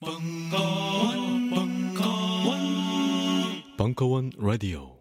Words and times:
벙커원, 0.00 1.50
벙커원, 1.50 2.60
벙커원 3.76 4.30
라디오. 4.38 4.96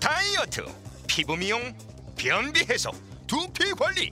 다이어트, 0.00 0.64
피부 1.06 1.36
미용, 1.36 1.76
변비 2.16 2.60
해소, 2.60 2.90
두피 3.26 3.72
관리. 3.72 4.10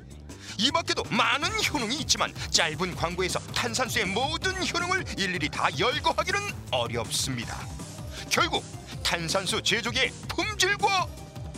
이 0.58 0.70
밖에도 0.70 1.02
많은 1.04 1.48
효능이 1.64 2.00
있지만 2.00 2.34
짧은 2.50 2.94
광고에서 2.94 3.38
탄산수의 3.54 4.04
모든 4.04 4.52
효능을 4.54 5.18
일일이 5.18 5.48
다 5.48 5.68
열거하기는 5.78 6.38
어렵습니다. 6.70 7.56
결국 8.28 8.62
탄산수 9.02 9.62
제조기의 9.62 10.10
품질과 10.28 11.06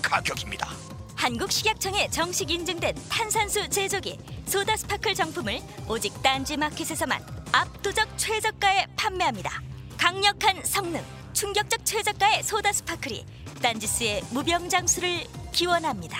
가격입니다. 0.00 0.68
한국식약청에 1.16 2.08
정식 2.10 2.52
인증된 2.52 2.94
탄산수 3.08 3.68
제조기 3.68 4.16
소다 4.46 4.76
스파클 4.76 5.14
정품을 5.14 5.60
오직 5.88 6.22
딴지 6.22 6.56
마켓에서만 6.56 7.33
압도적 7.54 8.18
최저가에 8.18 8.84
판매합니다. 8.96 9.62
강력한 9.96 10.60
성능, 10.64 11.00
충격적 11.34 11.84
최저가의 11.84 12.42
소다 12.42 12.72
스파클이 12.72 13.24
딴지스의 13.62 14.22
무병장수를 14.32 15.20
기원합니다. 15.52 16.18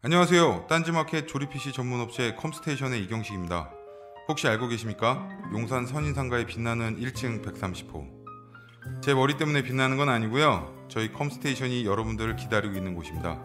안녕하세요. 0.00 0.66
딴지마켓 0.70 1.28
조립 1.28 1.50
PC 1.50 1.74
전문 1.74 2.00
업체 2.00 2.34
컴스테이션의 2.36 3.02
이경식입니다. 3.04 3.70
혹시 4.28 4.48
알고 4.48 4.68
계십니까? 4.68 5.28
용산 5.52 5.84
선인상가에 5.84 6.46
빛나는 6.46 6.98
1층 6.98 7.44
130호. 7.44 9.02
제 9.02 9.12
머리 9.12 9.36
때문에 9.36 9.62
빛나는 9.62 9.98
건 9.98 10.08
아니고요. 10.08 10.86
저희 10.88 11.12
컴스테이션이 11.12 11.84
여러분들을 11.84 12.36
기다리고 12.36 12.74
있는 12.74 12.94
곳입니다. 12.94 13.44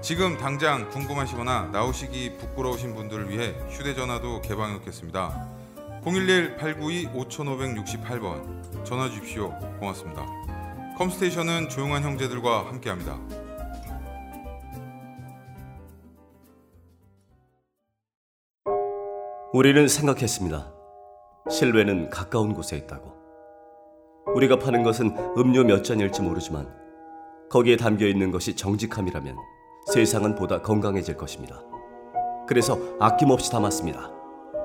지금 0.00 0.38
당장 0.38 0.88
궁금하시거나 0.90 1.70
나오시기 1.72 2.36
부끄러우신 2.38 2.94
분들을 2.94 3.30
위해 3.30 3.56
휴대전화도 3.68 4.42
개방해 4.42 4.74
놓겠습니다. 4.74 5.48
011-892-5568번 6.04 8.84
전화 8.84 9.08
주십시오. 9.08 9.52
고맙습니다. 9.80 10.24
컴스테이션은 10.96 11.68
조용한 11.68 12.04
형제들과 12.04 12.68
함께합니다. 12.68 13.18
우리는 19.52 19.88
생각했습니다. 19.88 20.72
실외는 21.50 22.10
가까운 22.10 22.54
곳에 22.54 22.76
있다고. 22.76 23.18
우리가 24.34 24.60
파는 24.60 24.84
것은 24.84 25.16
음료 25.36 25.64
몇 25.64 25.82
잔일지 25.82 26.22
모르지만 26.22 26.72
거기에 27.50 27.74
담겨 27.76 28.06
있는 28.06 28.30
것이 28.30 28.54
정직함이라면 28.54 29.57
세상은 29.92 30.34
보다 30.34 30.60
건강해질 30.60 31.16
것입니다. 31.16 31.62
그래서 32.46 32.78
아낌없이 33.00 33.50
담았습니다. 33.50 34.10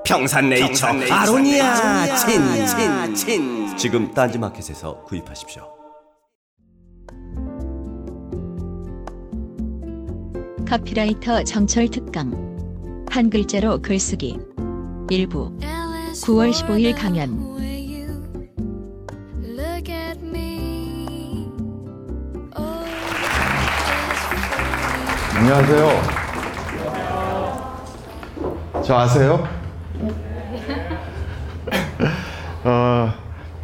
평산네이처, 0.04 0.86
아로니아 1.10 2.16
친친친. 2.16 3.76
지금 3.76 4.12
딴지마켓에서 4.12 5.02
구입하십시오. 5.04 5.62
카피라이터 10.66 11.44
정철 11.44 11.88
특강. 11.88 12.32
한 13.10 13.30
글자로 13.30 13.80
글쓰기. 13.80 14.38
일부. 15.10 15.56
9월 15.58 16.52
15일 16.52 16.96
강연 16.96 17.53
안녕하세요. 25.46 26.02
저 28.82 28.96
아세요? 28.96 29.46
어, 32.64 33.12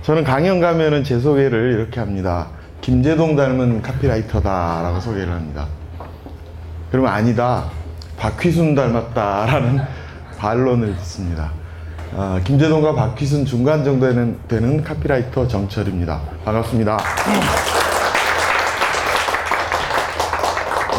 저는 0.03 0.23
강연 0.23 0.61
가면은 0.61 1.03
제 1.03 1.19
소개를 1.19 1.73
이렇게 1.73 1.99
합니다. 1.99 2.49
김재동 2.83 3.35
닮은 3.35 3.81
카피라이터다라고 3.81 5.01
소개를 5.01 5.33
합니다. 5.33 5.69
그러면 6.91 7.15
아니다. 7.15 7.71
박휘순 8.19 8.75
닮았다라는 8.75 9.81
반론을 10.37 10.95
듣습니다. 10.97 11.51
어, 12.13 12.39
김재동과 12.45 12.95
박휘순 12.95 13.47
중간 13.47 13.85
정도 13.85 14.07
되는, 14.07 14.39
되는 14.49 14.85
카피라이터 14.85 15.49
정철입니다. 15.49 16.21
반갑습니다. 16.45 16.99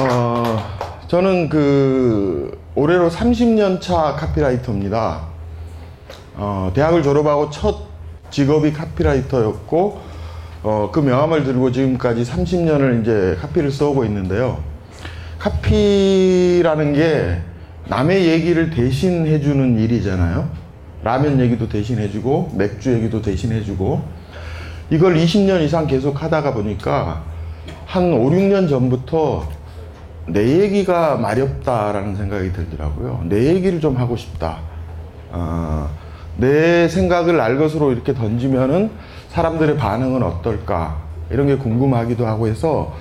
어, 0.02 0.58
저는 1.08 1.48
그 1.48 2.60
올해로 2.74 3.10
30년 3.10 3.80
차 3.80 4.16
카피라이터입니다. 4.16 5.22
어, 6.36 6.72
대학을 6.74 7.04
졸업하고 7.04 7.52
첫 7.52 7.86
직업이 8.32 8.74
카피라이터였고 8.74 10.00
어, 10.64 10.90
그 10.92 11.00
명함을 11.02 11.44
들고 11.44 11.72
지금까지 11.72 12.24
30년을 12.24 13.02
이제 13.02 13.38
카피를 13.42 13.72
써오고 13.72 14.04
있는데요. 14.06 14.58
카피라는 15.38 16.94
게 16.94 17.38
남의 17.88 18.26
얘기를 18.28 18.72
대신 18.72 19.28
해주는 19.28 19.78
일이잖아요. 19.78 20.50
라면 21.04 21.40
얘기도 21.40 21.70
대신 21.70 22.00
해주고 22.00 22.54
맥주 22.56 22.92
얘기도 22.94 23.22
대신 23.22 23.52
해주고 23.52 24.02
이걸 24.90 25.16
20년 25.16 25.62
이상 25.62 25.86
계속 25.86 26.24
하다가 26.24 26.54
보니까 26.56 27.24
한 27.86 28.14
5, 28.14 28.32
6년 28.32 28.68
전부터 28.68 29.61
내 30.28 30.60
얘기가 30.62 31.18
마렵다라는 31.18 32.16
생각이 32.16 32.54
들더라고요. 32.54 33.22
내 33.26 33.46
얘기를 33.46 33.80
좀 33.80 33.98
하고 33.98 34.16
싶다. 34.16 34.60
어, 35.32 35.90
내 36.38 36.88
생각을 36.88 37.38
날 37.38 37.58
것으로 37.58 37.92
이렇게 37.92 38.14
던지면은 38.14 38.92
사람들의 39.30 39.78
반응은 39.78 40.22
어떨까 40.24 40.98
이런 41.30 41.48
게 41.48 41.56
궁금하기도 41.58 42.26
하고 42.26 42.48
해서 42.48 42.94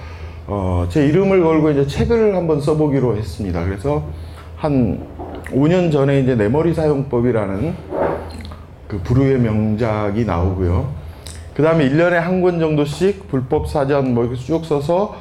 어, 0.47 0.87
제 0.89 1.07
이름을 1.07 1.43
걸고 1.43 1.71
이제 1.73 1.87
책을 1.87 2.35
한번 2.35 2.61
써보기로 2.61 3.17
했습니다. 3.17 3.65
그래서 3.65 4.05
한 4.57 5.07
5년 5.51 5.93
전에 5.93 6.21
이제 6.21 6.35
내 6.35 6.49
머리 6.49 6.75
사용법이라는 6.75 7.75
그 8.89 8.99
부류의 9.03 9.39
명작이 9.39 10.25
나오고요. 10.25 10.89
그 11.55 11.63
다음에 11.63 11.89
1년에 11.89 12.13
한 12.13 12.41
권 12.41 12.59
정도씩 12.59 13.29
불법 13.29 13.69
사전 13.69 14.15
뭐 14.15 14.25
이렇게 14.25 14.39
쭉 14.41 14.65
써서 14.65 15.15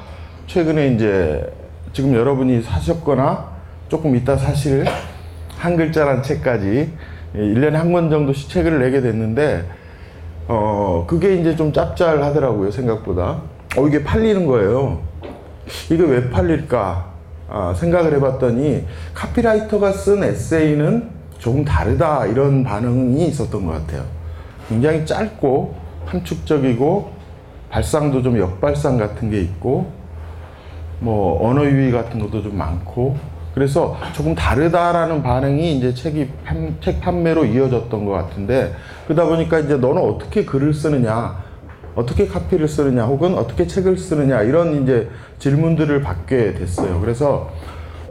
최근에 0.48 0.94
이제 0.96 1.52
지금 1.94 2.13
여러분이 2.13 2.61
사셨거나 2.61 3.50
조금 3.89 4.16
이따 4.16 4.38
사실 4.38 4.85
한 5.57 5.75
글자란 5.75 6.22
책까지 6.23 6.94
1년에 7.35 7.72
한 7.73 7.91
권 7.91 8.09
정도씩 8.09 8.50
책을 8.50 8.79
내게 8.79 9.01
됐는데 9.01 9.66
어 10.47 11.05
그게 11.07 11.35
이제 11.35 11.55
좀 11.55 11.72
짭짤하더라고요 11.73 12.72
생각보다. 12.72 13.41
어 13.77 13.88
이게 13.88 14.03
팔리는 14.03 14.45
거예요. 14.45 15.01
이게 15.91 16.03
왜 16.03 16.29
팔릴까? 16.29 17.09
아, 17.51 17.73
생각을 17.75 18.13
해봤더니 18.16 18.85
카피라이터가 19.13 19.91
쓴 19.91 20.23
에세이는 20.23 21.09
조금 21.39 21.65
다르다 21.65 22.25
이런 22.27 22.63
반응이 22.63 23.27
있었던 23.27 23.65
것 23.65 23.71
같아요. 23.74 24.03
굉장히 24.68 25.06
짧고 25.06 25.75
함축적이고 26.06 27.12
발상도 27.69 28.21
좀 28.21 28.38
역발상 28.39 28.97
같은 28.97 29.30
게 29.30 29.42
있고 29.42 29.92
뭐 31.00 31.48
언어 31.48 31.66
유희 31.66 31.92
같은 31.92 32.19
것도 32.19 32.44
좀 32.44 32.57
많고. 32.57 33.18
그래서 33.54 33.98
조금 34.13 34.36
다르다라는 34.36 35.24
반응이 35.24 35.78
이제 35.78 35.94
책이 35.94 36.30
판, 36.46 36.78
책 36.81 37.01
판매로 37.01 37.46
이어졌던 37.46 38.06
것 38.06 38.12
같은데 38.12 38.74
그러다 39.06 39.25
보니까 39.28 39.60
이제 39.60 39.75
너는 39.75 40.01
어떻게 40.01 40.46
글을 40.46 40.74
쓰느냐 40.74 41.44
어떻게 41.96 42.28
카피를 42.28 42.68
쓰느냐 42.68 43.06
혹은 43.06 43.36
어떻게 43.36 43.68
책을 43.68 43.98
쓰느냐 43.98 44.44
이런 44.44 44.84
이제 44.84 45.10
질문들을 45.40 46.01
받게 46.01 46.54
됐어요. 46.54 47.02
그래서 47.02 47.50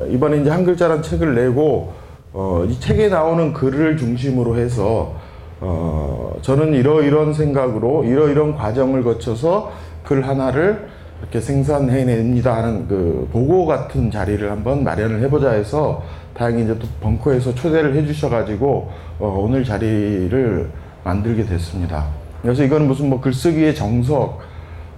이번에 0.09 0.39
이제 0.39 0.51
한 0.51 0.65
글자란 0.65 1.03
책을 1.03 1.35
내고 1.35 1.95
어, 2.33 2.65
이 2.69 2.79
책에 2.79 3.09
나오는 3.09 3.53
글을 3.53 3.97
중심으로 3.97 4.57
해서 4.57 5.15
어, 5.61 6.37
저는 6.43 6.75
이러이런 6.75 7.33
생각으로 7.33 8.05
이러이런 8.05 8.55
과정을 8.55 9.03
거쳐서 9.03 9.73
글 10.05 10.27
하나를 10.27 10.89
이렇게 11.21 11.41
생산해냅니다 11.41 12.57
하는 12.57 12.87
그 12.87 13.29
보고 13.33 13.67
같은 13.67 14.11
자리를 14.11 14.51
한번 14.51 14.85
마련을 14.85 15.21
해보자 15.23 15.51
해서 15.51 16.03
다행히 16.35 16.63
이제 16.65 16.79
또 16.79 16.87
벙커에서 17.01 17.55
초대를 17.55 17.95
해주셔가지고 17.97 18.91
어, 19.19 19.41
오늘 19.43 19.65
자리를 19.65 20.71
만들게 21.05 21.45
됐습니다. 21.45 22.07
그래서 22.43 22.63
이건 22.63 22.87
무슨 22.87 23.09
뭐 23.09 23.21
글쓰기의 23.21 23.75
정석, 23.75 24.41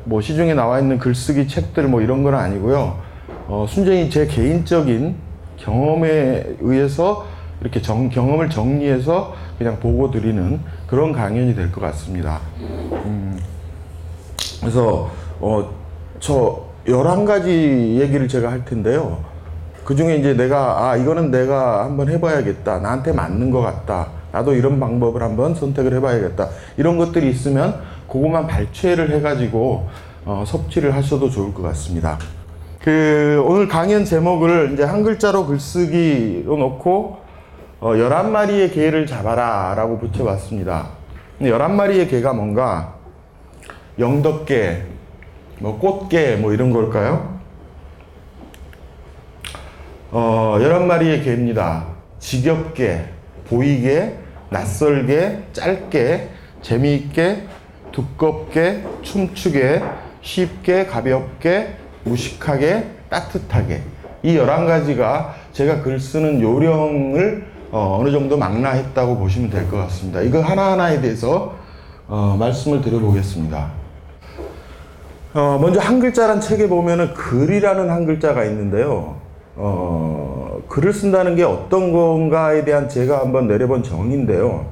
뭐 0.04 0.20
시중에 0.20 0.52
나와 0.54 0.78
있는 0.78 0.98
글쓰기 0.98 1.48
책들 1.48 1.88
뭐 1.88 2.02
이런 2.02 2.22
건 2.22 2.34
아니고요. 2.34 2.98
어, 3.48 3.66
순전히 3.68 4.10
제 4.10 4.26
개인적인 4.26 5.16
경험에 5.56 6.44
의해서 6.60 7.26
이렇게 7.62 7.80
정, 7.80 8.08
경험을 8.10 8.50
정리해서 8.50 9.34
그냥 9.58 9.78
보고 9.80 10.10
드리는 10.10 10.60
그런 10.86 11.12
강연이 11.12 11.54
될 11.54 11.72
것 11.72 11.80
같습니다. 11.80 12.40
음, 12.60 13.38
그래서 14.60 15.10
어, 15.40 15.70
저 16.20 16.64
11가지 16.86 17.96
얘기를 17.98 18.28
제가 18.28 18.50
할 18.50 18.64
텐데요. 18.64 19.24
그 19.84 19.96
중에 19.96 20.16
이제 20.16 20.34
내가, 20.34 20.90
아, 20.90 20.96
이거는 20.96 21.30
내가 21.30 21.84
한번 21.84 22.08
해봐야겠다. 22.08 22.78
나한테 22.78 23.12
맞는 23.12 23.50
것 23.50 23.60
같다. 23.60 24.08
나도 24.30 24.54
이런 24.54 24.78
방법을 24.78 25.22
한번 25.22 25.54
선택을 25.54 25.94
해봐야겠다. 25.94 26.48
이런 26.76 26.98
것들이 26.98 27.28
있으면 27.30 27.80
그것만 28.06 28.46
발췌를 28.46 29.10
해가지고 29.10 29.88
어, 30.24 30.44
섭취를 30.46 30.94
하셔도 30.94 31.30
좋을 31.30 31.52
것 31.54 31.62
같습니다. 31.62 32.18
그 32.80 33.42
오늘 33.46 33.66
강연 33.66 34.04
제목을 34.04 34.72
이제 34.72 34.84
한 34.84 35.02
글자로 35.02 35.46
글쓰기로 35.46 36.56
놓고 36.56 37.18
어, 37.80 37.92
11마리의 37.92 38.72
개를 38.72 39.06
잡아라 39.06 39.74
라고 39.74 39.98
붙여봤습니다. 39.98 40.88
근데 41.38 41.50
11마리의 41.50 42.10
개가 42.10 42.32
뭔가 42.34 42.94
영덕개, 43.98 44.82
뭐 45.60 45.78
꽃게 45.78 46.36
뭐 46.36 46.52
이런 46.52 46.72
걸까요? 46.72 47.38
어, 50.10 50.56
11마리의 50.58 51.22
개입니다. 51.22 51.86
지겹게, 52.18 53.04
보이게, 53.48 54.16
낯설게, 54.48 55.44
짧게, 55.52 56.30
재미있게, 56.62 57.46
두껍게, 57.92 58.84
춤추게, 59.02 59.82
쉽게, 60.22 60.86
가볍게, 60.86 61.76
무식하게, 62.04 62.86
따뜻하게. 63.08 63.82
이 64.22 64.36
11가지가 64.36 65.30
제가 65.52 65.82
글 65.82 66.00
쓰는 66.00 66.40
요령을 66.40 67.46
어, 67.70 68.00
느 68.04 68.10
정도 68.10 68.36
망라했다고 68.36 69.16
보시면 69.18 69.50
될 69.50 69.68
것 69.68 69.76
같습니다. 69.76 70.20
이거 70.22 70.40
하나하나에 70.40 71.00
대해서 71.00 71.54
어, 72.08 72.36
말씀을 72.38 72.80
드려보겠습니다. 72.80 73.79
어, 75.32 75.58
먼저 75.60 75.78
한 75.78 76.00
글자란 76.00 76.40
책에 76.40 76.68
보면은 76.68 77.14
글이라는 77.14 77.88
한 77.88 78.04
글자가 78.04 78.44
있는데요. 78.46 79.16
어, 79.54 80.60
글을 80.68 80.92
쓴다는 80.92 81.36
게 81.36 81.44
어떤 81.44 81.92
건가에 81.92 82.64
대한 82.64 82.88
제가 82.88 83.20
한번 83.20 83.46
내려본 83.46 83.84
정의인데요. 83.84 84.66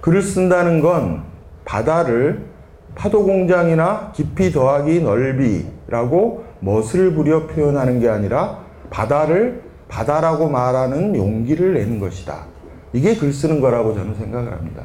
글을 0.00 0.22
쓴다는 0.22 0.80
건 0.80 1.24
바다를 1.66 2.46
파도 2.94 3.24
공장이나 3.24 4.12
깊이 4.14 4.50
더하기 4.50 5.02
넓이라고 5.02 6.44
멋을 6.60 7.14
부려 7.14 7.46
표현하는 7.46 8.00
게 8.00 8.08
아니라 8.08 8.60
바다를 8.88 9.62
바다라고 9.88 10.48
말하는 10.48 11.14
용기를 11.14 11.74
내는 11.74 12.00
것이다. 12.00 12.46
이게 12.92 13.14
글 13.14 13.32
쓰는 13.32 13.60
거라고 13.60 13.94
저는 13.94 14.14
생각을 14.14 14.52
합니다. 14.52 14.84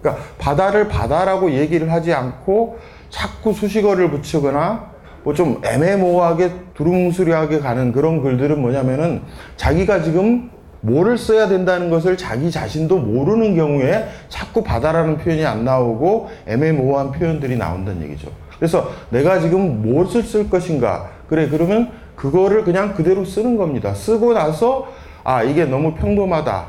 그러니까 0.00 0.22
바다를 0.38 0.88
바다라고 0.88 1.52
얘기를 1.52 1.90
하지 1.90 2.12
않고 2.12 2.78
자꾸 3.10 3.52
수식어를 3.52 4.10
붙이거나 4.10 4.90
뭐 5.22 5.34
좀 5.34 5.60
애매모호하게 5.64 6.50
두루뭉술하게 6.74 7.58
가는 7.58 7.92
그런 7.92 8.22
글들은 8.22 8.60
뭐냐면은 8.60 9.22
자기가 9.56 10.02
지금 10.02 10.50
뭐를 10.80 11.18
써야 11.18 11.46
된다는 11.46 11.90
것을 11.90 12.16
자기 12.16 12.50
자신도 12.50 12.98
모르는 12.98 13.54
경우에 13.54 14.08
자꾸 14.30 14.62
바다라는 14.64 15.18
표현이 15.18 15.44
안 15.44 15.64
나오고 15.64 16.30
애매모호한 16.46 17.12
표현들이 17.12 17.56
나온다는 17.58 18.02
얘기죠. 18.04 18.30
그래서 18.56 18.90
내가 19.10 19.40
지금 19.40 19.82
무엇을 19.82 20.22
쓸 20.22 20.48
것인가. 20.48 21.10
그래, 21.28 21.48
그러면 21.48 21.90
그거를 22.16 22.64
그냥 22.64 22.94
그대로 22.94 23.24
쓰는 23.24 23.56
겁니다. 23.58 23.92
쓰고 23.92 24.32
나서 24.32 24.88
아, 25.22 25.42
이게 25.42 25.66
너무 25.66 25.94
평범하다. 25.94 26.66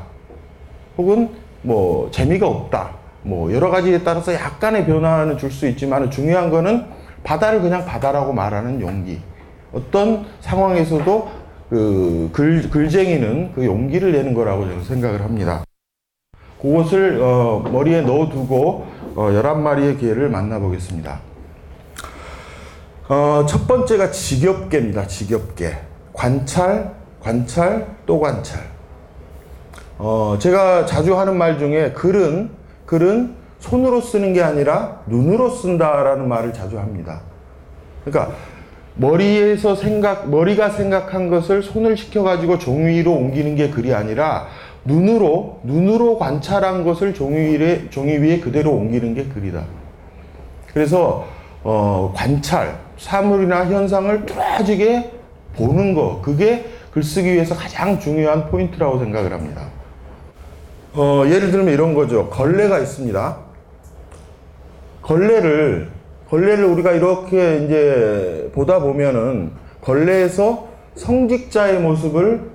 혹은 0.98 1.30
뭐 1.62 2.10
재미가 2.10 2.46
없다. 2.46 3.01
뭐 3.22 3.52
여러 3.52 3.70
가지에 3.70 4.02
따라서 4.02 4.34
약간의 4.34 4.86
변화는 4.86 5.38
줄 5.38 5.50
수 5.50 5.66
있지만 5.68 6.10
중요한 6.10 6.50
거는 6.50 6.86
바다를 7.22 7.60
그냥 7.60 7.84
바다라고 7.84 8.32
말하는 8.32 8.80
용기. 8.80 9.20
어떤 9.72 10.26
상황에서도 10.40 11.28
그 11.70 12.30
글, 12.32 12.68
글쟁이는 12.68 13.52
그 13.54 13.64
용기를 13.64 14.12
내는 14.12 14.34
거라고 14.34 14.64
저는 14.66 14.84
생각을 14.84 15.22
합니다. 15.22 15.64
그것을 16.60 17.20
어, 17.22 17.62
머리에 17.72 18.02
넣어두고 18.02 18.86
어, 19.14 19.22
11마리의 19.30 20.00
개를 20.00 20.28
만나보겠습니다. 20.28 21.20
어, 23.08 23.44
첫 23.48 23.66
번째가 23.66 24.10
지겹게입니다. 24.10 25.06
지겹게. 25.06 25.76
관찰, 26.12 26.94
관찰, 27.20 27.86
또 28.06 28.20
관찰. 28.20 28.60
어, 29.98 30.36
제가 30.38 30.86
자주 30.86 31.18
하는 31.18 31.36
말 31.36 31.58
중에 31.58 31.92
글은, 31.92 32.50
글은 32.92 33.32
손으로 33.58 34.02
쓰는 34.02 34.34
게 34.34 34.42
아니라 34.42 35.00
눈으로 35.06 35.48
쓴다라는 35.48 36.28
말을 36.28 36.52
자주 36.52 36.78
합니다. 36.78 37.22
그러니까 38.04 38.36
머리에서 38.96 39.74
생각, 39.74 40.28
머리가 40.28 40.68
생각한 40.68 41.30
것을 41.30 41.62
손을 41.62 41.96
시켜가지고 41.96 42.58
종이 42.58 42.98
위로 42.98 43.12
옮기는 43.12 43.56
게 43.56 43.70
글이 43.70 43.94
아니라 43.94 44.46
눈으로, 44.84 45.60
눈으로 45.62 46.18
관찰한 46.18 46.84
것을 46.84 47.14
종이 47.14 47.56
위에, 47.56 47.88
종이 47.88 48.18
위에 48.18 48.40
그대로 48.40 48.72
옮기는 48.72 49.14
게 49.14 49.24
글이다. 49.24 49.64
그래서, 50.74 51.26
어, 51.62 52.12
관찰, 52.14 52.78
사물이나 52.98 53.64
현상을 53.70 54.26
뚜렷하게 54.26 55.12
보는 55.56 55.94
거, 55.94 56.20
그게 56.20 56.66
글쓰기 56.92 57.32
위해서 57.32 57.54
가장 57.54 57.98
중요한 57.98 58.50
포인트라고 58.50 58.98
생각을 58.98 59.32
합니다. 59.32 59.62
어, 60.94 61.24
예를 61.26 61.50
들면 61.50 61.72
이런 61.72 61.94
거죠. 61.94 62.28
걸레가 62.28 62.78
있습니다. 62.78 63.36
걸레를 65.02 65.88
걸레를 66.28 66.64
우리가 66.64 66.92
이렇게 66.92 67.58
이제 67.64 68.50
보다 68.54 68.78
보면은 68.78 69.52
걸레에서 69.82 70.68
성직자의 70.94 71.80
모습을 71.80 72.50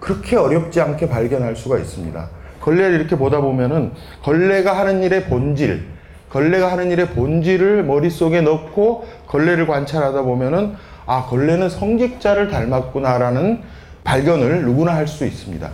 그렇게 0.00 0.36
어렵지 0.36 0.80
않게 0.80 1.08
발견할 1.08 1.54
수가 1.56 1.78
있습니다. 1.78 2.28
걸레를 2.60 2.98
이렇게 2.98 3.16
보다 3.16 3.40
보면은 3.40 3.92
걸레가 4.22 4.76
하는 4.78 5.02
일의 5.02 5.24
본질, 5.24 5.84
걸레가 6.30 6.72
하는 6.72 6.90
일의 6.90 7.08
본질을 7.08 7.84
머릿속에 7.84 8.40
넣고 8.40 9.06
걸레를 9.26 9.66
관찰하다 9.66 10.22
보면은 10.22 10.74
아, 11.06 11.26
걸레는 11.26 11.68
성직자를 11.68 12.48
닮았구나라는 12.48 13.60
발견을 14.04 14.64
누구나 14.64 14.94
할 14.94 15.06
수 15.06 15.24
있습니다. 15.26 15.70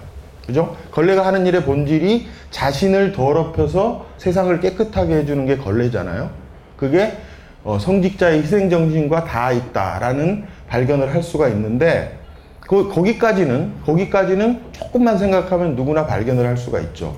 그죠? 0.47 0.77
걸레가 0.93 1.27
하는 1.27 1.47
일의 1.47 1.65
본질이 1.65 2.29
자신을 2.51 3.13
더럽혀서 3.13 4.07
세상을 4.19 4.61
깨끗하게 4.61 5.17
해주는 5.17 5.45
게 5.47 5.57
걸레잖아요. 5.57 6.31
그게 6.77 7.17
어, 7.65 7.81
성직자의 7.81 8.43
희생정신과 8.43 9.25
다 9.25 9.51
있다라는 9.51 10.45
발견을 10.69 11.13
할 11.13 11.21
수가 11.21 11.49
있는데, 11.49 12.17
그, 12.61 12.89
거기까지는, 12.89 13.73
거기까지는 13.85 14.61
조금만 14.71 15.19
생각하면 15.19 15.75
누구나 15.75 16.07
발견을 16.07 16.47
할 16.47 16.57
수가 16.57 16.79
있죠. 16.79 17.17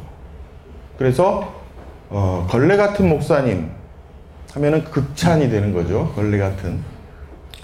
그래서, 0.97 1.53
어, 2.09 2.47
걸레 2.49 2.79
같은 2.79 3.11
목사님 3.11 3.69
하면은 4.55 4.85
극찬이 4.85 5.51
되는 5.51 5.75
거죠. 5.75 6.13
걸레 6.17 6.39
같은. 6.39 6.81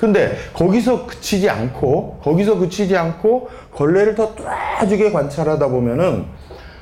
근데 0.05 0.37
거기서 0.53 1.07
그치지 1.07 1.49
않고, 1.49 2.21
거기서 2.23 2.59
그치지 2.59 2.95
않고, 2.95 3.49
걸레를 3.73 4.15
더 4.15 4.35
뚜렷하게 4.35 5.11
관찰하다 5.11 5.69
보면은 5.69 6.27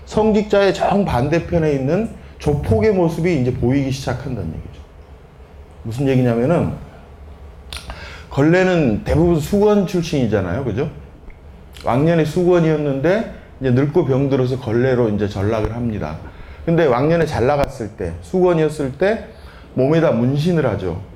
성직자의 0.06 0.74
정반대편에 0.74 1.72
있는 1.72 2.10
조폭의 2.40 2.92
모습이 2.92 3.40
이제 3.40 3.54
보이기 3.54 3.92
시작한다는 3.92 4.48
얘기죠. 4.48 4.82
무슨 5.84 6.08
얘기냐면은 6.08 6.72
걸레는 8.30 9.04
대부분 9.04 9.38
수건 9.38 9.86
출신이잖아요. 9.86 10.64
그죠? 10.64 10.90
왕년에 11.84 12.24
수건이었는데 12.24 13.34
이제 13.60 13.70
늙고 13.70 14.06
병들어서 14.06 14.58
걸레로 14.58 15.10
이제 15.10 15.28
전락을 15.28 15.76
합니다. 15.76 16.16
근데 16.66 16.86
왕년에 16.86 17.26
잘 17.26 17.46
나갔을 17.46 17.90
때, 17.90 18.14
수건이었을 18.22 18.98
때 18.98 19.26
몸에다 19.74 20.10
문신을 20.10 20.66
하죠. 20.66 21.11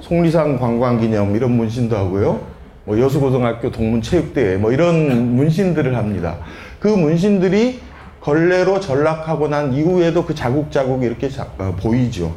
속리산 0.00 0.58
관광기념 0.58 1.34
이런 1.36 1.52
문신도 1.52 1.96
하고요. 1.96 2.40
뭐 2.84 2.98
여수고등학교 3.00 3.70
동문체육대회 3.70 4.56
뭐 4.56 4.72
이런 4.72 5.34
문신들을 5.34 5.96
합니다. 5.96 6.38
그 6.78 6.88
문신들이 6.88 7.80
걸레로 8.20 8.80
전락하고 8.80 9.48
난 9.48 9.72
이후에도 9.72 10.24
그 10.24 10.34
자국자국이 10.34 11.06
이렇게 11.06 11.28
자, 11.28 11.46
어, 11.58 11.74
보이죠. 11.80 12.34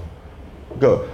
그러니까 0.77 1.05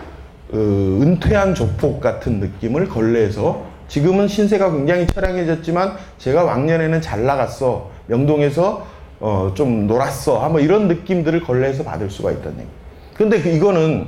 그 0.52 1.00
은퇴한 1.02 1.56
조폭 1.56 2.00
같은 2.00 2.40
느낌을 2.40 2.88
걸레에서 2.88 3.66
지금은 3.88 4.28
신세가 4.28 4.72
굉장히 4.72 5.08
처량해졌지만 5.08 5.96
제가 6.18 6.44
왕년에는 6.44 7.02
잘 7.02 7.24
나갔어 7.24 7.90
명동에서 8.08 8.86
어, 9.20 9.52
좀 9.54 9.88
놀았어 9.88 10.44
한번 10.44 10.62
이런 10.62 10.88
느낌들을 10.88 11.42
걸레에서 11.42 11.84
받을 11.84 12.10
수가 12.10 12.32
있다는 12.32 12.60
얘기. 12.60 12.70
근데 13.16 13.42
그 13.42 13.50
이거는 13.50 14.08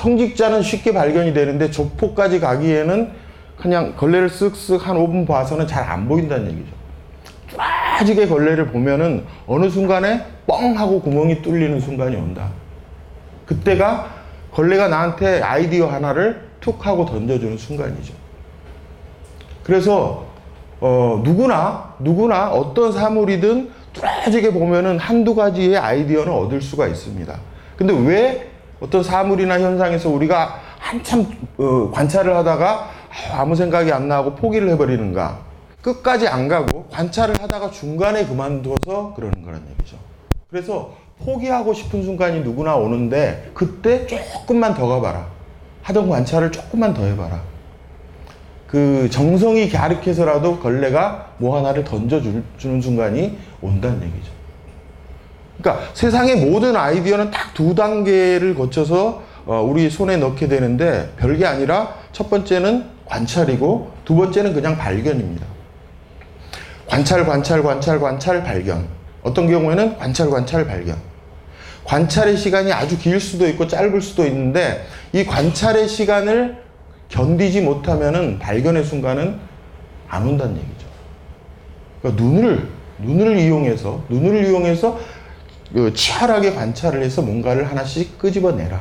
성직자는 0.00 0.62
쉽게 0.62 0.94
발견이 0.94 1.34
되는데 1.34 1.70
조폭까지 1.70 2.40
가기에는 2.40 3.10
그냥 3.58 3.94
걸레를 3.96 4.28
쓱쓱 4.28 4.80
한 4.80 4.96
5분 4.96 5.26
봐서는 5.26 5.66
잘 5.66 5.84
안 5.84 6.08
보인다는 6.08 6.50
얘기죠. 6.52 6.72
쫙지게 7.98 8.28
걸레를 8.28 8.68
보면은 8.68 9.24
어느 9.46 9.68
순간에 9.68 10.24
뻥 10.46 10.78
하고 10.78 11.02
구멍이 11.02 11.42
뚫리는 11.42 11.78
순간이 11.80 12.16
온다. 12.16 12.48
그때가 13.44 14.08
걸레가 14.52 14.88
나한테 14.88 15.42
아이디어 15.42 15.86
하나를 15.86 16.48
툭 16.60 16.86
하고 16.86 17.04
던져주는 17.04 17.58
순간이죠. 17.58 18.14
그래서 19.62 20.24
어, 20.80 21.20
누구나 21.22 21.94
누구나 21.98 22.50
어떤 22.50 22.92
사물이든 22.92 23.68
뚜렷하게 23.92 24.52
보면은 24.52 24.98
한두 24.98 25.34
가지의 25.34 25.76
아이디어는 25.76 26.32
얻을 26.32 26.62
수가 26.62 26.86
있습니다. 26.86 27.38
근데 27.76 27.92
왜 27.92 28.49
어떤 28.80 29.02
사물이나 29.02 29.60
현상에서 29.60 30.08
우리가 30.08 30.60
한참 30.78 31.26
어, 31.58 31.90
관찰을 31.92 32.34
하다가 32.34 32.90
아무 33.32 33.54
생각이 33.54 33.92
안 33.92 34.08
나고 34.08 34.34
포기를 34.34 34.70
해버리는가? 34.70 35.38
끝까지 35.82 36.28
안 36.28 36.48
가고 36.48 36.84
관찰을 36.90 37.40
하다가 37.40 37.70
중간에 37.70 38.26
그만둬서 38.26 39.14
그러는 39.14 39.42
거란 39.44 39.62
얘기죠. 39.70 39.96
그래서 40.50 40.94
포기하고 41.24 41.72
싶은 41.74 42.02
순간이 42.02 42.40
누구나 42.40 42.76
오는데 42.76 43.50
그때 43.54 44.06
조금만 44.06 44.74
더 44.74 44.86
가봐라. 44.86 45.26
하던 45.82 46.08
관찰을 46.08 46.50
조금만 46.52 46.94
더 46.94 47.04
해봐라. 47.04 47.40
그 48.66 49.08
정성이 49.10 49.68
갸륵해서라도 49.68 50.60
걸레가 50.60 51.32
뭐 51.38 51.56
하나를 51.58 51.84
던져주는 51.84 52.80
순간이 52.80 53.36
온다는 53.60 54.02
얘기죠. 54.02 54.39
그러니까 55.60 55.90
세상의 55.94 56.36
모든 56.36 56.76
아이디어는 56.76 57.30
딱 57.30 57.50
두 57.60 57.74
단계를 57.74 58.54
거쳐서 58.54 59.22
어, 59.44 59.60
우리 59.60 59.90
손에 59.90 60.16
넣게 60.16 60.48
되는데 60.48 61.12
별게 61.18 61.44
아니라 61.44 61.94
첫 62.12 62.30
번째는 62.30 62.86
관찰이고 63.04 63.90
두 64.06 64.14
번째는 64.14 64.54
그냥 64.54 64.78
발견입니다. 64.78 65.44
관찰, 66.86 67.26
관찰, 67.26 67.62
관찰, 67.62 68.00
관찰, 68.00 68.42
발견. 68.42 68.86
어떤 69.22 69.46
경우에는 69.46 69.98
관찰, 69.98 70.30
관찰, 70.30 70.66
발견. 70.66 70.96
관찰의 71.84 72.36
시간이 72.36 72.72
아주 72.72 72.98
길 72.98 73.20
수도 73.20 73.46
있고 73.48 73.66
짧을 73.66 74.00
수도 74.00 74.24
있는데 74.26 74.86
이 75.12 75.24
관찰의 75.26 75.86
시간을 75.86 76.62
견디지 77.08 77.60
못하면은 77.60 78.38
발견의 78.38 78.84
순간은 78.84 79.38
안 80.08 80.26
온다는 80.26 80.56
얘기죠. 80.56 80.86
그러니까 82.00 82.22
눈을 82.22 82.68
눈을 83.00 83.38
이용해서 83.38 84.02
눈을 84.08 84.46
이용해서 84.46 84.98
그 85.72 85.92
치열하게 85.94 86.54
관찰을 86.54 87.02
해서 87.02 87.22
뭔가를 87.22 87.68
하나씩 87.68 88.18
끄집어내라. 88.18 88.80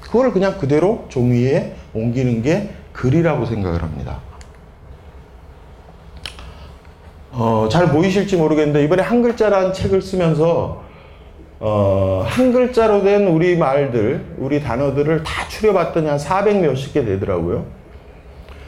그걸 0.00 0.32
그냥 0.32 0.58
그대로 0.58 1.06
종이에 1.08 1.74
옮기는 1.92 2.42
게 2.42 2.70
글이라고 2.92 3.46
생각을 3.46 3.82
합니다. 3.82 4.18
어, 7.32 7.68
잘 7.70 7.88
보이실지 7.88 8.36
모르겠는데 8.36 8.84
이번에 8.84 9.02
한 9.02 9.22
글자라는 9.22 9.72
책을 9.72 10.02
쓰면서 10.02 10.84
어, 11.60 12.24
한 12.26 12.52
글자로 12.52 13.02
된 13.02 13.26
우리 13.26 13.56
말들, 13.56 14.34
우리 14.38 14.60
단어들을 14.60 15.22
다 15.22 15.48
추려봤더니 15.48 16.06
한 16.08 16.18
400 16.18 16.60
몇십 16.60 16.92
개 16.92 17.04
되더라고요. 17.04 17.64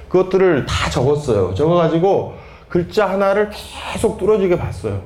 그것들을 0.08 0.66
다 0.66 0.88
적었어요. 0.88 1.54
적어가지고 1.54 2.34
글자 2.68 3.08
하나를 3.08 3.50
계속 3.50 4.18
뚫어지게 4.18 4.56
봤어요. 4.56 5.02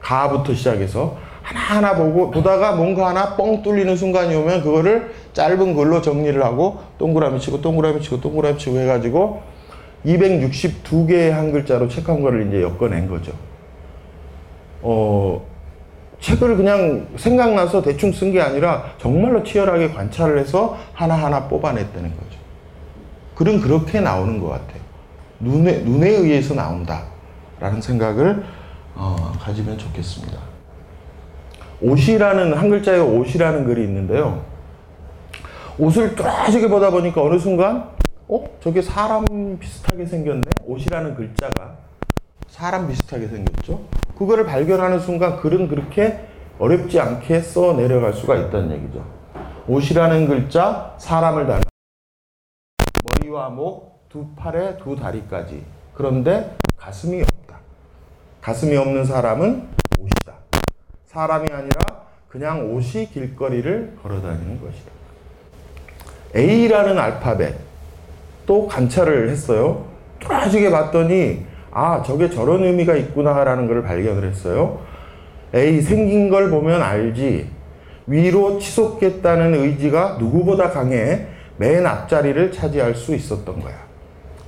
가부터 0.00 0.54
시작해서 0.54 1.18
하나하나 1.54 1.94
보고, 1.96 2.30
보다가 2.30 2.72
뭔가 2.72 3.08
하나 3.08 3.36
뻥 3.36 3.62
뚫리는 3.62 3.96
순간이 3.96 4.34
오면 4.34 4.62
그거를 4.62 5.12
짧은 5.32 5.74
글로 5.74 6.00
정리를 6.00 6.42
하고 6.44 6.78
동그라미 6.98 7.40
치고 7.40 7.60
동그라미 7.60 8.00
치고 8.00 8.20
동그라미 8.20 8.58
치고 8.58 8.78
해가지고 8.78 9.42
262개의 10.06 11.30
한 11.30 11.52
글자로 11.52 11.88
책한 11.88 12.22
거를 12.22 12.48
이제 12.48 12.62
엮어낸 12.62 13.08
거죠. 13.08 13.32
어, 14.82 15.44
책을 16.20 16.56
그냥 16.56 17.06
생각나서 17.16 17.82
대충 17.82 18.12
쓴 18.12 18.32
게 18.32 18.40
아니라 18.40 18.92
정말로 18.98 19.42
치열하게 19.42 19.90
관찰을 19.90 20.38
해서 20.38 20.76
하나하나 20.92 21.48
뽑아냈다는 21.48 22.10
거죠. 22.10 22.38
글은 23.34 23.60
그렇게 23.60 24.00
나오는 24.00 24.38
것 24.38 24.48
같아요. 24.48 24.80
눈에, 25.40 25.78
눈에 25.78 26.08
의해서 26.10 26.54
나온다. 26.54 27.04
라는 27.58 27.80
생각을 27.80 28.42
어, 28.94 29.32
가지면 29.40 29.78
좋겠습니다. 29.78 30.49
옷이라는, 31.82 32.54
한 32.54 32.70
글자의 32.70 33.00
옷이라는 33.00 33.64
글이 33.64 33.82
있는데요. 33.84 34.44
옷을 35.78 36.14
뚜렷하게 36.14 36.68
보다 36.68 36.90
보니까 36.90 37.22
어느 37.22 37.38
순간, 37.38 37.90
어? 38.28 38.44
저게 38.60 38.82
사람 38.82 39.24
비슷하게 39.58 40.06
생겼네? 40.06 40.42
옷이라는 40.66 41.14
글자가 41.14 41.76
사람 42.48 42.88
비슷하게 42.88 43.28
생겼죠? 43.28 43.80
그거를 44.16 44.44
발견하는 44.44 45.00
순간 45.00 45.38
글은 45.38 45.68
그렇게 45.68 46.20
어렵지 46.58 47.00
않게 47.00 47.40
써 47.40 47.72
내려갈 47.72 48.12
수가 48.12 48.36
있다는 48.36 48.72
얘기죠. 48.72 49.04
옷이라는 49.66 50.28
글자, 50.28 50.94
사람을 50.98 51.46
닮은 51.46 51.62
머리와 53.20 53.48
목, 53.48 54.08
두 54.10 54.26
팔에 54.36 54.76
두 54.76 54.94
다리까지. 54.96 55.64
그런데 55.94 56.56
가슴이 56.76 57.22
없다. 57.22 57.60
가슴이 58.42 58.76
없는 58.76 59.04
사람은. 59.04 59.79
사람이 61.12 61.48
아니라 61.50 61.80
그냥 62.28 62.72
옷이 62.72 63.10
길거리를 63.10 63.96
걸어 64.00 64.22
다니는 64.22 64.60
것이다. 64.60 64.92
A라는 66.36 66.96
알파벳 67.00 67.56
또 68.46 68.68
관찰을 68.68 69.28
했어요. 69.28 69.86
뚜렷하게 70.20 70.70
봤더니 70.70 71.44
아 71.72 72.00
저게 72.06 72.30
저런 72.30 72.62
의미가 72.62 72.94
있구나라는 72.94 73.66
것을 73.66 73.82
발견을 73.82 74.28
했어요. 74.28 74.82
A 75.52 75.80
생긴 75.80 76.30
걸 76.30 76.48
보면 76.48 76.80
알지. 76.80 77.50
위로 78.06 78.60
치솟겠다는 78.60 79.54
의지가 79.54 80.18
누구보다 80.20 80.70
강해 80.70 81.26
맨 81.56 81.84
앞자리를 81.86 82.52
차지할 82.52 82.94
수 82.94 83.16
있었던 83.16 83.58
거야. 83.58 83.74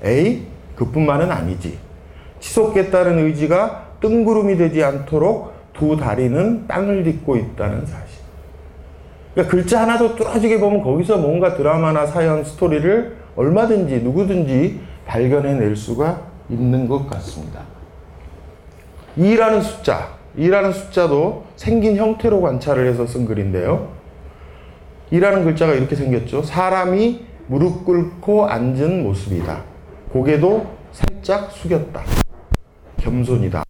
A 0.05 0.47
그뿐만은 0.77 1.33
아니지. 1.33 1.81
치솟겠다는 2.39 3.19
의지가 3.19 3.95
뜬구름이 4.01 4.57
되지 4.57 4.85
않도록 4.85 5.52
두 5.73 5.97
다리는 5.97 6.67
땅을 6.67 7.05
딛고 7.05 7.37
있다는 7.37 7.87
사실. 7.87 8.23
그러니까 9.35 9.51
글자 9.51 9.83
하나도 9.83 10.17
뚫어지게 10.17 10.61
보면 10.61 10.83
거기서 10.83 11.19
뭔가 11.19 11.55
드라마나 11.55 12.07
사연, 12.07 12.45
스토리를 12.45 13.17
얼마든지 13.37 14.01
누구든지 14.01 14.81
발견해낼 15.07 15.75
수가 15.75 16.23
있는 16.51 16.87
것 16.87 17.09
같습니다. 17.09 17.63
2라는 19.19 19.63
숫자, 19.63 20.17
2라는 20.39 20.73
숫자도 20.73 21.45
생긴 21.57 21.97
형태로 21.97 22.41
관찰을 22.41 22.87
해서 22.87 23.07
쓴 23.07 23.27
글인데요. 23.27 23.89
2라는 25.13 25.45
글자가 25.45 25.75
이렇게 25.75 25.95
생겼죠. 25.95 26.43
사람이 26.43 27.27
무릎 27.47 27.85
꿇고 27.85 28.47
앉은 28.47 29.03
모습이다. 29.03 29.63
고개도 30.13 30.67
살짝 30.93 31.51
숙였다. 31.53 32.03
겸손이다. 32.99 33.62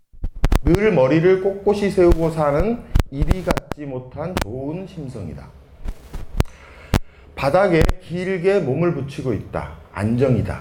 늘 0.65 0.93
머리를 0.93 1.43
꼿꼿이 1.43 1.91
세우고 1.91 2.31
사는 2.31 2.79
이리 3.11 3.43
갖지 3.43 3.85
못한 3.85 4.33
좋은 4.43 4.87
심성이다. 4.87 5.49
바닥에 7.35 7.83
길게 8.01 8.61
몸을 8.61 8.95
붙이고 8.95 9.33
있다. 9.33 9.73
안정이다. 9.93 10.61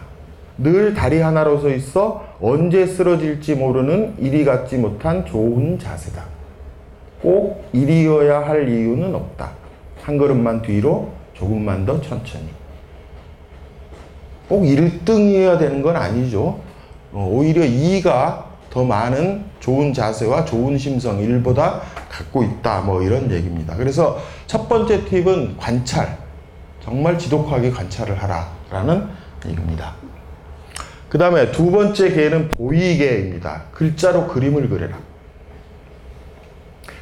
늘 0.58 0.96
다리 0.96 1.20
하나로 1.20 1.60
서 1.60 1.70
있어 1.70 2.25
언제 2.41 2.86
쓰러질지 2.88 3.55
모르는 3.55 4.15
이리 4.17 4.43
갖지 4.43 4.77
못한 4.77 5.24
좋은 5.25 5.77
자세다. 5.77 6.25
꼭 7.22 7.70
이리여야 7.72 8.39
할 8.48 8.67
이유는 8.67 9.13
없다. 9.13 9.51
한 10.01 10.17
걸음만 10.17 10.63
뒤로 10.63 11.12
조금만 11.34 11.86
더 11.86 12.01
천천히. 12.01 12.50
꼭 14.50 14.63
1등이어야 14.63 15.60
되는 15.60 15.81
건 15.84 15.96
아니죠. 15.96 16.60
어, 17.13 17.29
오히려 17.31 17.62
2가 17.62 18.50
더 18.71 18.85
많은 18.85 19.43
좋은 19.59 19.93
자세와 19.93 20.45
좋은 20.45 20.77
심성, 20.77 21.19
1보다 21.19 21.81
갖고 22.09 22.41
있다. 22.41 22.81
뭐 22.81 23.03
이런 23.03 23.29
얘기입니다. 23.29 23.75
그래서 23.75 24.19
첫 24.47 24.67
번째 24.67 25.05
팁은 25.05 25.57
관찰. 25.57 26.17
정말 26.81 27.19
지독하게 27.19 27.69
관찰을 27.69 28.23
하라. 28.23 28.49
라는 28.71 29.07
얘기입니다. 29.45 29.93
그 31.09 31.17
다음에 31.17 31.51
두 31.51 31.69
번째 31.69 32.13
개는 32.13 32.47
보이게입니다. 32.49 33.63
글자로 33.73 34.27
그림을 34.27 34.69
그려라. 34.69 34.97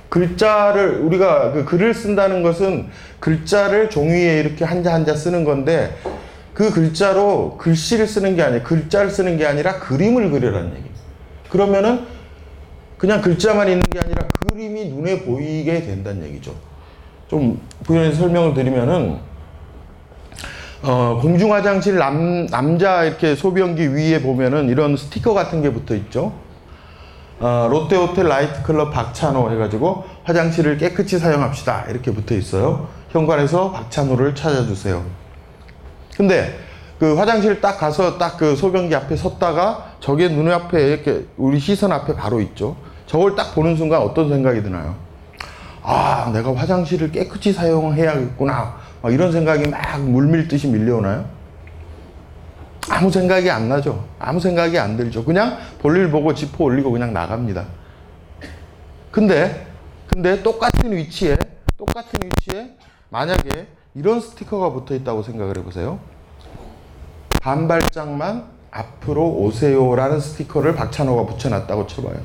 글자를 0.10 1.02
우리가 1.02 1.52
그 1.52 1.66
글을 1.66 1.94
쓴다는 1.94 2.42
것은 2.42 2.88
글자를 3.20 3.92
종이에 3.92 4.40
이렇게 4.40 4.66
한자 4.66 4.92
한자 4.92 5.14
쓰는 5.14 5.44
건데 5.44 5.96
그 6.56 6.72
글자로 6.72 7.58
글씨를 7.60 8.08
쓰는 8.08 8.36
게 8.36 8.42
아니라 8.42 8.64
글자를 8.64 9.12
쓰는 9.12 9.38
게 9.38 9.46
아니라 9.46 9.78
그림을 9.80 10.32
그려라는 10.32 10.72
얘기. 10.76 10.89
그러면은 11.50 12.06
그냥 12.98 13.22
글자만 13.22 13.68
있는 13.68 13.82
게 13.84 14.00
아니라 14.00 14.28
그림이 14.28 14.86
눈에 14.90 15.22
보이게 15.22 15.82
된다는 15.82 16.24
얘기죠. 16.28 16.54
좀 17.28 17.62
부연해서 17.84 18.20
설명을 18.20 18.54
드리면은 18.54 19.20
어, 20.82 21.20
공중 21.22 21.54
화장실 21.54 21.98
남, 21.98 22.48
남자 22.48 23.04
이렇게 23.04 23.36
소변기 23.36 23.94
위에 23.94 24.22
보면은 24.22 24.70
이런 24.70 24.96
스티커 24.96 25.34
같은 25.34 25.62
게 25.62 25.72
붙어 25.72 25.96
있죠. 25.96 26.34
어, 27.40 27.68
롯데 27.70 27.96
호텔 27.96 28.28
나이트 28.28 28.64
클럽 28.64 28.92
박찬호 28.92 29.50
해가지고 29.52 30.06
화장실을 30.24 30.78
깨끗이 30.78 31.20
사용합시다 31.20 31.86
이렇게 31.90 32.12
붙어 32.12 32.36
있어요. 32.36 32.88
현관에서 33.12 33.72
박찬호를 33.72 34.36
찾아주세요. 34.36 35.04
근데 36.18 36.58
그 37.00 37.16
화장실 37.16 37.62
딱 37.62 37.78
가서 37.78 38.18
딱 38.18 38.38
그 38.38 38.56
소변기 38.56 38.94
앞에 38.94 39.16
섰다가 39.16 39.94
저게 40.00 40.28
눈앞에 40.28 40.90
이렇게 40.90 41.26
우리 41.38 41.60
시선 41.60 41.92
앞에 41.92 42.16
바로 42.16 42.42
있죠. 42.42 42.76
저걸 43.06 43.36
딱 43.36 43.56
보는 43.56 43.76
순간 43.76 44.02
어떤 44.02 44.30
생각이 44.30 44.62
드나요? 44.62 44.96
아, 45.82 46.30
내가 46.34 46.56
화장실을 46.56 47.12
깨끗이 47.12 47.54
사용해야겠구나. 47.54 48.78
막 49.02 49.14
이런 49.14 49.32
생각이 49.32 49.70
막 49.70 50.02
물밀듯이 50.02 50.68
밀려오나요? 50.68 51.26
아무 52.90 53.10
생각이 53.10 53.50
안 53.50 53.70
나죠. 53.70 54.06
아무 54.20 54.40
생각이 54.40 54.78
안 54.78 54.98
들죠. 54.98 55.24
그냥 55.24 55.58
볼일 55.80 56.12
보고 56.12 56.34
지퍼 56.34 56.66
올리고 56.66 56.92
그냥 56.92 57.14
나갑니다. 57.14 57.66
근데, 59.12 59.68
근데 60.08 60.42
똑같은 60.44 60.92
위치에, 60.92 61.38
똑같은 61.78 62.20
위치에 62.24 62.72
만약에 63.10 63.68
이런 63.96 64.20
스티커가 64.20 64.72
붙어 64.72 64.96
있다고 64.96 65.24
생각을 65.24 65.58
해보세요. 65.58 66.00
반발짝만 67.42 68.44
앞으로 68.72 69.28
오세요라는 69.28 70.20
스티커를 70.20 70.76
박찬호가 70.76 71.26
붙여놨다고 71.26 71.88
쳐봐요. 71.88 72.18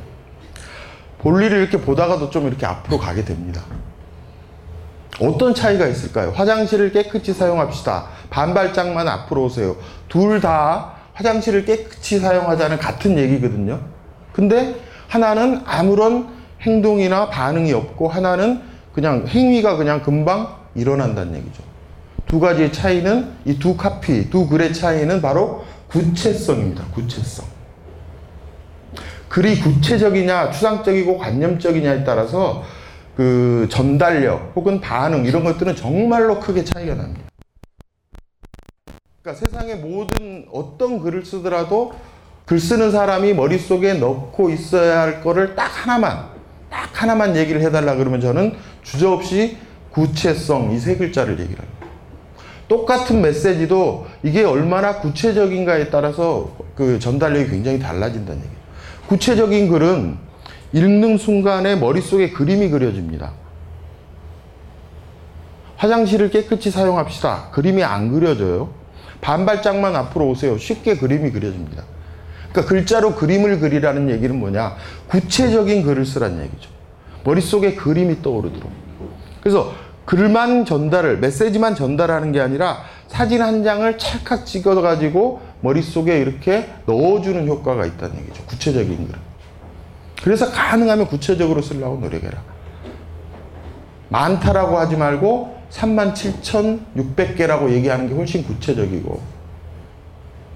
볼일을 1.18 1.58
이렇게 1.58 1.80
보다가도 1.80 2.30
좀 2.30 2.46
이렇게 2.46 2.66
앞으로 2.66 2.98
가게 2.98 3.24
됩니다. 3.24 3.62
어떤 5.20 5.54
차이가 5.54 5.86
있을까요? 5.86 6.30
화장실을 6.32 6.92
깨끗이 6.92 7.32
사용합시다. 7.32 8.06
반발짝만 8.30 9.08
앞으로 9.08 9.44
오세요. 9.44 9.76
둘 10.08 10.40
다 10.40 10.92
화장실을 11.14 11.64
깨끗이 11.64 12.18
사용하자는 12.18 12.78
같은 12.78 13.16
얘기거든요. 13.16 13.80
근데 14.32 14.74
하나는 15.08 15.62
아무런 15.64 16.28
행동이나 16.62 17.30
반응이 17.30 17.72
없고 17.72 18.08
하나는 18.08 18.62
그냥 18.92 19.24
행위가 19.28 19.76
그냥 19.76 20.02
금방 20.02 20.56
일어난다는 20.74 21.36
얘기죠. 21.36 21.62
두 22.34 22.40
가지의 22.40 22.72
차이는 22.72 23.30
이 23.44 23.60
두 23.60 23.76
카피, 23.76 24.28
두 24.28 24.48
글의 24.48 24.74
차이는 24.74 25.22
바로 25.22 25.64
구체성입니다. 25.86 26.82
구체성. 26.86 27.46
글이 29.28 29.60
구체적이냐, 29.60 30.50
추상적이고 30.50 31.16
관념적이냐에 31.18 32.02
따라서 32.02 32.64
그 33.16 33.68
전달력 33.70 34.50
혹은 34.56 34.80
반응 34.80 35.24
이런 35.24 35.44
것들은 35.44 35.76
정말로 35.76 36.40
크게 36.40 36.64
차이가 36.64 36.96
납니다. 36.96 37.20
그러니까 39.22 39.46
세상의 39.46 39.76
모든 39.76 40.44
어떤 40.52 40.98
글을 40.98 41.24
쓰더라도 41.24 41.92
글 42.46 42.58
쓰는 42.58 42.90
사람이 42.90 43.32
머릿속에 43.34 43.94
넣고 43.94 44.50
있어야 44.50 45.02
할 45.02 45.20
거를 45.22 45.54
딱 45.54 45.66
하나만 45.68 46.30
딱 46.68 46.90
하나만 47.00 47.36
얘기를 47.36 47.60
해달라 47.60 47.94
그러면 47.94 48.20
저는 48.20 48.56
주저없이 48.82 49.56
구체성 49.92 50.72
이 50.72 50.80
세 50.80 50.96
글자를 50.96 51.34
얘기를 51.38 51.60
합니다. 51.60 51.73
똑같은 52.68 53.20
메시지도 53.20 54.06
이게 54.22 54.44
얼마나 54.44 54.98
구체적인가에 54.98 55.90
따라서 55.90 56.56
그 56.74 56.98
전달력이 56.98 57.50
굉장히 57.50 57.78
달라진다는 57.78 58.40
얘기죠. 58.40 58.60
구체적인 59.08 59.68
글은 59.68 60.16
읽는 60.72 61.18
순간에 61.18 61.76
머릿속에 61.76 62.30
그림이 62.30 62.70
그려집니다. 62.70 63.32
화장실을 65.76 66.30
깨끗이 66.30 66.70
사용합시다. 66.70 67.50
그림이 67.52 67.84
안 67.84 68.10
그려져요. 68.10 68.70
반발짝만 69.20 69.94
앞으로 69.96 70.28
오세요. 70.28 70.56
쉽게 70.56 70.96
그림이 70.96 71.30
그려집니다. 71.30 71.84
그러니까 72.50 72.68
글자로 72.68 73.14
그림을 73.14 73.60
그리라는 73.60 74.10
얘기는 74.10 74.34
뭐냐? 74.34 74.76
구체적인 75.08 75.82
글을 75.82 76.06
쓰라는 76.06 76.42
얘기죠. 76.44 76.70
머릿속에 77.24 77.74
그림이 77.74 78.22
떠오르도록. 78.22 78.70
그래서 79.40 79.72
글만 80.04 80.64
전달을, 80.64 81.18
메시지만 81.18 81.74
전달하는 81.74 82.32
게 82.32 82.40
아니라 82.40 82.82
사진 83.08 83.40
한 83.40 83.64
장을 83.64 83.98
찰칵 83.98 84.44
찍어 84.44 84.80
가지고 84.80 85.40
머릿속에 85.60 86.18
이렇게 86.18 86.68
넣어주는 86.86 87.46
효과가 87.46 87.86
있다는 87.86 88.18
얘기죠. 88.18 88.44
구체적인 88.44 89.08
글. 89.08 89.14
그래서 90.22 90.50
가능하면 90.50 91.06
구체적으로 91.06 91.62
쓰려고 91.62 91.98
노력해라. 91.98 92.42
많다라고 94.08 94.78
하지 94.78 94.96
말고 94.96 95.54
37,600개라고 95.70 97.70
얘기하는 97.70 98.08
게 98.08 98.14
훨씬 98.14 98.44
구체적이고 98.44 99.20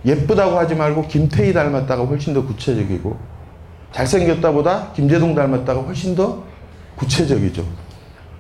예쁘다고 0.05 0.59
하지 0.59 0.75
말고 0.75 1.09
김태희 1.09 1.53
닮았다가 1.53 2.05
훨씬 2.05 2.35
더 2.35 2.47
구체적이고 2.47 3.17
잘생겼다보다 3.93 4.93
김재동 4.93 5.35
닮았다가 5.35 5.83
훨씬 5.83 6.15
더 6.15 6.45
구체적이죠. 6.97 7.88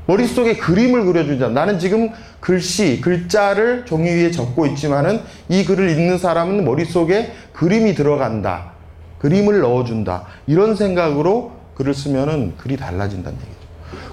머릿속에 0.09 0.57
그림을 0.57 1.05
그려주자. 1.05 1.49
나는 1.49 1.79
지금 1.79 2.11
글씨, 2.41 2.99
글자를 3.03 3.85
종이 3.85 4.09
위에 4.09 4.31
적고 4.31 4.65
있지만은 4.69 5.21
이 5.51 5.65
글을 5.67 5.91
읽는 5.91 6.17
사람은 6.17 6.65
머릿속에 6.65 7.33
그림이 7.53 7.95
들어간다. 7.95 8.73
그림을 9.19 9.61
넣어준다. 9.61 10.25
이런 10.47 10.75
생각으로 10.75 11.53
글을 11.75 11.93
쓰면은 11.93 12.57
글이 12.57 12.79
달라진다는 12.79 13.39
얘기죠. 13.39 13.59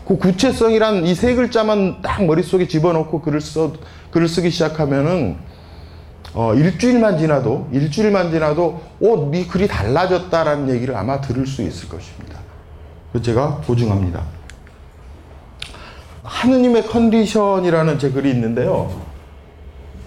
그 0.06 0.18
구체성이란 0.18 1.06
이 1.06 1.16
세 1.16 1.34
글자만 1.34 2.02
딱 2.02 2.26
머릿속에 2.26 2.68
집어넣고 2.68 3.22
글을 3.22 3.40
써, 3.40 3.72
글을 4.12 4.28
쓰기 4.28 4.50
시작하면은 4.50 5.38
어, 6.34 6.54
일주일만 6.54 7.18
지나도, 7.18 7.70
일주일만 7.72 8.32
지나도, 8.32 8.82
오, 9.00 9.32
네 9.32 9.48
글이 9.48 9.70
달라졌다라는 9.70 10.70
얘기를 10.76 10.94
아마 10.98 11.22
들을 11.22 11.48
수 11.48 11.62
있을 11.62 11.88
것입니다. 11.88 12.38
그 13.14 13.22
제가 13.22 13.62
보증합니다. 13.62 14.35
하느님의 16.26 16.88
컨디션이라는 16.88 18.00
제 18.00 18.10
글이 18.10 18.30
있는데요. 18.32 18.92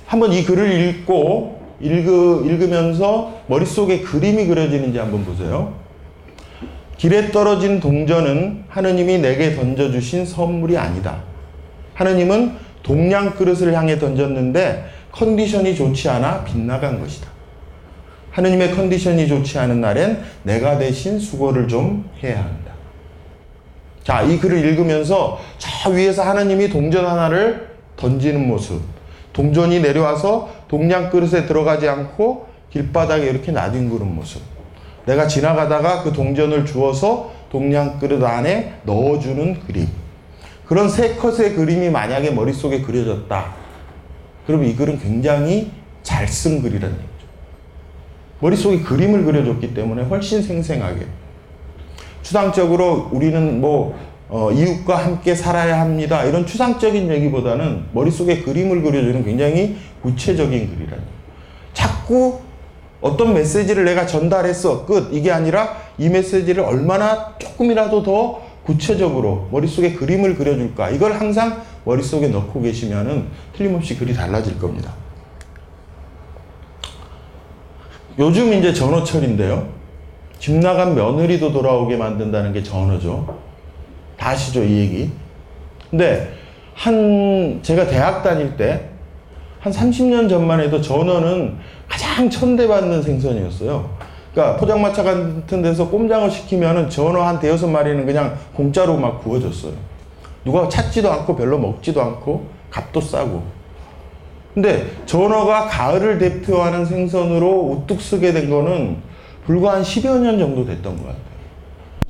한번 0.06 0.32
이 0.32 0.44
글을 0.44 0.72
읽고 0.72 1.58
읽으, 1.80 2.42
읽으면서 2.44 3.40
머릿속에 3.46 4.00
그림이 4.00 4.46
그려지는지 4.46 4.98
한번 4.98 5.24
보세요. 5.24 5.74
길에 6.96 7.30
떨어진 7.30 7.78
동전은 7.78 8.64
하느님이 8.68 9.18
내게 9.18 9.54
던져주신 9.54 10.26
선물이 10.26 10.76
아니다. 10.76 11.22
하느님은 11.94 12.56
동양 12.82 13.30
그릇을 13.34 13.74
향해 13.74 13.98
던졌는데 13.98 14.86
컨디션이 15.12 15.76
좋지 15.76 16.08
않아 16.08 16.44
빗나간 16.44 17.00
것이다. 17.00 17.28
하느님의 18.32 18.72
컨디션이 18.72 19.28
좋지 19.28 19.58
않은 19.58 19.80
날엔 19.80 20.22
내가 20.42 20.78
대신 20.78 21.18
수고를 21.18 21.68
좀 21.68 22.08
해야 22.22 22.38
한다. 22.42 22.67
자, 24.08 24.22
이 24.22 24.38
글을 24.38 24.64
읽으면서 24.64 25.38
저 25.58 25.90
위에서 25.90 26.22
하느님이 26.22 26.70
동전 26.70 27.04
하나를 27.04 27.68
던지는 27.94 28.48
모습. 28.48 28.80
동전이 29.34 29.80
내려와서 29.80 30.48
동양 30.66 31.10
그릇에 31.10 31.44
들어가지 31.44 31.86
않고 31.86 32.46
길바닥에 32.70 33.26
이렇게 33.28 33.52
놔둔그런 33.52 34.14
모습. 34.14 34.40
내가 35.04 35.26
지나가다가 35.26 36.02
그 36.04 36.14
동전을 36.14 36.64
주워서 36.64 37.32
동양 37.52 37.98
그릇 37.98 38.24
안에 38.24 38.80
넣어주는 38.84 39.60
그림. 39.66 39.86
그런 40.64 40.88
세 40.88 41.14
컷의 41.16 41.52
그림이 41.52 41.90
만약에 41.90 42.30
머릿속에 42.30 42.80
그려졌다. 42.80 43.54
그럼 44.46 44.64
이 44.64 44.74
글은 44.74 45.00
굉장히 45.00 45.70
잘 46.02 46.26
쓴 46.26 46.62
글이라는 46.62 46.96
얘기죠. 46.96 47.28
머릿속에 48.40 48.80
그림을 48.80 49.26
그려줬기 49.26 49.74
때문에 49.74 50.04
훨씬 50.04 50.40
생생하게. 50.40 51.27
추상적으로 52.22 53.08
우리는 53.12 53.60
뭐 53.60 53.96
어, 54.28 54.50
이웃과 54.52 54.96
함께 54.96 55.34
살아야 55.34 55.80
합니다. 55.80 56.24
이런 56.24 56.44
추상적인 56.44 57.10
얘기보다는 57.10 57.86
머릿속에 57.92 58.42
그림을 58.42 58.82
그려주는 58.82 59.24
굉장히 59.24 59.76
구체적인 60.02 60.74
글이라는 60.74 61.04
자꾸 61.72 62.40
어떤 63.00 63.32
메시지를 63.32 63.84
내가 63.84 64.06
전달했어. 64.06 64.84
끝. 64.84 65.08
이게 65.12 65.30
아니라 65.30 65.76
이 65.98 66.08
메시지를 66.08 66.64
얼마나 66.64 67.34
조금이라도 67.38 68.02
더 68.02 68.42
구체적으로 68.64 69.48
머릿속에 69.50 69.94
그림을 69.94 70.36
그려줄까. 70.36 70.90
이걸 70.90 71.12
항상 71.12 71.62
머릿속에 71.84 72.28
넣고 72.28 72.60
계시면은 72.60 73.28
틀림없이 73.56 73.96
글이 73.96 74.12
달라질 74.12 74.58
겁니다. 74.58 74.92
요즘 78.18 78.52
이제 78.52 78.74
전어철인데요. 78.74 79.77
집 80.38 80.54
나간 80.54 80.94
며느리도 80.94 81.52
돌아오게 81.52 81.96
만든다는 81.96 82.52
게 82.52 82.62
전어죠. 82.62 83.38
다 84.16 84.30
아시죠, 84.30 84.62
이 84.62 84.78
얘기? 84.78 85.10
근데 85.90 86.32
한 86.74 87.60
제가 87.62 87.86
대학 87.86 88.22
다닐 88.22 88.56
때 88.56 88.98
한 89.60 89.72
30년 89.72 90.28
전만 90.28 90.60
해도 90.60 90.80
전어는 90.80 91.56
가장 91.88 92.30
천대받는 92.30 93.02
생선이었어요. 93.02 93.90
그러니까 94.32 94.56
포장마차 94.56 95.02
같은 95.02 95.62
데서 95.62 95.88
꼼장어 95.88 96.28
시키면은 96.28 96.88
전어 96.88 97.22
한 97.22 97.40
대여섯 97.40 97.68
마리는 97.68 98.06
그냥 98.06 98.36
공짜로 98.54 98.96
막 98.96 99.22
구워줬어요. 99.22 99.72
누가 100.44 100.68
찾지도 100.68 101.10
않고 101.10 101.34
별로 101.34 101.58
먹지도 101.58 102.00
않고 102.00 102.46
값도 102.70 103.00
싸고. 103.00 103.42
근데 104.54 104.86
전어가 105.06 105.66
가을을 105.66 106.18
대표하는 106.18 106.84
생선으로 106.84 107.82
우뚝 107.82 108.00
서게 108.00 108.32
된 108.32 108.48
거는 108.48 108.96
불과 109.48 109.72
한 109.76 109.82
10여 109.82 110.18
년 110.20 110.38
정도 110.38 110.66
됐던 110.66 110.94
것 110.98 111.04
같아요. 111.04 111.22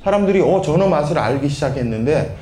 사람들이 0.03 0.41
어 0.41 0.61
전어 0.61 0.87
맛을 0.89 1.17
알기 1.17 1.47
시작했는데 1.47 2.35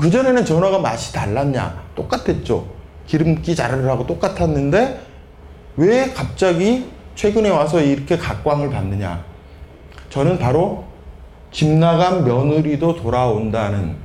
그전에는 0.00 0.42
전어가 0.46 0.78
맛이 0.78 1.12
달랐냐? 1.12 1.82
똑같았죠. 1.94 2.66
기름기 3.06 3.54
자르르하고 3.54 4.06
똑같았는데 4.06 5.00
왜 5.76 6.12
갑자기 6.14 6.86
최근에 7.14 7.50
와서 7.50 7.82
이렇게 7.82 8.16
각광을 8.16 8.70
받느냐? 8.70 9.22
저는 10.08 10.38
바로 10.38 10.84
집 11.52 11.68
나간 11.68 12.24
며느리도 12.24 12.96
돌아온다는 12.96 13.96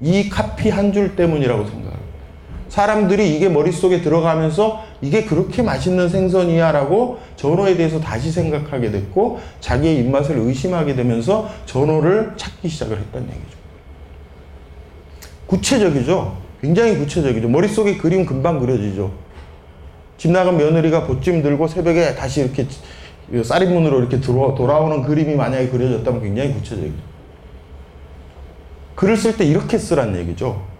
이 0.00 0.28
카피 0.28 0.70
한 0.70 0.92
줄 0.92 1.14
때문이라고 1.14 1.62
생각합니다. 1.64 2.01
사람들이 2.72 3.36
이게 3.36 3.50
머릿속에 3.50 4.00
들어가면서 4.00 4.82
이게 5.02 5.26
그렇게 5.26 5.60
맛있는 5.60 6.08
생선이야 6.08 6.72
라고 6.72 7.18
전어에 7.36 7.76
대해서 7.76 8.00
다시 8.00 8.32
생각하게 8.32 8.90
됐고 8.90 9.40
자기의 9.60 9.98
입맛을 9.98 10.38
의심하게 10.38 10.94
되면서 10.94 11.50
전어를 11.66 12.32
찾기 12.38 12.70
시작을 12.70 12.96
했다는 12.98 13.28
얘기죠. 13.28 13.58
구체적이죠. 15.48 16.38
굉장히 16.62 16.96
구체적이죠. 16.96 17.46
머릿속에 17.50 17.98
그림 17.98 18.24
금방 18.24 18.58
그려지죠. 18.58 19.12
집 20.16 20.30
나간 20.30 20.56
며느리가 20.56 21.04
보찜 21.04 21.42
들고 21.42 21.68
새벽에 21.68 22.14
다시 22.14 22.40
이렇게 22.40 22.66
싸리문으로 23.44 23.98
이렇게 23.98 24.18
들어, 24.18 24.54
돌아오는 24.54 25.02
그림이 25.02 25.34
만약에 25.34 25.68
그려졌다면 25.68 26.22
굉장히 26.22 26.54
구체적이죠. 26.54 27.02
글을 28.94 29.18
쓸 29.18 29.36
때 29.36 29.44
이렇게 29.44 29.76
쓰란 29.76 30.16
얘기죠. 30.16 30.71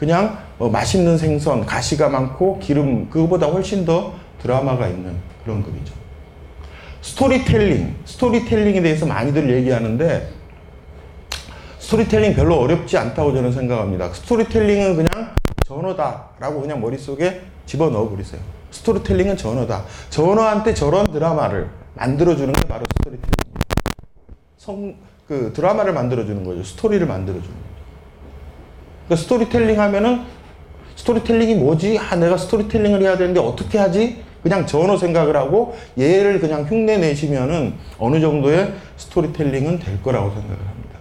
그냥 0.00 0.38
뭐 0.56 0.70
맛있는 0.70 1.18
생선, 1.18 1.66
가시가 1.66 2.08
많고 2.08 2.58
기름, 2.58 3.10
그거보다 3.10 3.48
훨씬 3.48 3.84
더 3.84 4.14
드라마가 4.40 4.88
있는 4.88 5.14
그런 5.44 5.62
글이죠. 5.62 5.92
스토리텔링, 7.02 7.96
스토리텔링에 8.06 8.80
대해서 8.80 9.04
많이들 9.04 9.54
얘기하는데 9.56 10.26
스토리텔링 11.78 12.34
별로 12.34 12.56
어렵지 12.60 12.96
않다고 12.96 13.34
저는 13.34 13.52
생각합니다. 13.52 14.10
스토리텔링은 14.14 14.96
그냥 14.96 15.34
전어다라고 15.66 16.62
그냥 16.62 16.80
머릿속에 16.80 17.42
집어넣어 17.66 18.08
버리세요. 18.08 18.40
스토리텔링은 18.70 19.36
전어다. 19.36 19.84
전어한테 20.08 20.72
저런 20.72 21.12
드라마를 21.12 21.68
만들어주는 21.96 22.50
게 22.54 22.62
바로 22.62 22.86
스토리텔링입니다. 22.96 23.60
성, 24.56 24.94
그 25.28 25.52
드라마를 25.54 25.92
만들어주는 25.92 26.42
거죠. 26.42 26.64
스토리를 26.64 27.06
만들어주는 27.06 27.54
거죠. 27.54 27.79
그러니까 29.10 29.16
스토리텔링 29.16 29.80
하면은 29.80 30.20
스토리텔링이 30.94 31.56
뭐지? 31.56 31.98
아, 31.98 32.14
내가 32.14 32.36
스토리텔링을 32.36 33.02
해야 33.02 33.16
되는데 33.18 33.40
어떻게 33.40 33.76
하지? 33.76 34.22
그냥 34.44 34.64
전어 34.66 34.96
생각을 34.96 35.36
하고 35.36 35.74
얘를 35.98 36.38
그냥 36.38 36.62
흉내 36.62 36.96
내시면은 36.96 37.74
어느 37.98 38.20
정도의 38.20 38.72
스토리텔링은 38.96 39.80
될 39.80 40.00
거라고 40.02 40.28
생각을 40.30 40.56
합니다. 40.56 40.98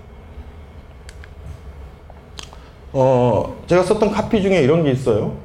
어, 2.93 3.55
제가 3.67 3.83
썼던 3.83 4.09
카피 4.11 4.41
중에 4.41 4.61
이런 4.63 4.83
게 4.83 4.91
있어요. 4.91 5.37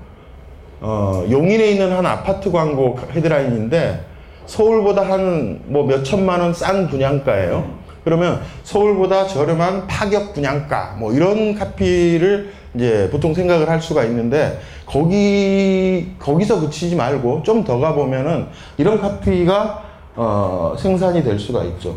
어, 0.81 1.23
용인에 1.31 1.71
있는 1.71 1.93
한 1.93 2.07
아파트 2.07 2.51
광고 2.51 2.99
헤드라인인데 3.13 4.07
서울보다 4.47 5.03
한 5.03 5.61
뭐 5.69 5.85
몇 5.87 6.03
천만 6.03 6.41
원 6.41 6.55
싼 6.55 6.89
분양가예요. 6.89 7.84
그러면 8.05 8.43
서울보다 8.63 9.27
저렴한 9.27 9.87
파격 9.87 10.35
분양가 10.35 10.97
뭐 10.99 11.13
이런 11.13 11.55
카피를 11.55 12.53
이제 12.75 13.09
보통 13.11 13.33
생각을 13.33 13.69
할 13.69 13.81
수가 13.81 14.05
있는데 14.05 14.61
거기 14.85 16.13
거기서 16.19 16.61
그치지 16.61 16.97
말고 16.97 17.43
좀 17.43 17.65
더 17.65 17.79
가보면은 17.79 18.49
이런 18.77 19.01
카피가 19.01 19.85
어, 20.17 20.75
생산이 20.79 21.25
될 21.25 21.39
수가 21.39 21.65
있죠. 21.65 21.97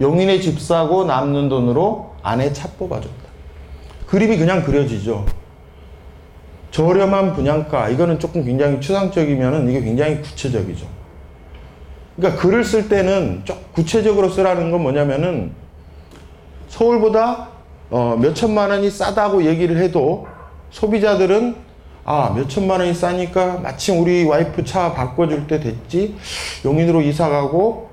용인에 0.00 0.40
집 0.40 0.58
사고 0.60 1.04
남는 1.04 1.48
돈으로 1.48 2.12
아내 2.22 2.52
차 2.52 2.68
뽑아줬다. 2.78 3.26
그림이 4.06 4.38
그냥 4.38 4.62
그려지죠. 4.62 5.26
저렴한 6.70 7.34
분양가 7.34 7.88
이거는 7.88 8.18
조금 8.18 8.44
굉장히 8.44 8.80
추상적이면은 8.80 9.68
이게 9.68 9.80
굉장히 9.80 10.20
구체적이죠. 10.20 10.86
그러니까 12.16 12.40
글을 12.40 12.64
쓸 12.64 12.88
때는 12.88 13.42
좀 13.44 13.56
구체적으로 13.72 14.28
쓰라는 14.30 14.70
건 14.70 14.82
뭐냐면은 14.82 15.52
서울보다 16.68 17.48
어, 17.90 18.16
몇 18.20 18.34
천만 18.34 18.70
원이 18.70 18.90
싸다고 18.90 19.44
얘기를 19.44 19.76
해도 19.76 20.26
소비자들은 20.70 21.54
아, 22.04 22.32
몇 22.36 22.48
천만 22.48 22.80
원이 22.80 22.94
싸니까 22.94 23.58
마침 23.58 24.00
우리 24.00 24.24
와이프 24.24 24.64
차 24.64 24.92
바꿔줄 24.92 25.46
때 25.46 25.58
됐지. 25.60 26.14
용인으로 26.64 27.00
이사 27.00 27.28
가고 27.28 27.90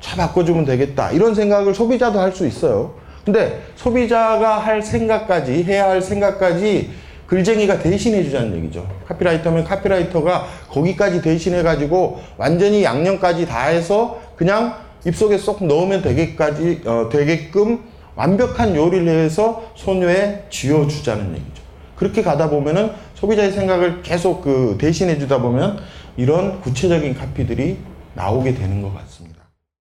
차 0.00 0.16
바꿔주면 0.16 0.64
되겠다. 0.64 1.10
이런 1.10 1.34
생각을 1.34 1.74
소비자도 1.74 2.18
할 2.18 2.32
수 2.32 2.46
있어요. 2.46 2.94
근데 3.24 3.62
소비자가 3.76 4.58
할 4.58 4.80
생각까지, 4.80 5.62
해야 5.64 5.90
할 5.90 6.00
생각까지 6.00 6.90
글쟁이가 7.30 7.78
대신해 7.78 8.24
주자는 8.24 8.56
얘기죠. 8.56 8.88
카피라이터면 9.06 9.62
카피라이터가 9.62 10.48
거기까지 10.68 11.22
대신해 11.22 11.62
가지고 11.62 12.20
완전히 12.36 12.82
양념까지 12.82 13.46
다 13.46 13.66
해서 13.66 14.20
그냥 14.34 14.74
입속에 15.06 15.38
쏙 15.38 15.64
넣으면 15.64 16.02
되게까지 16.02 16.82
어, 16.86 17.08
되게끔 17.08 17.84
완벽한 18.16 18.74
요리를 18.74 19.08
해서 19.08 19.62
소녀에 19.76 20.46
쥐어 20.50 20.88
주자는 20.88 21.30
얘기죠. 21.30 21.62
그렇게 21.94 22.20
가다 22.20 22.50
보면은 22.50 22.90
소비자의 23.14 23.52
생각을 23.52 24.02
계속 24.02 24.42
그 24.42 24.76
대신해 24.80 25.16
주다 25.16 25.40
보면 25.40 25.78
이런 26.16 26.60
구체적인 26.60 27.14
카피들이 27.14 27.78
나오게 28.14 28.54
되는 28.54 28.82
것 28.82 28.92
같습니다. 28.92 29.44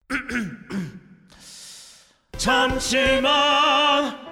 잠시만 2.39 4.32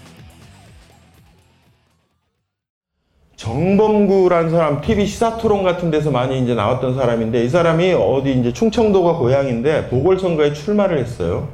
정범구라는 3.51 4.49
사람 4.49 4.79
TV 4.79 5.05
시사 5.05 5.37
토론 5.37 5.63
같은 5.63 5.91
데서 5.91 6.09
많이 6.09 6.39
이제 6.39 6.55
나왔던 6.55 6.95
사람인데 6.95 7.43
이 7.43 7.49
사람이 7.49 7.91
어디 7.93 8.31
이제 8.31 8.53
충청도가 8.53 9.17
고향인데 9.17 9.89
보궐선거에 9.89 10.53
출마를 10.53 10.97
했어요. 10.99 11.49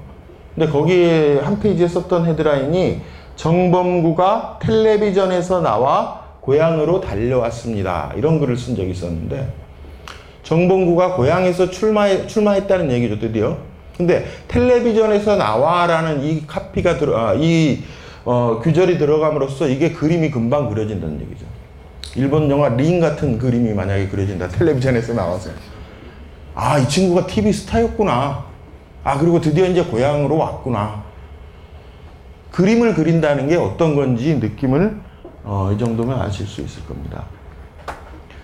근데 0.54 0.72
거기에 0.72 1.40
한 1.40 1.60
페이지에 1.60 1.88
썼던 1.88 2.28
헤드라인이 2.28 3.02
정범구가 3.36 4.60
텔레비전에서 4.62 5.62
나와 5.62 6.22
고향으로 6.42 7.02
달려왔습니다. 7.02 8.14
이런 8.16 8.40
글을 8.40 8.58
쓴 8.58 8.76
적이 8.76 8.92
있었는데 8.92 9.48
정범구가 10.44 11.16
고향에서 11.16 11.72
출마해, 11.72 12.28
출마했다는 12.28 12.92
얘기죠, 12.92 13.20
드디어. 13.20 13.58
근데 13.98 14.26
텔레비전에서 14.48 15.36
나와라는 15.36 16.24
이 16.24 16.46
카피가 16.46 16.98
들어, 16.98 17.18
아, 17.18 17.34
이 17.34 17.80
어, 18.24 18.60
규절이 18.62 19.00
들어감으로써 19.00 19.68
이게 19.68 19.92
그림이 19.92 20.30
금방 20.30 20.70
그려진다는 20.70 21.20
얘기죠. 21.22 21.57
일본 22.18 22.50
영화 22.50 22.68
링 22.70 23.00
같은 23.00 23.38
그림이 23.38 23.74
만약에 23.74 24.08
그려진다. 24.08 24.48
텔레비전에서 24.48 25.14
나와서. 25.14 25.52
아, 26.56 26.80
이 26.80 26.90
친구가 26.90 27.28
TV 27.28 27.54
스타였구나. 27.54 28.44
아, 29.04 29.20
그리고 29.20 29.40
드디어 29.40 29.68
이제 29.68 29.84
고향으로 29.84 30.36
왔구나. 30.36 31.04
그림을 32.52 32.96
그린다는 32.96 33.48
게 33.48 33.56
어떤 33.56 33.96
건지 33.96 34.36
느낌을 34.36 35.00
어, 35.44 35.72
이 35.72 35.78
정도면 35.78 36.20
아실 36.20 36.48
수 36.48 36.62
있을 36.62 36.84
겁니다. 36.86 37.26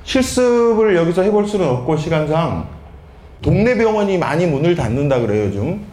실습을 0.03 0.95
여기서 0.95 1.23
해볼 1.23 1.47
수는 1.47 1.67
없고 1.67 1.97
시간상 1.97 2.67
동네 3.41 3.75
병원이 3.75 4.19
많이 4.19 4.45
문을 4.45 4.75
닫는다 4.75 5.19
그래요 5.19 5.51
좀 5.51 5.85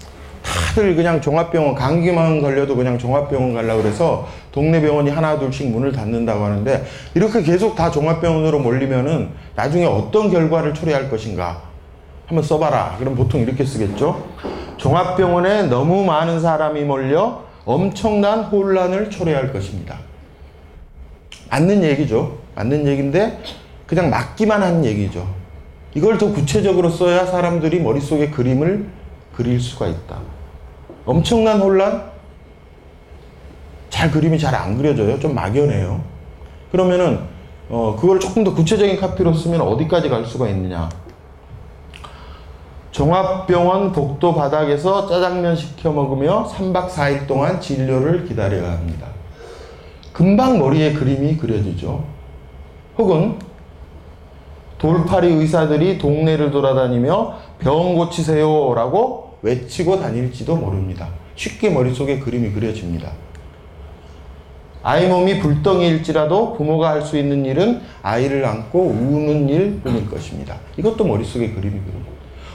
다들 0.51 0.97
그냥 0.97 1.21
종합병원 1.21 1.75
감기만 1.75 2.41
걸려도 2.43 2.77
그냥 2.77 2.99
종합병원 2.99 3.55
가려고 3.55 3.83
그래서 3.83 4.29
동네 4.53 4.81
병원이 4.81 5.11
하나 5.11 5.39
둘씩 5.39 5.71
문을 5.71 5.93
닫는다고 5.93 6.45
하는데 6.45 6.85
이렇게 7.15 7.43
계속 7.43 7.75
다 7.77 7.91
종합병원으로 7.91 8.59
몰리면은 8.59 9.31
나중에 9.55 9.85
어떤 9.85 10.31
결과를 10.31 10.75
초래할 10.75 11.11
것인가? 11.11 11.63
한번 12.27 12.45
써봐라. 12.45 12.97
그럼 12.99 13.17
보통 13.17 13.41
이렇게 13.41 13.65
쓰겠죠? 13.65 14.25
종합병원에 14.77 15.65
너무 15.65 16.05
많은 16.05 16.41
사람이 16.41 16.83
몰려 16.85 17.43
엄청난 17.65 18.45
혼란을 18.45 19.11
초래할 19.11 19.53
것입니다. 19.53 19.99
맞는 21.51 21.83
얘기죠. 21.83 22.39
맞는 22.55 22.87
얘기인데 22.87 23.41
그냥 23.87 24.11
맞기만 24.11 24.63
한 24.63 24.85
얘기죠. 24.85 25.27
이걸 25.95 26.19
더 26.19 26.33
구체적으로 26.33 26.89
써야 26.89 27.27
사람들이 27.27 27.81
머릿속에 27.81 28.31
그림을 28.31 28.87
그릴 29.35 29.61
수가 29.61 29.89
있다. 29.89 30.19
엄청난 31.07 31.61
혼란? 31.61 32.11
잘 33.89 34.11
그림이 34.11 34.39
잘 34.39 34.55
안 34.55 34.77
그려져요. 34.77 35.19
좀 35.19 35.35
막연해요. 35.35 36.01
그러면은 36.71 37.21
어, 37.69 37.97
그걸 37.99 38.19
조금 38.21 38.45
더 38.45 38.55
구체적인 38.55 38.99
카피로 38.99 39.33
쓰면 39.33 39.61
어디까지 39.61 40.09
갈 40.09 40.25
수가 40.25 40.49
있느냐? 40.49 40.89
종합병원 42.91 43.93
복도 43.93 44.35
바닥에서 44.35 45.07
짜장면 45.07 45.55
시켜 45.55 45.93
먹으며 45.93 46.47
3박 46.49 46.89
4일 46.89 47.27
동안 47.27 47.61
진료를 47.61 48.25
기다려야 48.27 48.73
합니다. 48.73 49.07
금방 50.13 50.59
머리에 50.59 50.93
그림이 50.93 51.37
그려지죠. 51.37 52.03
혹은 52.99 53.39
돌팔이 54.79 55.29
의사들이 55.33 55.99
동네를 55.99 56.51
돌아다니며 56.51 57.35
병 57.61 57.95
고치세요 57.95 58.75
라고 58.75 59.30
외치고 59.43 60.01
다닐지도 60.01 60.57
모릅니다. 60.57 61.09
쉽게 61.35 61.71
머릿속에 61.71 62.19
그림이 62.19 62.53
그려집니다. 62.53 63.11
아이 64.83 65.09
몸이 65.09 65.41
불덩이일지라도 65.41 66.55
부모가 66.55 66.91
할 66.91 67.03
수 67.03 67.19
있는 67.19 67.45
일은 67.45 67.81
아이를 68.03 68.45
안고 68.45 68.81
우는 68.81 69.49
일 69.49 69.81
뿐일 69.83 70.09
것입니다. 70.09 70.57
이것도 70.77 71.05
머릿속에 71.05 71.51
그림이 71.51 71.81
그립니다. 71.81 72.11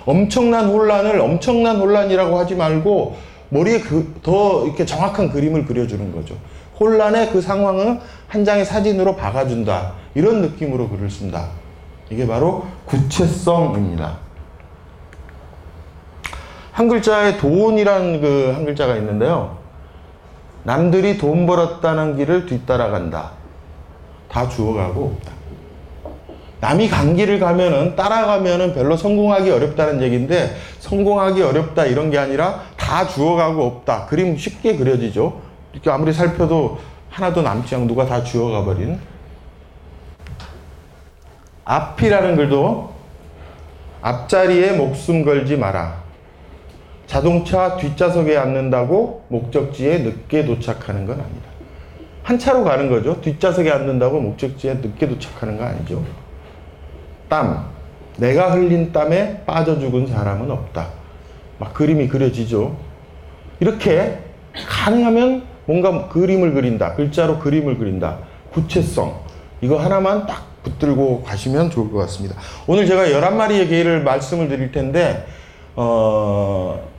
엄청난 0.06 0.68
혼란을 0.68 1.20
엄청난 1.20 1.78
혼란이라고 1.78 2.38
하지 2.38 2.56
말고 2.56 3.16
머리에 3.50 3.80
그, 3.80 4.16
더 4.24 4.66
이렇게 4.66 4.86
정확한 4.86 5.30
그림을 5.32 5.66
그려주는 5.66 6.12
거죠. 6.12 6.36
혼란의 6.80 7.30
그 7.32 7.42
상황을 7.42 8.00
한 8.28 8.44
장의 8.46 8.66
사진으로 8.66 9.16
박아준다. 9.16 9.94
이런 10.16 10.42
느낌으로 10.42 10.90
글을 10.90 11.10
쓴다. 11.10 11.50
이게 12.10 12.26
바로 12.28 12.66
구체성입니다. 12.86 14.25
한 16.76 16.90
글자에 16.90 17.38
돈이라는 17.38 18.20
그 18.20 18.52
한 18.54 18.66
글자가 18.66 18.98
있는데요. 18.98 19.58
남들이 20.64 21.18
돈 21.18 21.46
벌었다는 21.46 22.18
길을 22.18 22.48
뒤따라간다. 22.48 23.32
다 24.30 24.50
주어가고. 24.50 25.18
남이 26.60 26.90
간 26.90 27.16
길을 27.16 27.40
가면은 27.40 27.96
따라가면은 27.96 28.74
별로 28.74 28.98
성공하기 28.98 29.50
어렵다는 29.52 30.02
얘기인데 30.02 30.54
성공하기 30.80 31.42
어렵다 31.44 31.86
이런 31.86 32.12
게 32.12 32.18
아니라 32.18 32.64
다 32.76 33.08
주어가고 33.08 33.64
없다. 33.66 34.08
그림 34.08 34.36
쉽게 34.38 34.76
그려지죠. 34.76 35.40
이렇게 35.72 35.90
아무리 35.90 36.12
살펴도 36.12 36.80
하나도 37.10 37.42
남지 37.42 37.74
않고 37.74 37.88
누가 37.88 38.06
다 38.06 38.22
주어가 38.22 38.66
버린 38.66 39.00
앞이라는 41.64 42.36
글도 42.36 42.94
앞자리에 44.02 44.74
목숨 44.74 45.24
걸지 45.24 45.56
마라. 45.56 46.05
자동차 47.16 47.78
뒷좌석에 47.78 48.36
앉는다고 48.36 49.24
목적지에 49.30 50.00
늦게 50.00 50.44
도착하는 50.44 51.06
건 51.06 51.22
아니다. 51.22 51.48
한 52.24 52.38
차로 52.38 52.66
가는 52.66 52.90
거죠. 52.90 53.22
뒷좌석에 53.22 53.72
앉는다고 53.72 54.20
목적지에 54.20 54.74
늦게 54.74 55.08
도착하는 55.08 55.58
거 55.58 55.64
아니죠. 55.64 56.04
땀. 57.30 57.70
내가 58.18 58.52
흘린 58.52 58.92
땀에 58.92 59.44
빠져 59.46 59.80
죽은 59.80 60.08
사람은 60.08 60.52
없다. 60.52 60.90
막 61.58 61.74
그림이 61.74 62.10
그려지죠. 62.10 62.76
이렇게 63.62 64.20
가능하면 64.68 65.44
뭔가 65.68 66.10
그림을 66.10 66.54
그린다. 66.54 66.96
글자로 66.96 67.40
그림을 67.40 67.78
그린다. 67.78 68.18
구체성. 68.52 69.22
이거 69.62 69.78
하나만 69.78 70.26
딱 70.26 70.48
붙들고 70.64 71.24
가시면 71.24 71.70
좋을 71.70 71.94
것 71.94 72.00
같습니다. 72.00 72.36
오늘 72.68 72.86
제가 72.86 73.06
11마리의 73.06 73.70
개를 73.70 74.04
말씀을 74.04 74.50
드릴 74.50 74.74
텐데, 74.74 75.26
어, 75.78 76.94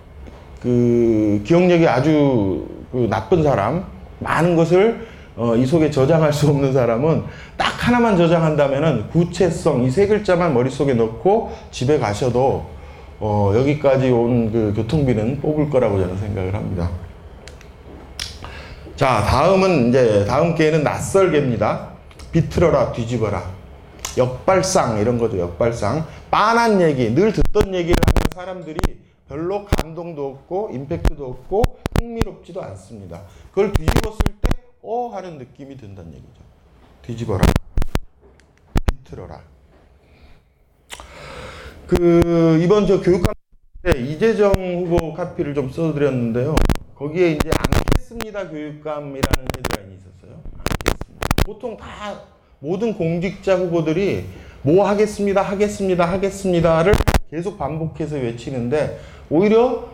그, 0.63 1.43
기억력이 1.45 1.87
아주 1.87 2.67
그 2.93 3.07
나쁜 3.11 3.43
사람, 3.43 3.85
많은 4.21 4.57
것을 4.57 5.07
어, 5.37 5.55
이 5.55 5.67
속에 5.67 5.91
저장할 5.91 6.33
수 6.33 6.49
없는 6.49 6.73
사람은 6.73 7.25
딱 7.59 7.67
하나만 7.87 8.17
저장한다면은 8.17 9.09
구체성, 9.11 9.85
이 9.85 9.91
세 9.91 10.07
글자만 10.07 10.55
머릿속에 10.55 10.95
넣고 10.95 11.53
집에 11.71 11.99
가셔도 11.99 12.65
어, 13.21 13.53
여기까지 13.55 14.11
온 14.11 14.51
그 14.51 14.73
교통비는 14.77 15.41
뽑을 15.41 15.69
거라고 15.69 15.99
저는 16.01 16.17
생각을 16.17 16.55
합니다. 16.55 16.89
자, 18.97 19.23
다음은 19.29 19.91
이제 19.91 20.25
다음 20.27 20.55
개는 20.55 20.83
낯설개입니다. 20.83 21.89
비틀어라, 22.33 22.93
뒤집어라. 22.93 23.43
역발상 24.17 24.99
이런 25.01 25.19
거죠. 25.19 25.39
역발상. 25.39 26.07
빤한 26.31 26.81
얘기, 26.81 27.15
늘 27.15 27.33
듣던 27.33 27.75
얘기를 27.75 27.97
하면 28.07 28.25
사람들이 28.35 28.79
별로 29.29 29.65
감동도 29.65 30.29
없고 30.29 30.71
임팩트도 30.73 31.27
없고 31.27 31.63
흥미롭지도 31.99 32.63
않습니다. 32.63 33.23
그걸 33.51 33.73
뒤집었을 33.73 34.19
때 34.41 34.57
어 34.89 35.09
하는 35.09 35.37
느낌이 35.39 35.77
든다는 35.77 36.13
얘기죠. 36.13 36.41
뒤집어라. 37.03 37.45
비틀어라. 38.87 39.41
그 41.89 42.61
이번 42.63 42.87
저 42.87 43.01
교육감 43.01 43.35
네, 43.83 43.99
이재정 44.01 44.53
후보 44.55 45.13
카피를 45.13 45.55
좀 45.55 45.71
써드렸는데요. 45.71 46.55
거기에 46.95 47.33
이제 47.33 47.51
않겠습니다 47.59 48.49
교육감이라는 48.49 49.47
헤드라인이 49.57 49.97
있었어요. 49.97 50.41
않겠습니다. 50.57 51.27
보통 51.45 51.77
다 51.77 52.21
모든 52.61 52.95
공직자 52.95 53.57
후보들이 53.57 54.25
뭐 54.63 54.87
하겠습니다, 54.89 55.43
하겠습니다, 55.43 56.05
하겠습니다를 56.05 56.95
계속 57.29 57.59
반복해서 57.59 58.17
외치는데 58.17 59.01
오히려 59.31 59.85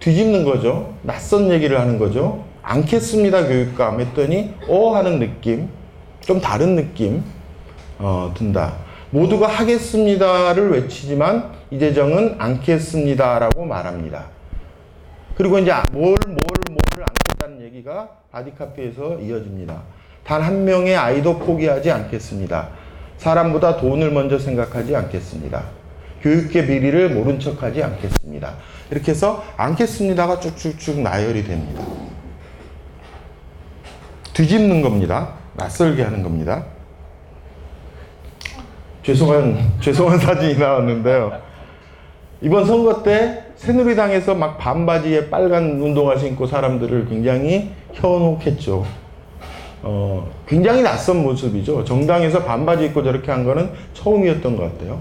뒤집는 0.00 0.44
거죠. 0.44 0.94
낯선 1.02 1.50
얘기를 1.50 1.78
하는 1.80 1.98
거죠. 1.98 2.44
않겠습니다 2.62 3.46
교육감 3.46 4.00
했더니 4.00 4.54
어 4.68 4.94
하는 4.94 5.18
느낌, 5.18 5.68
좀 6.20 6.40
다른 6.40 6.76
느낌 6.76 7.22
어, 7.98 8.32
든다. 8.36 8.74
모두가 9.10 9.46
하겠습니다를 9.48 10.70
외치지만 10.70 11.50
이재정은 11.70 12.36
않겠습니다라고 12.38 13.64
말합니다. 13.64 14.26
그리고 15.34 15.58
이제 15.58 15.72
뭘, 15.92 16.14
뭘, 16.26 16.36
뭐를 16.68 17.04
않겠다는 17.08 17.64
얘기가 17.64 18.08
바디카피에서 18.32 19.20
이어집니다. 19.20 19.82
단 20.24 20.42
한 20.42 20.64
명의 20.64 20.94
아이도 20.94 21.38
포기하지 21.38 21.90
않겠습니다. 21.90 22.68
사람보다 23.16 23.78
돈을 23.78 24.10
먼저 24.12 24.38
생각하지 24.38 24.94
않겠습니다. 24.94 25.62
교육계 26.22 26.66
비리를 26.66 27.10
모른 27.10 27.38
척하지 27.38 27.82
않겠습니다. 27.82 28.54
이렇게 28.90 29.12
해서 29.12 29.44
않겠습니다가 29.56 30.40
쭉쭉쭉 30.40 31.00
나열이 31.00 31.44
됩니다. 31.44 31.84
뒤집는 34.32 34.82
겁니다. 34.82 35.34
낯설게 35.54 36.02
하는 36.02 36.22
겁니다. 36.22 36.64
죄송한, 39.02 39.74
죄송한 39.80 40.18
사진이 40.18 40.58
나왔는데요. 40.58 41.40
이번 42.40 42.64
선거 42.66 43.02
때 43.02 43.44
새누리당에서 43.56 44.34
막 44.34 44.58
반바지에 44.58 45.28
빨간 45.28 45.80
운동화 45.80 46.16
신고 46.16 46.46
사람들을 46.46 47.08
굉장히 47.08 47.72
현혹했죠. 47.94 48.86
어, 49.82 50.30
굉장히 50.46 50.82
낯선 50.82 51.22
모습이죠. 51.22 51.84
정당에서 51.84 52.44
반바지 52.44 52.86
입고 52.86 53.02
저렇게 53.02 53.30
한 53.32 53.44
거는 53.44 53.70
처음이었던 53.94 54.56
것 54.56 54.62
같아요. 54.72 55.00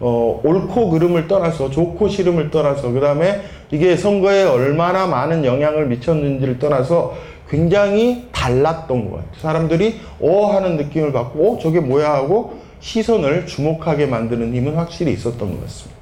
어, 0.00 0.40
옳고 0.42 0.90
그름을 0.90 1.28
떠나서 1.28 1.70
좋고 1.70 2.08
싫음을 2.08 2.50
떠나서 2.50 2.90
그 2.90 3.00
다음에 3.00 3.42
이게 3.70 3.96
선거에 3.96 4.44
얼마나 4.44 5.06
많은 5.06 5.44
영향을 5.44 5.86
미쳤는지를 5.86 6.58
떠나서 6.58 7.14
굉장히 7.48 8.28
달랐던 8.32 9.10
것 9.10 9.16
같아요. 9.16 9.32
사람들이 9.40 10.00
어 10.20 10.46
하는 10.46 10.76
느낌을 10.76 11.12
받고 11.12 11.54
어 11.54 11.58
저게 11.58 11.80
뭐야 11.80 12.14
하고 12.14 12.58
시선을 12.80 13.46
주목하게 13.46 14.06
만드는 14.06 14.54
힘은 14.54 14.76
확실히 14.76 15.12
있었던 15.12 15.50
것 15.50 15.62
같습니다. 15.62 16.00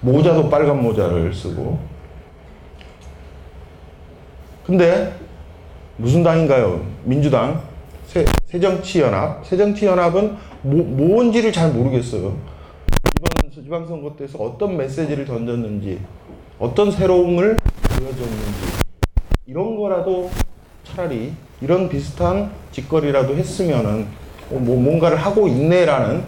모자도 0.00 0.50
빨간 0.50 0.82
모자를 0.82 1.32
쓰고 1.32 1.78
근데 4.64 5.12
무슨 5.96 6.22
당인가요? 6.22 6.84
민주당 7.04 7.62
새, 8.06 8.24
새정치연합 8.46 9.44
새정치연합은 9.46 10.36
뭐, 10.62 10.84
뭔지를 10.84 11.52
잘 11.52 11.72
모르겠어요. 11.72 12.36
이번 13.18 13.52
지방선거 13.52 14.16
때에서 14.16 14.38
어떤 14.38 14.76
메시지를 14.76 15.24
던졌는지 15.24 16.00
어떤 16.58 16.90
새로움을 16.90 17.56
보여줬는지 17.82 18.66
이런 19.46 19.76
거라도 19.76 20.30
차라리 20.84 21.32
이런 21.60 21.88
비슷한 21.88 22.50
짓거리라도 22.72 23.36
했으면은 23.36 24.06
어, 24.50 24.58
뭐 24.58 24.80
뭔가를 24.80 25.16
하고 25.16 25.48
있네라는 25.48 26.24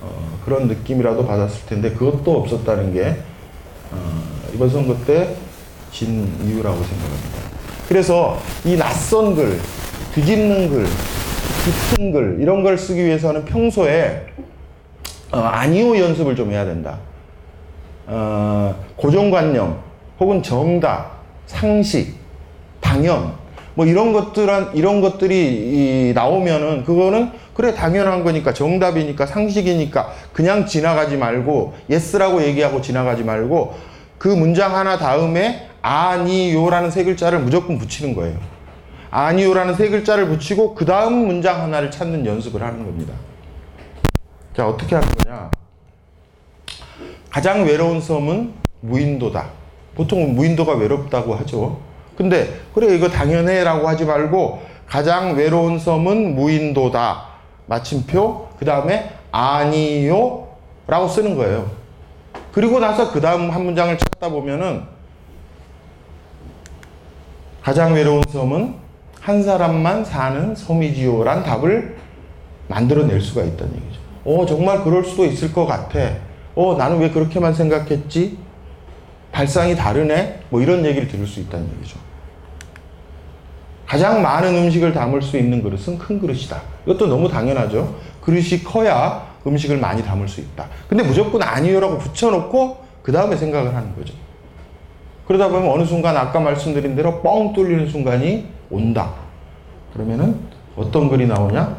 어, 0.00 0.38
그런 0.44 0.68
느낌이라도 0.68 1.26
받았을 1.26 1.66
텐데 1.66 1.92
그것도 1.92 2.38
없었다는 2.40 2.94
게 2.94 3.16
어, 3.90 4.22
이번 4.54 4.70
선거 4.70 4.96
때 5.04 5.48
진 5.92 6.28
이유라고 6.44 6.76
생각합니다. 6.76 7.38
그래서 7.88 8.38
이 8.64 8.76
낯선 8.76 9.34
글, 9.34 9.58
뒤집는 10.14 10.68
글, 10.68 10.86
깊은 11.64 12.12
글 12.12 12.38
이런 12.40 12.62
걸 12.62 12.78
쓰기 12.78 13.04
위해서는 13.04 13.44
평소에 13.44 14.26
어, 15.30 15.38
아니오 15.38 15.98
연습을 15.98 16.36
좀 16.36 16.50
해야 16.50 16.64
된다. 16.64 16.98
어, 18.06 18.74
고정관념 18.96 19.78
혹은 20.18 20.42
정답, 20.42 21.18
상식, 21.46 22.16
당연 22.80 23.34
뭐 23.74 23.86
이런 23.86 24.12
것들한 24.12 24.70
이런 24.74 25.00
것들이 25.00 26.08
이, 26.08 26.12
나오면은 26.14 26.84
그거는 26.84 27.30
그래 27.54 27.74
당연한 27.74 28.24
거니까 28.24 28.52
정답이니까 28.52 29.26
상식이니까 29.26 30.12
그냥 30.32 30.66
지나가지 30.66 31.16
말고 31.16 31.74
yes라고 31.90 32.42
얘기하고 32.42 32.80
지나가지 32.80 33.22
말고 33.22 33.74
그 34.16 34.28
문장 34.28 34.74
하나 34.74 34.98
다음에 34.98 35.68
아니요라는 35.82 36.90
세 36.90 37.04
글자를 37.04 37.38
무조건 37.40 37.78
붙이는 37.78 38.14
거예요. 38.14 38.57
아니요라는 39.10 39.74
세 39.74 39.88
글자를 39.88 40.28
붙이고 40.28 40.74
그 40.74 40.84
다음 40.84 41.26
문장 41.26 41.62
하나를 41.62 41.90
찾는 41.90 42.26
연습을 42.26 42.62
하는 42.62 42.84
겁니다. 42.84 43.14
자 44.54 44.66
어떻게 44.66 44.94
하는 44.94 45.08
거냐? 45.08 45.50
가장 47.30 47.64
외로운 47.64 48.00
섬은 48.00 48.54
무인도다. 48.80 49.50
보통 49.94 50.34
무인도가 50.34 50.74
외롭다고 50.74 51.34
하죠. 51.36 51.80
근데 52.16 52.60
그래 52.74 52.94
이거 52.94 53.08
당연해라고 53.08 53.88
하지 53.88 54.04
말고 54.04 54.62
가장 54.86 55.36
외로운 55.36 55.78
섬은 55.78 56.34
무인도다. 56.34 57.26
마침표 57.66 58.48
그 58.58 58.64
다음에 58.64 59.12
아니요라고 59.30 61.08
쓰는 61.08 61.36
거예요. 61.36 61.70
그리고 62.52 62.80
나서 62.80 63.12
그 63.12 63.20
다음 63.20 63.50
한 63.50 63.64
문장을 63.64 63.96
찾다 63.96 64.30
보면은 64.30 64.82
가장 67.62 67.94
외로운 67.94 68.22
섬은 68.28 68.87
한 69.28 69.42
사람만 69.42 70.06
사는 70.06 70.54
섬이지요란 70.54 71.44
답을 71.44 71.96
만들어낼 72.66 73.20
수가 73.20 73.42
있다는 73.42 73.74
얘기죠. 73.74 74.00
어 74.24 74.46
정말 74.46 74.82
그럴 74.82 75.04
수도 75.04 75.26
있을 75.26 75.52
것 75.52 75.66
같아. 75.66 75.98
어 76.54 76.76
나는 76.78 76.98
왜 76.98 77.10
그렇게만 77.10 77.52
생각했지? 77.52 78.38
발상이 79.30 79.76
다르네. 79.76 80.40
뭐 80.48 80.62
이런 80.62 80.82
얘기를 80.82 81.06
들을 81.06 81.26
수 81.26 81.40
있다는 81.40 81.68
얘기죠. 81.76 81.98
가장 83.84 84.22
많은 84.22 84.54
음식을 84.64 84.94
담을 84.94 85.20
수 85.20 85.36
있는 85.36 85.62
그릇은 85.62 85.98
큰 85.98 86.18
그릇이다. 86.18 86.62
이것도 86.86 87.06
너무 87.08 87.28
당연하죠. 87.28 87.96
그릇이 88.22 88.64
커야 88.64 89.26
음식을 89.46 89.76
많이 89.76 90.02
담을 90.02 90.26
수 90.26 90.40
있다. 90.40 90.66
근데 90.88 91.04
무조건 91.04 91.42
아니요라고 91.42 91.98
붙여놓고 91.98 92.78
그 93.02 93.12
다음에 93.12 93.36
생각을 93.36 93.74
하는 93.74 93.94
거죠. 93.94 94.14
그러다 95.26 95.48
보면 95.48 95.70
어느 95.70 95.84
순간 95.84 96.16
아까 96.16 96.40
말씀드린 96.40 96.96
대로 96.96 97.20
뻥 97.20 97.52
뚫리는 97.52 97.90
순간이 97.90 98.56
온다. 98.70 99.14
그러면은 99.92 100.38
어떤 100.76 101.08
글이 101.08 101.26
나오냐? 101.26 101.76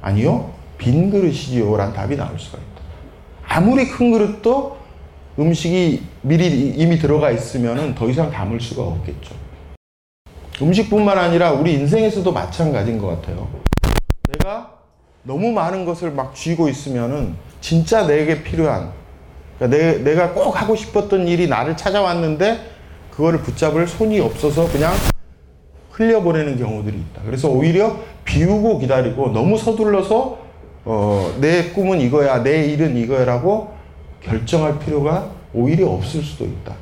아니요. 0.00 0.50
빈 0.78 1.10
그릇이지요. 1.10 1.76
라는 1.76 1.92
답이 1.92 2.16
나올 2.16 2.38
수가 2.38 2.58
있다. 2.58 2.82
아무리 3.48 3.88
큰 3.88 4.12
그릇도 4.12 4.76
음식이 5.38 6.02
미리 6.22 6.70
이미 6.70 6.98
들어가 6.98 7.30
있으면은 7.30 7.94
더 7.94 8.08
이상 8.08 8.30
담을 8.30 8.60
수가 8.60 8.82
없겠죠. 8.82 9.34
음식뿐만 10.62 11.18
아니라 11.18 11.52
우리 11.52 11.74
인생에서도 11.74 12.30
마찬가지인 12.32 12.98
것 12.98 13.08
같아요. 13.08 13.48
내가 14.28 14.72
너무 15.22 15.52
많은 15.52 15.84
것을 15.84 16.10
막 16.12 16.34
쥐고 16.34 16.68
있으면은 16.68 17.34
진짜 17.60 18.06
내게 18.06 18.42
필요한 18.42 18.92
그러니까 19.58 19.76
내, 19.76 19.98
내가 19.98 20.32
꼭 20.32 20.60
하고 20.60 20.76
싶었던 20.76 21.26
일이 21.28 21.48
나를 21.48 21.76
찾아왔는데 21.76 22.70
그거를 23.10 23.40
붙잡을 23.40 23.86
손이 23.86 24.20
없어서 24.20 24.70
그냥 24.70 24.92
흘려보내는 25.96 26.58
경우들이 26.58 26.94
있다. 26.94 27.22
그래서 27.24 27.48
오히려 27.48 27.96
비우고 28.24 28.78
기다리고 28.80 29.32
너무 29.32 29.56
서둘러서 29.56 30.38
어, 30.84 31.32
내 31.40 31.70
꿈은 31.70 32.00
이거야, 32.02 32.42
내 32.42 32.66
일은 32.66 32.96
이거야라고 32.96 33.74
결정할 34.22 34.78
필요가 34.78 35.30
오히려 35.54 35.88
없을 35.88 36.22
수도 36.22 36.44
있다. 36.44 36.74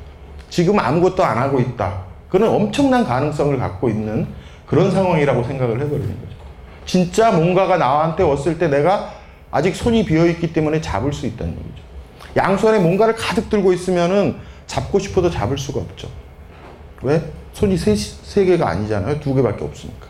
지금 0.49 0.79
아무것도 0.79 1.23
안 1.23 1.37
하고 1.37 1.59
있다. 1.59 2.03
그는 2.29 2.49
엄청난 2.49 3.05
가능성을 3.05 3.57
갖고 3.57 3.89
있는 3.89 4.27
그런 4.65 4.91
상황이라고 4.91 5.43
생각을 5.43 5.79
해버리는 5.79 6.07
거죠. 6.07 6.35
진짜 6.85 7.31
뭔가가 7.31 7.77
나한테 7.77 8.23
왔을 8.23 8.57
때 8.57 8.67
내가 8.67 9.13
아직 9.49 9.75
손이 9.75 10.05
비어 10.05 10.25
있기 10.27 10.51
때문에 10.51 10.81
잡을 10.81 11.13
수 11.13 11.25
있다는 11.25 11.53
얘기죠. 11.53 11.83
양손에 12.35 12.79
뭔가를 12.79 13.15
가득 13.15 13.49
들고 13.49 13.71
있으면은 13.71 14.35
잡고 14.67 14.99
싶어도 14.99 15.29
잡을 15.29 15.57
수가 15.57 15.79
없죠. 15.79 16.09
왜? 17.01 17.21
손이 17.55 17.77
세, 17.77 17.95
세 17.95 18.43
개가 18.43 18.67
아니잖아요. 18.69 19.19
두 19.21 19.33
개밖에 19.33 19.63
없으니까. 19.63 20.07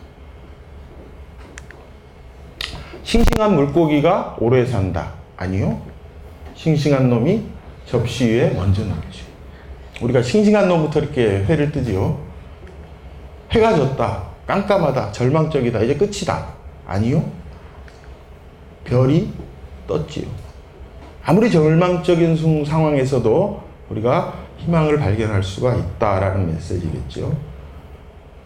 싱싱한 3.04 3.54
물고기가 3.54 4.36
오래 4.40 4.66
산다. 4.66 5.12
아니요. 5.36 5.80
싱싱한 6.56 7.08
놈이 7.08 7.44
접시 7.86 8.26
위에 8.28 8.50
먼저 8.50 8.82
나오죠. 8.82 9.24
우리가 10.02 10.22
싱싱한 10.22 10.66
놈부터 10.66 10.98
이렇게 11.00 11.44
회를 11.44 11.70
뜨지요. 11.70 12.18
해가 13.52 13.76
졌다. 13.76 14.24
깜깜하다. 14.48 15.12
절망적이다. 15.12 15.82
이제 15.82 15.94
끝이다. 15.94 16.48
아니요. 16.84 17.24
별이 18.84 19.30
떴지요. 19.86 20.26
아무리 21.24 21.48
절망적인 21.50 22.36
숭- 22.36 22.64
상황에서도 22.64 23.62
우리가 23.90 24.34
희망을 24.66 24.98
발견할 24.98 25.42
수가 25.44 25.76
있다라는 25.76 26.52
메시지겠죠. 26.52 27.36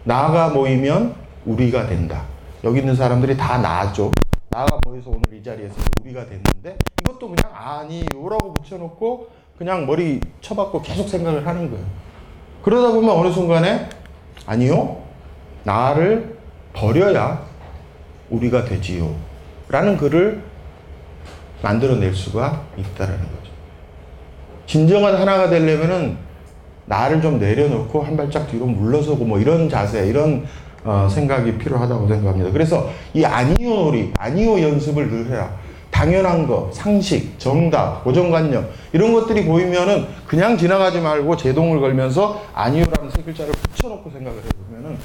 나가 0.03 0.49
모이면 0.49 1.15
우리가 1.45 1.87
된다. 1.87 2.23
여기 2.63 2.79
있는 2.79 2.95
사람들이 2.95 3.35
다 3.35 3.57
나죠. 3.57 4.11
나가 4.49 4.77
모여서 4.85 5.09
오늘 5.09 5.39
이 5.39 5.43
자리에서 5.43 5.73
우리가 6.01 6.25
됐는데 6.25 6.77
이것도 7.01 7.33
그냥 7.33 7.51
아니요라고 7.53 8.53
붙여놓고 8.53 9.29
그냥 9.57 9.87
머리 9.87 10.21
쳐박고 10.41 10.81
계속 10.83 11.09
생각을 11.09 11.45
하는 11.45 11.71
거예요. 11.71 11.85
그러다 12.61 12.91
보면 12.93 13.09
어느 13.09 13.31
순간에 13.31 13.89
아니요. 14.45 15.01
나를 15.63 16.37
버려야 16.73 17.45
우리가 18.29 18.65
되지요. 18.65 19.15
라는 19.69 19.97
글을 19.97 20.43
만들어낼 21.63 22.13
수가 22.13 22.63
있다라는 22.77 23.19
거죠. 23.19 23.40
진정한 24.71 25.17
하나가 25.17 25.49
되려면은 25.49 26.15
나를 26.85 27.21
좀 27.21 27.41
내려놓고 27.41 28.03
한 28.03 28.15
발짝 28.15 28.49
뒤로 28.49 28.65
물러서고 28.65 29.25
뭐 29.25 29.37
이런 29.37 29.67
자세, 29.67 30.07
이런 30.07 30.45
어, 30.85 31.09
생각이 31.11 31.57
필요하다고 31.57 32.07
생각합니다. 32.07 32.51
그래서 32.53 32.89
이 33.13 33.25
아니요 33.25 33.69
놀이, 33.75 34.13
아니요 34.17 34.61
연습을 34.61 35.09
늘 35.09 35.25
해라. 35.29 35.51
당연한 35.91 36.47
거, 36.47 36.69
상식, 36.71 37.37
정답, 37.37 38.01
고정관념 38.05 38.65
이런 38.93 39.13
것들이 39.13 39.43
보이면은 39.43 40.05
그냥 40.25 40.57
지나가지 40.57 41.01
말고 41.01 41.35
제동을 41.35 41.81
걸면서 41.81 42.41
아니요라는 42.53 43.11
세 43.13 43.23
글자를 43.23 43.51
붙여놓고 43.51 44.09
생각을 44.09 44.39
해보면은 44.39 44.97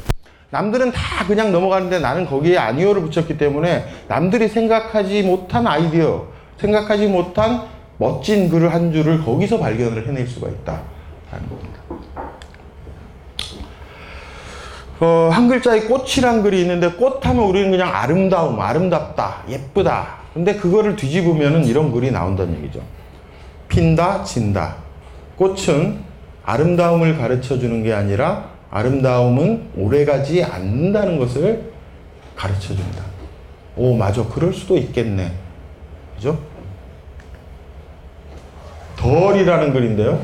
남들은 0.51 0.93
다 0.93 1.27
그냥 1.27 1.51
넘어가는데 1.51 1.99
나는 1.99 2.25
거기에 2.25 2.57
아니요를 2.57 3.03
붙였기 3.03 3.37
때문에 3.37 3.85
남들이 4.07 4.47
생각하지 4.47 5.25
못한 5.25 5.67
아이디어, 5.67 6.29
생각하지 6.57 7.09
못한 7.09 7.75
멋진 7.99 8.49
글을 8.49 8.73
한 8.73 8.93
줄을 8.93 9.25
거기서 9.25 9.59
발견을 9.59 10.07
해낼 10.07 10.27
수가 10.27 10.49
있다라는 10.49 11.49
겁니다. 11.49 11.81
어, 14.99 15.29
한 15.31 15.49
글자에 15.49 15.83
꽃이란 15.83 16.43
글이 16.43 16.61
있는데 16.63 16.89
꽃하면 16.93 17.45
우리는 17.45 17.71
그냥 17.71 17.95
아름다움, 17.95 18.59
아름답다, 18.61 19.43
예쁘다. 19.49 20.17
근데 20.33 20.55
그거를 20.55 20.97
뒤집으면은 20.97 21.65
이런 21.65 21.93
글이 21.93 22.11
나온다는 22.11 22.57
얘기죠. 22.59 22.81
핀다, 23.69 24.25
진다. 24.25 24.77
꽃은 25.37 25.99
아름다움을 26.45 27.19
가르쳐 27.19 27.59
주는 27.59 27.83
게 27.83 27.93
아니라 27.93 28.51
아름다움은 28.71 29.71
오래가지 29.77 30.43
않는다는 30.45 31.19
것을 31.19 31.73
가르쳐 32.35 32.75
준다. 32.75 33.03
오, 33.77 33.95
맞아. 33.95 34.25
그럴 34.25 34.53
수도 34.53 34.77
있겠네. 34.77 35.33
그죠? 36.15 36.39
덜이라는 38.97 39.73
글인데요. 39.73 40.21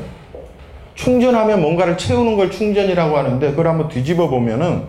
충전하면 0.95 1.61
뭔가를 1.61 1.97
채우는 1.97 2.37
걸 2.37 2.51
충전이라고 2.51 3.17
하는데 3.17 3.49
그걸 3.51 3.67
한번 3.67 3.89
뒤집어 3.89 4.29
보면은 4.29 4.83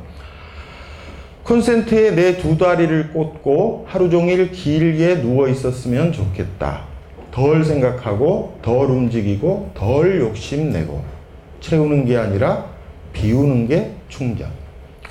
콘센트에 1.45 2.13
내 2.13 2.37
두 2.39 2.57
다리를 2.57 3.11
꽂고 3.13 3.87
하루 3.89 4.09
종일 4.09 4.51
길게 4.51 5.21
누워 5.21 5.49
있었으면 5.49 6.13
좋겠다. 6.13 6.83
덜 7.31 7.65
생각하고 7.65 8.59
덜 8.63 8.91
움직이고 8.91 9.71
덜 9.75 10.21
욕심내고 10.21 11.03
채우는 11.61 12.07
게 12.07 12.17
아니라 12.17 12.67
비우는 13.13 13.69
게 13.69 13.93
충전. 14.09 14.49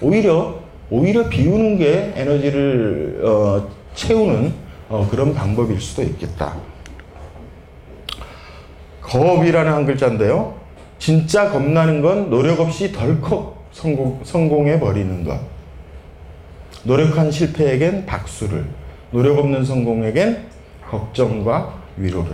오히려 0.02 0.56
오히려 0.90 1.28
비우는 1.30 1.78
게 1.78 2.14
에너지를 2.16 3.22
어, 3.24 3.68
채우는 3.96 4.54
어, 4.90 5.08
그런 5.10 5.34
방법일 5.34 5.80
수도 5.80 6.02
있겠다. 6.04 6.56
겁이라는 9.04 9.72
한 9.72 9.86
글자인데요. 9.86 10.56
진짜 10.98 11.50
겁나는 11.50 12.02
건 12.02 12.30
노력 12.30 12.60
없이 12.60 12.92
덜컥 12.92 13.68
성공, 13.72 14.20
성공해 14.24 14.80
버리는 14.80 15.24
것. 15.24 15.40
노력한 16.84 17.32
실패에겐 17.32 18.06
박수를, 18.06 18.66
노력 19.12 19.38
없는 19.40 19.66
성공에겐 19.66 20.46
걱정과 20.90 21.74
위로를. 21.98 22.32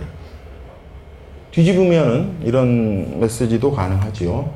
뒤집으면은 1.50 2.36
이런 2.44 3.18
메시지도 3.20 3.72
가능하지요. 3.72 4.50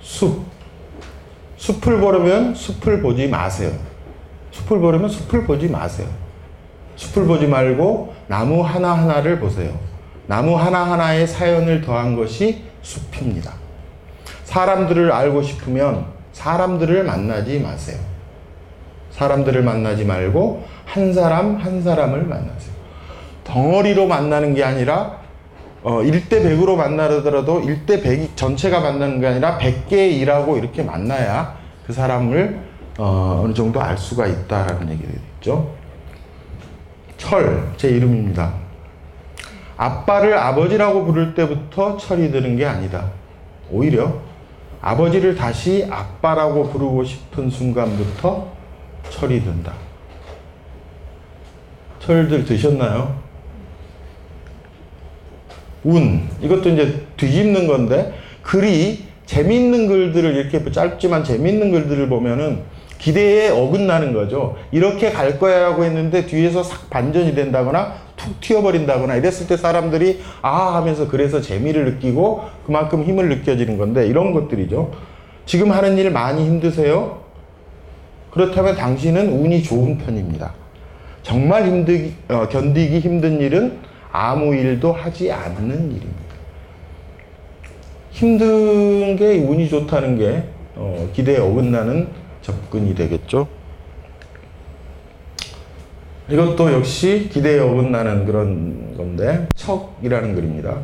숲. 0.00 0.44
숲을 1.56 2.00
보려면 2.00 2.54
숲을 2.54 3.00
보지 3.00 3.28
마세요. 3.28 3.72
숲을 4.50 4.80
보려면 4.80 5.08
숲을 5.08 5.44
보지 5.46 5.68
마세요. 5.68 6.08
숲을 6.96 7.26
보지 7.26 7.46
말고 7.46 8.14
나무 8.26 8.62
하나하나를 8.62 9.38
보세요. 9.38 9.91
나무 10.26 10.56
하나하나의 10.56 11.26
사연을 11.26 11.80
더한 11.82 12.16
것이 12.16 12.62
숲입니다. 12.82 13.52
사람들을 14.44 15.10
알고 15.10 15.42
싶으면 15.42 16.06
사람들을 16.32 17.04
만나지 17.04 17.60
마세요. 17.60 17.98
사람들을 19.10 19.62
만나지 19.62 20.04
말고 20.04 20.64
한 20.84 21.12
사람 21.12 21.56
한 21.56 21.82
사람을 21.82 22.24
만나세요. 22.24 22.72
덩어리로 23.44 24.06
만나는 24.06 24.54
게 24.54 24.64
아니라 24.64 25.20
어, 25.82 26.00
1대 26.00 26.42
100으로 26.42 26.76
만나더라도 26.76 27.62
1대 27.62 28.02
100이 28.02 28.36
전체가 28.36 28.80
만나는 28.80 29.20
게 29.20 29.26
아니라 29.26 29.58
100개 29.58 29.92
일하고 29.92 30.56
이렇게 30.56 30.82
만나야 30.82 31.56
그 31.86 31.92
사람을 31.92 32.60
어, 32.98 33.42
어느 33.44 33.54
정도 33.54 33.80
알 33.80 33.98
수가 33.98 34.26
있다라는 34.26 34.90
얘기를 34.90 35.14
했죠. 35.36 35.74
철, 37.16 37.72
제 37.76 37.88
이름입니다. 37.88 38.61
아빠를 39.76 40.36
아버지라고 40.36 41.04
부를 41.04 41.34
때부터 41.34 41.96
철이 41.96 42.30
드는 42.30 42.56
게 42.56 42.64
아니다. 42.64 43.10
오히려 43.70 44.20
아버지를 44.80 45.34
다시 45.34 45.86
아빠라고 45.90 46.68
부르고 46.70 47.04
싶은 47.04 47.48
순간부터 47.50 48.48
철이 49.10 49.42
든다. 49.42 49.72
철들 52.00 52.44
드셨나요? 52.44 53.14
운. 55.84 56.28
이것도 56.40 56.70
이제 56.70 57.06
뒤집는 57.16 57.66
건데, 57.66 58.12
글이 58.42 59.04
재밌는 59.26 59.86
글들을 59.86 60.34
이렇게 60.34 60.70
짧지만 60.70 61.24
재밌는 61.24 61.70
글들을 61.70 62.08
보면은 62.08 62.62
기대에 62.98 63.48
어긋나는 63.50 64.12
거죠. 64.12 64.56
이렇게 64.70 65.10
갈 65.10 65.38
거야라고 65.38 65.84
했는데 65.84 66.26
뒤에서 66.26 66.62
싹 66.62 66.88
반전이 66.90 67.34
된다거나 67.34 67.94
툭 68.22 68.40
튀어버린다거나 68.40 69.16
이랬을 69.16 69.48
때 69.48 69.56
사람들이 69.56 70.20
아 70.42 70.76
하면서 70.76 71.08
그래서 71.08 71.40
재미를 71.40 71.84
느끼고 71.86 72.44
그만큼 72.64 73.02
힘을 73.02 73.28
느껴지는 73.28 73.78
건데 73.78 74.06
이런 74.06 74.32
것들이죠. 74.32 74.92
지금 75.44 75.72
하는 75.72 75.98
일 75.98 76.10
많이 76.10 76.44
힘드세요? 76.44 77.20
그렇다면 78.30 78.76
당신은 78.76 79.40
운이 79.40 79.62
좋은 79.62 79.98
편입니다. 79.98 80.54
정말 81.22 81.66
힘들기, 81.66 82.14
어, 82.28 82.48
견디기 82.48 83.00
힘든 83.00 83.40
일은 83.40 83.78
아무 84.10 84.54
일도 84.54 84.92
하지 84.92 85.30
않는 85.30 85.68
일입니다. 85.68 86.32
힘든 88.10 89.16
게 89.16 89.38
운이 89.38 89.68
좋다는 89.68 90.18
게 90.18 90.44
어, 90.76 91.08
기대에 91.12 91.38
어긋나는 91.38 92.08
접근이 92.42 92.94
되겠죠. 92.94 93.48
이것도 96.32 96.72
역시 96.72 97.28
기대에 97.30 97.58
어긋나는 97.58 98.24
그런 98.24 98.96
건데 98.96 99.46
척이라는 99.54 100.34
글입니다. 100.34 100.78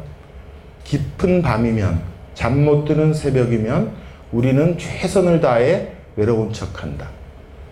깊은 0.85 1.41
밤이면 1.41 2.03
잠 2.35 2.65
못 2.65 2.85
드는 2.85 3.15
새벽이면 3.15 3.91
우리는 4.31 4.77
최선을 4.77 5.41
다해 5.41 5.89
외로운 6.17 6.53
척한다. 6.53 7.09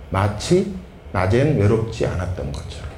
마치 0.08 0.74
낮엔 1.12 1.58
외롭지 1.58 2.06
않았던 2.06 2.50
것처럼. 2.50 2.88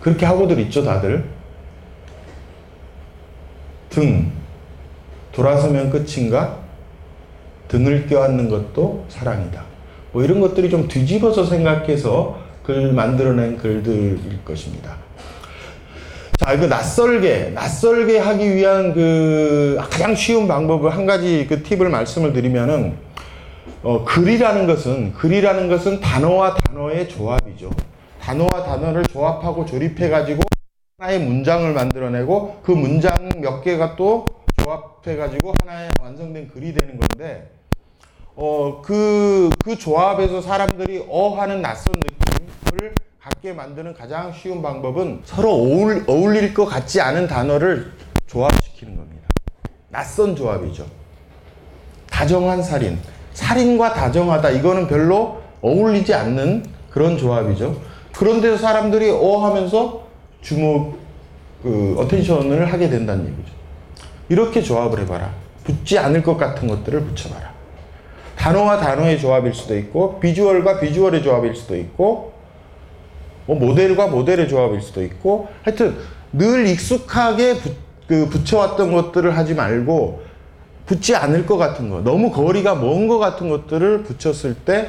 그렇게 0.00 0.24
하고들 0.24 0.60
있죠, 0.60 0.84
다들. 0.84 1.24
등. 3.90 4.30
돌아서면 5.32 5.90
끝인가? 5.90 6.58
등을 7.66 8.06
껴안는 8.06 8.48
것도 8.48 9.04
사랑이다. 9.08 9.64
뭐 10.12 10.22
이런 10.22 10.40
것들이 10.40 10.70
좀 10.70 10.86
뒤집어서 10.86 11.44
생각해서 11.44 12.45
글 12.66 12.92
만들어낸 12.92 13.56
글들일 13.56 14.44
것입니다. 14.44 14.96
자, 16.40 16.52
이거 16.52 16.66
낯설게, 16.66 17.52
낯설게 17.54 18.18
하기 18.18 18.56
위한 18.56 18.92
그 18.92 19.78
가장 19.80 20.16
쉬운 20.16 20.48
방법을 20.48 20.90
한 20.90 21.06
가지 21.06 21.46
그 21.48 21.62
팁을 21.62 21.88
말씀을 21.88 22.32
드리면은, 22.32 22.96
어, 23.84 24.04
글이라는 24.04 24.66
것은, 24.66 25.12
글이라는 25.12 25.68
것은 25.68 26.00
단어와 26.00 26.56
단어의 26.56 27.08
조합이죠. 27.08 27.70
단어와 28.20 28.64
단어를 28.64 29.04
조합하고 29.04 29.64
조립해가지고 29.64 30.42
하나의 30.98 31.20
문장을 31.20 31.72
만들어내고 31.72 32.62
그 32.64 32.72
문장 32.72 33.14
몇 33.36 33.60
개가 33.60 33.94
또 33.94 34.26
조합해가지고 34.64 35.54
하나의 35.62 35.90
완성된 36.02 36.48
글이 36.48 36.74
되는 36.74 36.98
건데, 36.98 37.48
어, 38.34 38.82
그, 38.84 39.50
그 39.64 39.78
조합에서 39.78 40.42
사람들이 40.42 41.06
어 41.08 41.40
하는 41.40 41.62
낯선 41.62 41.94
느낌 41.94 42.35
을 42.80 42.94
같게 43.20 43.52
만드는 43.52 43.94
가장 43.94 44.32
쉬운 44.32 44.62
방법은 44.62 45.22
서로 45.24 45.50
어울, 45.50 46.04
어울릴 46.06 46.54
것 46.54 46.64
같지 46.66 47.00
않은 47.00 47.26
단어를 47.26 47.92
조합시키는 48.26 48.96
겁니다. 48.96 49.28
낯선 49.88 50.36
조합이죠. 50.36 50.86
다정한 52.10 52.62
살인. 52.62 52.98
살인과 53.34 53.94
다정하다. 53.94 54.50
이거는 54.50 54.86
별로 54.86 55.42
어울리지 55.60 56.14
않는 56.14 56.64
그런 56.90 57.18
조합이죠. 57.18 57.80
그런데도 58.14 58.56
사람들이 58.56 59.10
어 59.10 59.38
하면서 59.44 60.06
주목, 60.40 60.98
그, 61.62 61.96
attention을 61.98 62.72
하게 62.72 62.88
된다는 62.88 63.26
얘기죠. 63.26 63.52
이렇게 64.28 64.62
조합을 64.62 65.00
해봐라. 65.00 65.32
붙지 65.64 65.98
않을 65.98 66.22
것 66.22 66.36
같은 66.36 66.68
것들을 66.68 67.00
붙여봐라. 67.02 67.52
단어와 68.36 68.78
단어의 68.78 69.18
조합일 69.18 69.52
수도 69.52 69.76
있고, 69.76 70.20
비주얼과 70.20 70.80
비주얼의 70.80 71.22
조합일 71.22 71.54
수도 71.54 71.76
있고, 71.76 72.35
뭐 73.46 73.56
모델과 73.56 74.08
모델의 74.08 74.48
조합일 74.48 74.80
수도 74.82 75.02
있고, 75.02 75.48
하여튼 75.62 75.96
늘 76.32 76.66
익숙하게 76.66 77.54
붙, 77.54 77.76
그 78.08 78.28
붙여왔던 78.28 78.92
것들을 78.92 79.36
하지 79.36 79.54
말고, 79.54 80.22
붙지 80.86 81.16
않을 81.16 81.46
것 81.46 81.56
같은 81.56 81.90
거, 81.90 82.00
너무 82.00 82.30
거리가 82.30 82.76
먼 82.76 83.08
것 83.08 83.18
같은 83.18 83.48
것들을 83.48 84.04
붙였을 84.04 84.54
때, 84.54 84.88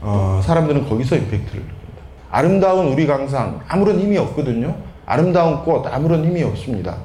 어, 0.00 0.40
사람들은 0.44 0.88
거기서 0.88 1.16
임팩트를 1.16 1.62
느낀다. 1.62 2.02
아름다운 2.30 2.88
우리 2.88 3.06
강상, 3.06 3.60
아무런 3.68 3.98
힘이 3.98 4.18
없거든요. 4.18 4.76
아름다운 5.06 5.62
꽃, 5.64 5.86
아무런 5.86 6.24
힘이 6.24 6.42
없습니다. 6.42 6.96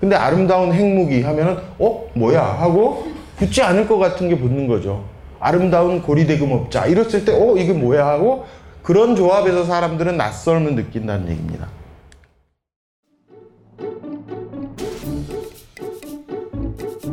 근데 0.00 0.16
아름다운 0.16 0.72
핵무기 0.72 1.22
하면은, 1.22 1.56
어? 1.78 2.04
뭐야? 2.14 2.42
하고 2.42 3.06
붙지 3.36 3.62
않을 3.62 3.86
것 3.86 3.98
같은 3.98 4.28
게 4.28 4.36
붙는 4.36 4.66
거죠. 4.66 5.04
아름다운 5.40 6.02
고리대금업자. 6.02 6.86
이랬을 6.86 7.24
때, 7.24 7.32
어? 7.32 7.56
이게 7.56 7.72
뭐야? 7.72 8.06
하고 8.06 8.44
그런 8.82 9.14
조합에서 9.14 9.64
사람들은 9.64 10.16
낯설음을 10.16 10.74
느낀다는 10.74 11.30
얘기입니다. 11.30 11.70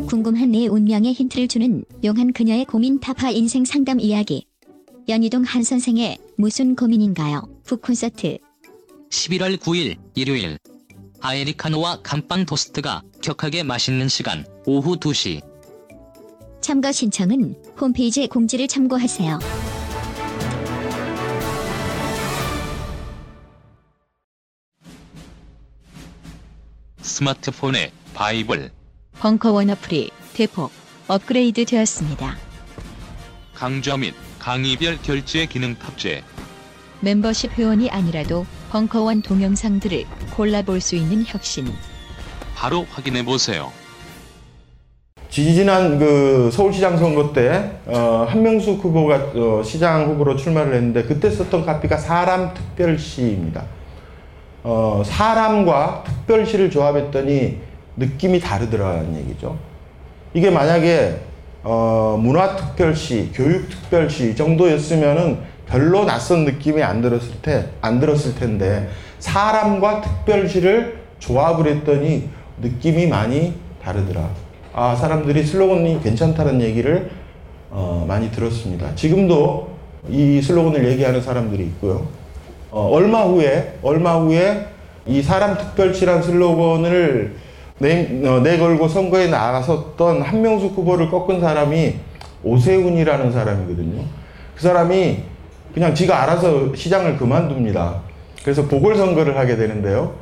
궁금한 0.07 0.51
내 0.51 0.65
운명의 0.65 1.13
힌트를 1.13 1.47
주는 1.47 1.85
용한 2.03 2.33
그녀의 2.33 2.65
고민 2.65 2.99
타파 2.99 3.29
인생 3.29 3.63
상담 3.63 3.99
이야기. 3.99 4.47
연희동 5.07 5.43
한 5.43 5.63
선생의 5.63 6.17
무슨 6.37 6.75
고민인가요? 6.75 7.47
북콘서트 7.65 8.37
11월 9.09 9.57
9일 9.57 9.97
일요일 10.13 10.57
아메리카노와 11.21 12.01
감빵 12.03 12.45
토스트가 12.45 13.01
격하게 13.21 13.63
맛있는 13.63 14.07
시간 14.07 14.45
오후 14.65 14.97
2시 14.97 15.41
참가 16.61 16.91
신청은 16.91 17.55
홈페이지 17.79 18.27
공지를 18.27 18.67
참고하세요. 18.67 19.39
스마트폰에 27.09 27.91
바이블 28.13 28.69
벙커원 29.19 29.71
어플이 29.71 30.11
대폭 30.33 30.71
업그레이드 31.07 31.65
되었습니다. 31.65 32.37
강좌 33.55 33.97
및 33.97 34.13
강의별 34.37 34.99
결제 35.01 35.47
기능 35.47 35.75
탑재 35.75 36.23
멤버십 37.01 37.57
회원이 37.57 37.89
아니라도 37.89 38.45
벙커원 38.69 39.23
동영상들을 39.23 40.05
골라볼 40.35 40.79
수 40.79 40.95
있는 40.95 41.25
혁신. 41.25 41.67
바로 42.55 42.85
확인해 42.91 43.25
보세요. 43.25 43.71
지지난 45.29 45.97
그 45.97 46.51
서울시장 46.53 46.97
선거 46.97 47.33
때 47.33 47.79
어, 47.85 48.27
한명숙 48.29 48.83
후보가 48.83 49.31
어, 49.35 49.63
시장 49.63 50.05
후보로 50.09 50.35
출마를 50.35 50.75
했는데 50.75 51.03
그때 51.03 51.31
썼던 51.31 51.65
카피가 51.65 51.97
사람 51.97 52.53
특별시입니다. 52.53 53.78
어, 54.63 55.01
사람과 55.05 56.03
특별시를 56.05 56.69
조합했더니 56.69 57.57
느낌이 57.97 58.39
다르더라는 58.39 59.17
얘기죠. 59.17 59.57
이게 60.33 60.49
만약에 60.49 61.19
어, 61.63 62.17
문화특별시, 62.21 63.31
교육특별시 63.33 64.35
정도였으면은 64.35 65.39
별로 65.67 66.05
낯선 66.05 66.45
느낌이 66.45 66.81
안 66.81 67.01
들었을 67.01 67.41
테, 67.41 67.71
안 67.81 67.99
들었을 67.99 68.35
텐데 68.35 68.89
사람과 69.19 70.01
특별시를 70.01 70.99
조합을 71.19 71.67
했더니 71.67 72.29
느낌이 72.61 73.07
많이 73.07 73.53
다르더라. 73.83 74.29
아, 74.73 74.95
사람들이 74.95 75.43
슬로건이 75.43 76.01
괜찮다는 76.01 76.61
얘기를 76.61 77.11
어, 77.69 78.05
많이 78.07 78.31
들었습니다. 78.31 78.95
지금도 78.95 79.69
이 80.09 80.41
슬로건을 80.41 80.89
얘기하는 80.91 81.21
사람들이 81.21 81.63
있고요. 81.65 82.07
어, 82.71 82.89
얼마 82.91 83.23
후에, 83.23 83.79
얼마 83.81 84.19
후에 84.19 84.67
이 85.05 85.21
사람 85.21 85.57
특별시란 85.57 86.21
슬로건을 86.21 87.35
내, 87.79 88.21
어, 88.27 88.39
내걸고 88.41 88.87
선거에 88.87 89.27
나갔었던 89.27 90.21
한명숙 90.21 90.77
후보를 90.77 91.09
꺾은 91.09 91.39
사람이 91.39 91.95
오세훈이라는 92.43 93.31
사람이거든요. 93.31 94.03
그 94.55 94.61
사람이 94.61 95.23
그냥 95.73 95.95
지가 95.95 96.23
알아서 96.23 96.75
시장을 96.75 97.17
그만둡니다. 97.17 98.01
그래서 98.43 98.65
보궐선거를 98.65 99.37
하게 99.37 99.55
되는데요. 99.55 100.13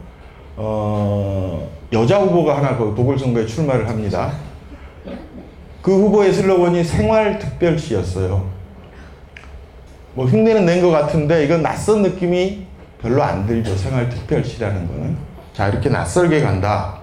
어, 0.56 1.70
여자 1.94 2.20
후보가 2.20 2.58
하나 2.58 2.78
그 2.78 2.94
보궐선거에 2.96 3.46
출마를 3.46 3.88
합니다. 3.88 4.34
그 5.82 5.92
후보의 5.92 6.34
슬로건이 6.34 6.84
생활특별시였어요. 6.84 8.57
뭐 10.18 10.26
흉내는 10.26 10.66
낸 10.66 10.82
것 10.82 10.90
같은데 10.90 11.44
이건 11.46 11.62
낯선 11.62 12.02
느낌이 12.02 12.66
별로 13.00 13.22
안 13.22 13.46
들죠. 13.46 13.76
생활특별시라는 13.78 14.88
거는. 14.88 15.16
자, 15.54 15.68
이렇게 15.68 15.90
낯설게 15.90 16.42
간다. 16.42 16.98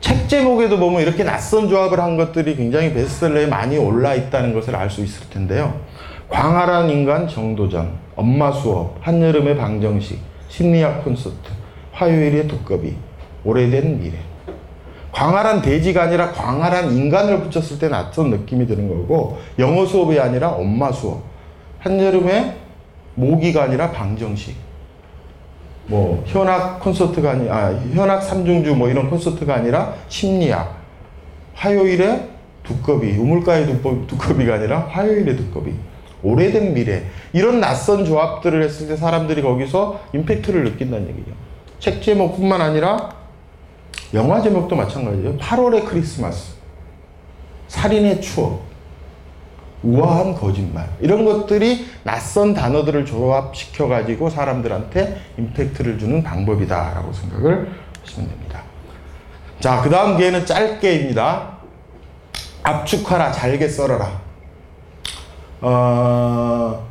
책 0.00 0.28
제목에도 0.28 0.80
보면 0.80 1.02
이렇게 1.02 1.22
낯선 1.22 1.68
조합을 1.68 2.00
한 2.00 2.16
것들이 2.16 2.56
굉장히 2.56 2.92
베스트셀러에 2.92 3.46
많이 3.46 3.78
올라 3.78 4.12
있다는 4.16 4.52
것을 4.52 4.74
알 4.74 4.90
수 4.90 5.02
있을 5.02 5.30
텐데요. 5.30 5.80
광활한 6.28 6.90
인간 6.90 7.28
정도전, 7.28 7.92
엄마 8.16 8.50
수업, 8.50 8.96
한여름의 9.02 9.56
방정식, 9.56 10.18
심리학 10.48 11.04
콘서트, 11.04 11.36
화요일의 11.92 12.48
두꺼비, 12.48 12.96
오래된 13.44 14.00
미래. 14.00 14.14
광활한 15.12 15.62
돼지가 15.62 16.04
아니라 16.04 16.32
광활한 16.32 16.92
인간을 16.92 17.42
붙였을 17.42 17.78
때 17.78 17.88
낯선 17.88 18.30
느낌이 18.30 18.66
드는 18.66 18.88
거고, 18.88 19.38
영어 19.58 19.86
수업이 19.86 20.18
아니라 20.18 20.50
엄마 20.50 20.90
수업, 20.90 21.22
한여름의 21.80 22.54
모기가 23.14 23.64
아니라 23.64 23.90
방정식, 23.90 24.56
뭐 25.86 26.22
현악 26.26 26.80
콘서트가 26.80 27.32
아니 27.32 27.50
아 27.50 27.72
현악 27.92 28.22
삼중주 28.22 28.74
뭐 28.76 28.88
이런 28.88 29.10
콘서트가 29.10 29.54
아니라 29.54 29.94
심리학. 30.08 30.80
화요일에 31.54 32.28
두꺼비 32.62 33.10
우물가의 33.18 33.66
두꺼비, 33.66 34.06
두꺼비가 34.06 34.54
아니라 34.54 34.86
화요일의 34.88 35.36
두꺼비. 35.36 35.74
오래된 36.22 36.72
미래. 36.72 37.02
이런 37.32 37.60
낯선 37.60 38.04
조합들을 38.04 38.62
했을 38.62 38.88
때 38.88 38.96
사람들이 38.96 39.42
거기서 39.42 40.00
임팩트를 40.14 40.64
느낀다는 40.64 41.08
얘기죠. 41.08 41.32
책 41.80 42.00
제목뿐만 42.00 42.60
아니라 42.60 43.21
영화 44.14 44.40
제목도 44.42 44.76
마찬가지예요 44.76 45.38
8월의 45.38 45.86
크리스마스 45.86 46.54
살인의 47.68 48.20
추억 48.20 48.62
우아한 49.82 50.34
거짓말 50.34 50.88
이런 51.00 51.24
것들이 51.24 51.86
낯선 52.04 52.54
단어들을 52.54 53.04
조합시켜 53.04 53.88
가지고 53.88 54.30
사람들한테 54.30 55.20
임팩트를 55.38 55.98
주는 55.98 56.22
방법이다라고 56.22 57.12
생각을 57.12 57.72
하시면 58.02 58.28
됩니다. 58.28 58.62
자, 59.58 59.80
그 59.80 59.90
다음 59.90 60.16
기회는 60.16 60.46
짧게입니다. 60.46 61.58
압축하라, 62.62 63.32
잘게 63.32 63.68
썰어라. 63.68 64.20
어, 65.62 66.86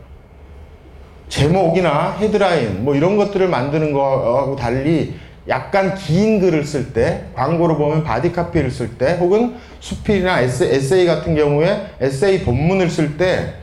제목이나 1.30 2.12
헤드라인 2.14 2.84
뭐 2.84 2.96
이런 2.96 3.18
것들을 3.18 3.48
만드는 3.48 3.94
거하고 3.94 4.56
달리 4.56 5.16
약간 5.48 5.96
긴 5.96 6.40
글을 6.40 6.64
쓸 6.64 6.94
때, 6.94 7.26
광고를 7.36 7.76
보면 7.76 8.04
body 8.04 8.32
copy를 8.32 8.70
쓸 8.70 8.98
때, 8.98 9.18
혹은 9.20 9.56
수필이나 9.80 10.42
에세이 10.42 11.06
같은 11.06 11.36
경우에 11.36 11.88
에세이 12.00 12.44
본문을 12.44 12.90
쓸 12.90 13.18
때, 13.18 13.56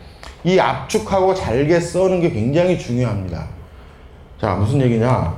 이 0.45 0.59
압축하고 0.59 1.35
잘게 1.35 1.81
써는 1.81 2.21
게 2.21 2.31
굉장히 2.31 2.79
중요합니다. 2.79 3.47
자, 4.41 4.55
무슨 4.55 4.81
얘기냐? 4.83 5.35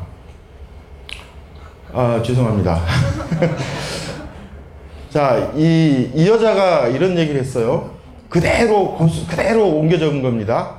아, 1.93 2.23
죄송합니다. 2.25 2.81
자, 5.11 5.53
이, 5.57 6.11
이 6.15 6.29
여자가 6.29 6.89
이런 6.89 7.19
얘기를 7.19 7.41
했어요. 7.41 7.91
그대로, 8.29 8.97
그대로 9.29 9.69
옮겨 9.69 9.99
적은 9.99 10.23
겁니다. 10.23 10.77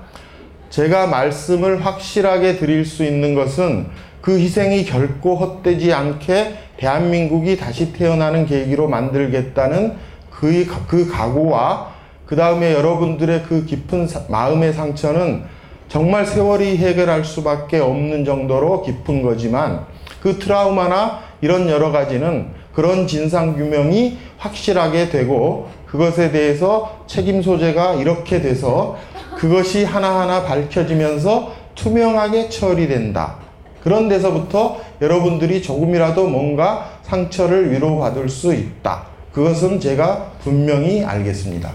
제가 0.69 1.07
말씀을 1.07 1.85
확실하게 1.85 2.57
드릴 2.57 2.85
수 2.85 3.03
있는 3.03 3.35
것은 3.35 3.87
그 4.21 4.37
희생이 4.37 4.85
결코 4.85 5.35
헛되지 5.35 5.93
않게 5.93 6.55
대한민국이 6.77 7.57
다시 7.57 7.91
태어나는 7.91 8.45
계기로 8.45 8.87
만들겠다는 8.87 9.93
그, 10.29 10.65
그 10.87 11.09
각오와 11.11 11.91
그 12.25 12.35
다음에 12.35 12.73
여러분들의 12.73 13.43
그 13.43 13.65
깊은 13.65 14.07
사, 14.07 14.21
마음의 14.29 14.73
상처는 14.73 15.43
정말 15.89 16.25
세월이 16.25 16.77
해결할 16.77 17.25
수밖에 17.25 17.79
없는 17.79 18.23
정도로 18.23 18.83
깊은 18.83 19.21
거지만 19.21 19.85
그 20.21 20.39
트라우마나 20.39 21.19
이런 21.41 21.67
여러 21.67 21.91
가지는 21.91 22.47
그런 22.73 23.07
진상 23.07 23.55
규명이 23.55 24.17
확실하게 24.37 25.09
되고 25.09 25.67
그것에 25.85 26.31
대해서 26.31 27.03
책임 27.07 27.41
소재가 27.41 27.95
이렇게 27.95 28.41
돼서 28.41 28.97
그것이 29.35 29.83
하나하나 29.83 30.43
밝혀지면서 30.43 31.53
투명하게 31.75 32.47
처리된다. 32.47 33.40
그런 33.83 34.07
데서부터 34.07 34.79
여러분들이 35.01 35.61
조금이라도 35.61 36.27
뭔가 36.27 36.99
상처를 37.03 37.71
위로받을 37.71 38.29
수 38.29 38.53
있다. 38.53 39.05
그것은 39.33 39.79
제가 39.79 40.31
분명히 40.41 41.03
알겠습니다. 41.03 41.71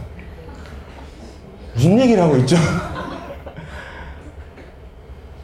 무슨 1.75 1.99
얘기를 2.01 2.23
하고 2.23 2.37
있죠? 2.39 2.57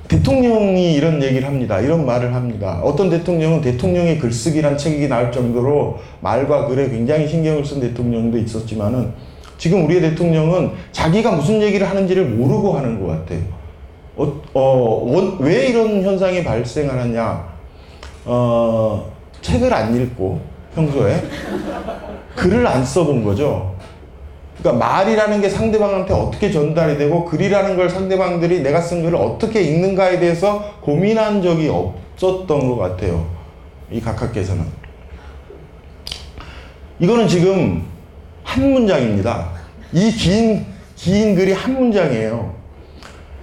대통령이 0.09 0.95
이런 0.95 1.23
얘기를 1.23 1.47
합니다. 1.49 1.81
이런 1.81 2.05
말을 2.07 2.35
합니다. 2.35 2.81
어떤 2.83 3.09
대통령은 3.11 3.61
대통령의 3.63 4.19
글쓰기란 4.19 4.77
책이 4.77 5.09
나올 5.09 5.33
정도로 5.33 5.99
말과 6.21 6.67
글에 6.67 6.91
굉장히 6.91 7.27
신경을 7.27 7.65
쓴 7.65 7.81
대통령도 7.81 8.39
있었지만은 8.39 9.13
지금 9.57 9.85
우리의 9.87 10.03
대통령은 10.03 10.73
자기가 10.93 11.33
무슨 11.33 11.63
얘기를 11.63 11.89
하는지를 11.89 12.27
모르고 12.27 12.75
하는 12.75 13.01
것 13.01 13.07
같아요. 13.07 13.62
어, 14.17 14.43
어, 14.53 14.61
원, 15.07 15.39
왜 15.41 15.69
이런 15.69 16.03
현상이 16.03 16.45
발생하느냐? 16.45 17.53
어, 18.25 19.11
책을 19.41 19.73
안 19.73 19.95
읽고 19.97 20.41
평소에 20.75 21.23
글을 22.37 22.67
안 22.67 22.85
써본 22.85 23.25
거죠. 23.25 23.75
그러니까 24.59 24.87
말이라는 24.87 25.41
게 25.41 25.49
상대방한테 25.49 26.15
어떻게 26.15 26.51
전달이 26.51 26.97
되고 26.97 27.25
글이라는 27.25 27.77
걸 27.77 27.91
상대방들이 27.91 28.63
내가 28.63 28.81
쓴 28.81 29.03
글을 29.03 29.17
어떻게 29.17 29.63
읽는가에 29.63 30.21
대해서 30.21 30.77
고민한 30.81 31.43
적이 31.43 31.69
없었던 31.69 32.69
것 32.69 32.77
같아요. 32.77 33.27
이 33.91 34.01
각하께서는. 34.01 34.65
이거는 37.01 37.27
지금 37.27 37.85
한 38.45 38.73
문장입니다. 38.73 39.51
이 39.93 40.13
긴, 40.13 40.65
긴 40.95 41.35
글이 41.35 41.53
한 41.53 41.75
문장이에요. 41.75 42.62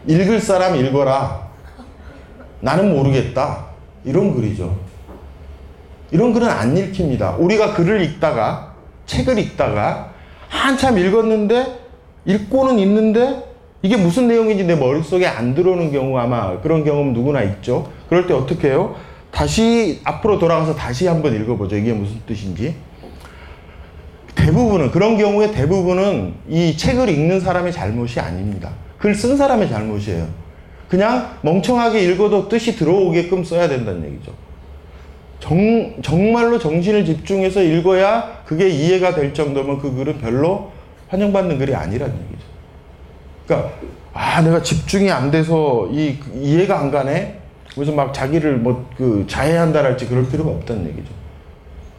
읽을 0.09 0.41
사람 0.41 0.75
읽어라. 0.75 1.47
나는 2.61 2.95
모르겠다. 2.95 3.67
이런 4.03 4.33
글이죠. 4.33 4.75
이런 6.09 6.33
글은 6.33 6.49
안 6.49 6.75
읽힙니다. 6.75 7.35
우리가 7.35 7.75
글을 7.75 8.01
읽다가, 8.01 8.73
책을 9.05 9.37
읽다가, 9.37 10.11
한참 10.47 10.97
읽었는데, 10.97 11.79
읽고는 12.25 12.79
있는데, 12.79 13.43
이게 13.83 13.97
무슨 13.97 14.27
내용인지 14.27 14.63
내 14.63 14.75
머릿속에 14.75 15.27
안 15.27 15.53
들어오는 15.53 15.91
경우 15.91 16.17
아마 16.17 16.59
그런 16.59 16.83
경험 16.83 17.13
누구나 17.13 17.43
있죠. 17.43 17.91
그럴 18.09 18.25
때 18.25 18.33
어떻게 18.33 18.69
해요? 18.69 18.95
다시 19.29 20.01
앞으로 20.03 20.39
돌아가서 20.39 20.73
다시 20.73 21.05
한번 21.05 21.35
읽어보죠. 21.35 21.75
이게 21.77 21.93
무슨 21.93 22.19
뜻인지. 22.25 22.75
대부분은, 24.33 24.89
그런 24.89 25.19
경우에 25.19 25.51
대부분은 25.51 26.33
이 26.49 26.75
책을 26.75 27.09
읽는 27.09 27.39
사람의 27.39 27.71
잘못이 27.71 28.19
아닙니다. 28.19 28.71
글 28.99 29.15
쓴 29.15 29.37
사람의 29.37 29.69
잘못이에요. 29.69 30.27
그냥 30.89 31.37
멍청하게 31.41 32.03
읽어도 32.03 32.49
뜻이 32.49 32.75
들어오게끔 32.75 33.43
써야 33.43 33.67
된다는 33.67 34.05
얘기죠. 34.05 34.33
정, 35.39 36.01
정말로 36.01 36.59
정신을 36.59 37.05
집중해서 37.05 37.61
읽어야 37.61 38.41
그게 38.45 38.67
이해가 38.67 39.15
될 39.15 39.33
정도면 39.33 39.79
그 39.79 39.93
글은 39.93 40.19
별로 40.19 40.71
환영받는 41.07 41.57
글이 41.57 41.73
아니라는 41.73 42.13
얘기죠. 42.13 42.49
그러니까, 43.45 43.71
아, 44.13 44.41
내가 44.41 44.61
집중이 44.61 45.09
안 45.09 45.31
돼서 45.31 45.87
이, 45.91 46.17
이해가 46.35 46.79
안 46.79 46.91
가네? 46.91 47.39
그래서 47.73 47.91
막 47.93 48.13
자기를 48.13 48.57
뭐, 48.57 48.89
그, 48.97 49.25
자해한다랄지 49.27 50.07
그럴 50.07 50.27
필요가 50.27 50.51
없다는 50.51 50.87
얘기죠. 50.89 51.09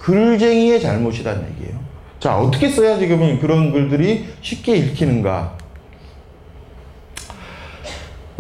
글쟁이의 0.01 0.80
잘못이라는 0.80 1.46
얘기예요. 1.53 1.80
자, 2.18 2.36
어떻게 2.38 2.68
써야 2.68 2.98
지금은 2.98 3.38
그런 3.40 3.72
글들이 3.72 4.26
쉽게 4.42 4.76
읽히는가? 4.76 5.59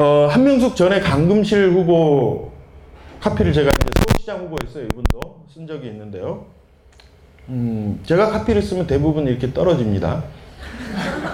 어, 0.00 0.28
한명숙 0.30 0.76
전에 0.76 1.00
강금실 1.00 1.72
후보 1.72 2.50
카피를 3.20 3.52
제가 3.52 3.70
이제 3.70 3.88
서울시장 4.06 4.38
후보였어요. 4.46 4.84
이분도 4.84 5.44
쓴 5.52 5.66
적이 5.66 5.88
있는데요. 5.88 6.46
음, 7.50 8.00
제가 8.06 8.30
카피를 8.30 8.62
쓰면 8.62 8.86
대부분 8.86 9.26
이렇게 9.26 9.52
떨어집니다. 9.52 10.24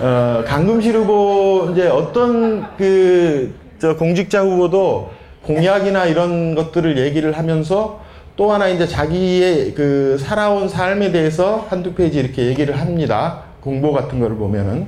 어, 0.01 0.45
강금실 0.45 0.97
후보 0.97 1.69
이제 1.73 1.87
어떤 1.89 2.77
그 2.77 3.67
저 3.79 3.95
공직자 3.97 4.43
후보도 4.43 5.11
공약이나 5.43 6.07
이런 6.07 6.55
것들을 6.55 6.99
얘기를 6.99 7.37
하면서 7.37 8.01
또 8.37 8.53
하나 8.53 8.69
이제 8.69 8.87
자기의 8.87 9.75
그 9.75 10.17
살아온 10.19 10.69
삶에 10.69 11.13
대해서 11.13 11.67
한두 11.69 11.95
페이지 11.95 12.19
이렇게 12.19 12.47
얘기를 12.47 12.81
합니다. 12.81 13.43
공보 13.61 13.93
같은 13.93 14.19
거를 14.19 14.37
보면은. 14.37 14.87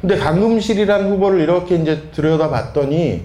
근데 0.00 0.16
강금실이라는 0.16 1.10
후보를 1.10 1.40
이렇게 1.40 1.76
이제 1.76 2.04
들여다봤더니 2.12 3.22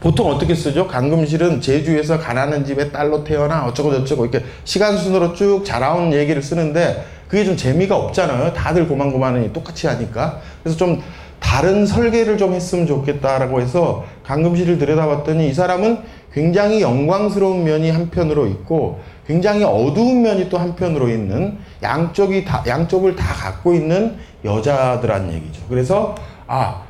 보통 0.00 0.30
어떻게 0.30 0.54
쓰죠? 0.54 0.86
강금실은 0.86 1.60
제주에서 1.60 2.18
가난한 2.18 2.64
집의 2.64 2.92
딸로 2.92 3.24
태어나 3.24 3.64
어쩌고 3.66 3.92
저쩌고 3.92 4.26
이렇게 4.26 4.44
시간 4.64 4.96
순으로 4.96 5.32
쭉 5.32 5.64
자라온 5.64 6.12
얘기를 6.12 6.42
쓰는데 6.42 7.04
그게 7.28 7.44
좀 7.44 7.56
재미가 7.56 7.96
없잖아요. 7.96 8.52
다들 8.52 8.86
고만고만하니 8.86 9.52
똑같이 9.52 9.86
하니까. 9.86 10.40
그래서 10.62 10.76
좀 10.76 11.02
다른 11.40 11.86
설계를 11.86 12.38
좀 12.38 12.52
했으면 12.52 12.86
좋겠다라고 12.86 13.60
해서 13.60 14.04
강금실을 14.24 14.78
들여다봤더니 14.78 15.48
이 15.48 15.54
사람은 15.54 15.98
굉장히 16.32 16.82
영광스러운 16.82 17.64
면이 17.64 17.90
한편으로 17.90 18.46
있고 18.48 19.00
굉장히 19.26 19.64
어두운 19.64 20.22
면이 20.22 20.48
또 20.50 20.58
한편으로 20.58 21.08
있는 21.08 21.58
양쪽이 21.82 22.44
다 22.44 22.62
양쪽을 22.66 23.16
다 23.16 23.32
갖고 23.32 23.74
있는 23.74 24.16
여자들란 24.46 25.32
얘기죠. 25.32 25.62
그래서 25.68 26.14
아, 26.46 26.82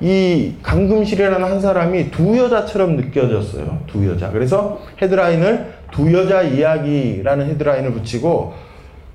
이 0.00 0.54
강금실이라는 0.62 1.42
한 1.42 1.60
사람이 1.60 2.12
두 2.12 2.38
여자처럼 2.38 2.96
느껴졌어요. 2.96 3.80
두 3.88 4.06
여자. 4.08 4.30
그래서 4.30 4.80
헤드라인을 5.02 5.74
두 5.90 6.12
여자 6.12 6.42
이야기라는 6.42 7.48
헤드라인을 7.48 7.92
붙이고 7.92 8.54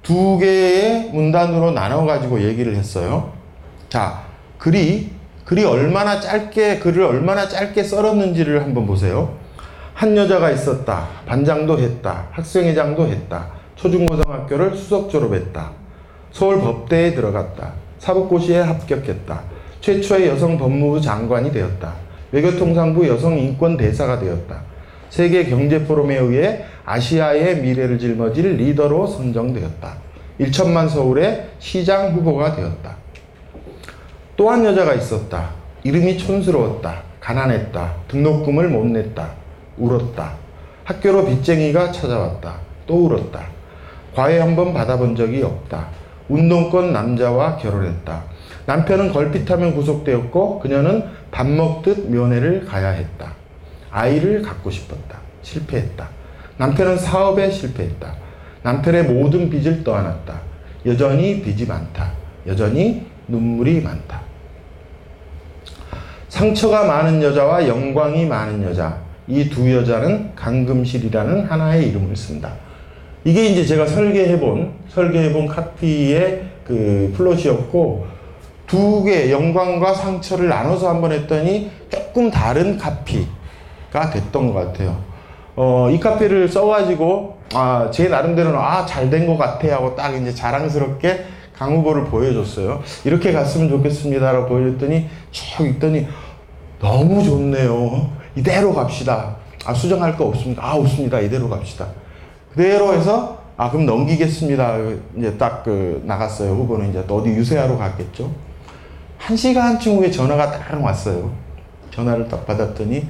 두 0.02 0.38
개의 0.38 1.12
문단으로 1.14 1.72
나눠 1.72 2.06
가지고 2.06 2.42
얘기를 2.42 2.76
했어요. 2.76 3.32
자, 3.88 4.24
글이 4.58 5.12
글이 5.46 5.64
얼마나 5.64 6.20
짧게 6.20 6.80
글을 6.80 7.04
얼마나 7.04 7.48
짧게 7.48 7.84
썰었는지를 7.84 8.62
한번 8.64 8.86
보세요. 8.86 9.38
한 9.94 10.18
여자가 10.18 10.50
있었다. 10.50 11.08
반장도 11.26 11.80
했다. 11.80 12.28
학생회장도 12.32 13.08
했다. 13.08 13.48
초중고등학교를 13.76 14.76
수석 14.76 15.10
졸업했다. 15.10 15.83
서울 16.34 16.60
법대에 16.60 17.14
들어갔다. 17.14 17.74
사법고시에 18.00 18.60
합격했다. 18.60 19.42
최초의 19.82 20.28
여성 20.28 20.58
법무부 20.58 21.00
장관이 21.00 21.52
되었다. 21.52 21.94
외교통상부 22.32 23.08
여성 23.08 23.38
인권 23.38 23.78
대사가 23.78 24.20
되었다. 24.20 24.62
세계 25.12 25.46
경제 25.46 25.86
포럼에 25.86 26.18
의해 26.18 26.66
아시아의 26.86 27.62
미래를 27.62 28.00
짊어질 28.00 28.58
리더로 28.58 29.06
선정되었다. 29.06 29.94
1천만 30.40 30.90
서울의 30.90 31.50
시장 31.60 32.14
후보가 32.14 32.56
되었다. 32.56 32.96
또한 34.36 34.66
여자가 34.66 34.96
있었다. 34.96 35.52
이름이 35.84 36.18
촌스러웠다. 36.18 37.04
가난했다. 37.20 37.94
등록금을 38.08 38.70
못 38.70 38.86
냈다. 38.88 39.30
울었다. 39.78 40.34
학교로 40.86 41.26
빚쟁이가 41.26 41.92
찾아왔다. 41.92 42.56
또 42.88 43.06
울었다. 43.06 43.44
과외 44.16 44.40
한 44.40 44.56
번 44.56 44.74
받아본 44.74 45.16
적이 45.16 45.44
없다. 45.44 45.88
운동권 46.34 46.92
남자와 46.94 47.58
결혼했다. 47.58 48.24
남편은 48.66 49.12
걸핏하면 49.14 49.76
구속되었고 49.76 50.60
그녀는 50.60 51.04
밥 51.32 51.48
먹듯 51.48 52.10
면회를 52.10 52.66
가야 52.66 52.90
했다. 52.90 53.34
아이를 53.92 54.42
갖고 54.42 54.72
싶었다. 54.72 55.20
실패했다. 55.44 56.08
남편은 56.58 56.98
사업에 56.98 57.52
실패했다. 57.52 58.16
남편의 58.64 59.04
모든 59.04 59.50
빚을 59.50 59.84
떠안았다. 59.84 60.42
여전히 60.86 61.42
빚이 61.42 61.66
많다. 61.68 62.12
여전히 62.48 63.06
눈물이 63.28 63.82
많다. 63.82 64.22
상처가 66.30 66.86
많은 66.86 67.22
여자와 67.22 67.68
영광이 67.68 68.26
많은 68.26 68.64
여자. 68.64 68.98
이 69.28 69.50
두 69.50 69.72
여자는 69.72 70.36
강금실이라는 70.36 71.46
하나의 71.46 71.90
이름을 71.90 72.16
쓴다. 72.16 72.52
이게 73.26 73.46
이제 73.48 73.66
제가 73.66 73.86
설계해본, 73.86 74.74
설계해본 74.90 75.48
카피의 75.48 76.44
그 76.66 77.14
플롯이었고, 77.16 78.06
두 78.68 79.04
개, 79.04 79.32
영광과 79.32 79.94
상처를 79.94 80.50
나눠서 80.50 80.90
한번 80.90 81.12
했더니 81.12 81.70
조금 81.90 82.30
다른 82.32 82.78
카피가 82.78 84.10
됐던 84.12 84.52
것 84.52 84.54
같아요. 84.54 84.98
어, 85.56 85.90
이 85.92 86.00
카피를 86.00 86.48
써가지고, 86.50 87.38
아, 87.54 87.90
제 87.92 88.08
나름대로는, 88.10 88.58
아, 88.58 88.86
잘 88.86 89.10
된 89.10 89.28
것 89.28 89.38
같아 89.38 89.68
하고 89.74 89.96
딱 89.96 90.16
이제 90.16 90.34
자랑스럽게 90.34 91.26
강 91.56 91.76
후보를 91.78 92.06
보여줬어요. 92.06 92.82
이렇게 93.06 93.32
갔으면 93.32 93.70
좋겠습니다라고 93.70 94.48
보여줬더니 94.48 95.08
쭉 95.32 95.68
읽더니 95.68 96.08
너무 96.80 97.24
좋네요. 97.24 98.10
이대로 98.36 98.74
갑시다. 98.74 99.36
아, 99.66 99.74
수정할 99.74 100.18
거 100.18 100.26
없습니다. 100.26 100.66
아, 100.66 100.74
없습니다. 100.76 101.20
이대로 101.20 101.48
갑시다. 101.48 101.88
그대로 102.54 102.94
해서 102.94 103.42
아, 103.58 103.70
그럼 103.70 103.86
넘기겠습니다. 103.86 104.78
이제 105.18 105.38
딱 105.38 105.64
그 105.64 106.02
나갔어요. 106.06 106.52
후보는 106.52 106.90
이제 106.90 107.04
또 107.08 107.18
어디 107.18 107.30
유세하러 107.30 107.78
갔겠죠. 107.78 108.32
한 109.18 109.38
시간쯤 109.38 109.98
후에 109.98 110.12
전화가 110.12 110.52
딱 110.52 110.84
왔어요. 110.84 111.32
전화를 111.92 112.28
딱 112.28 112.46
받았더니 112.46 113.08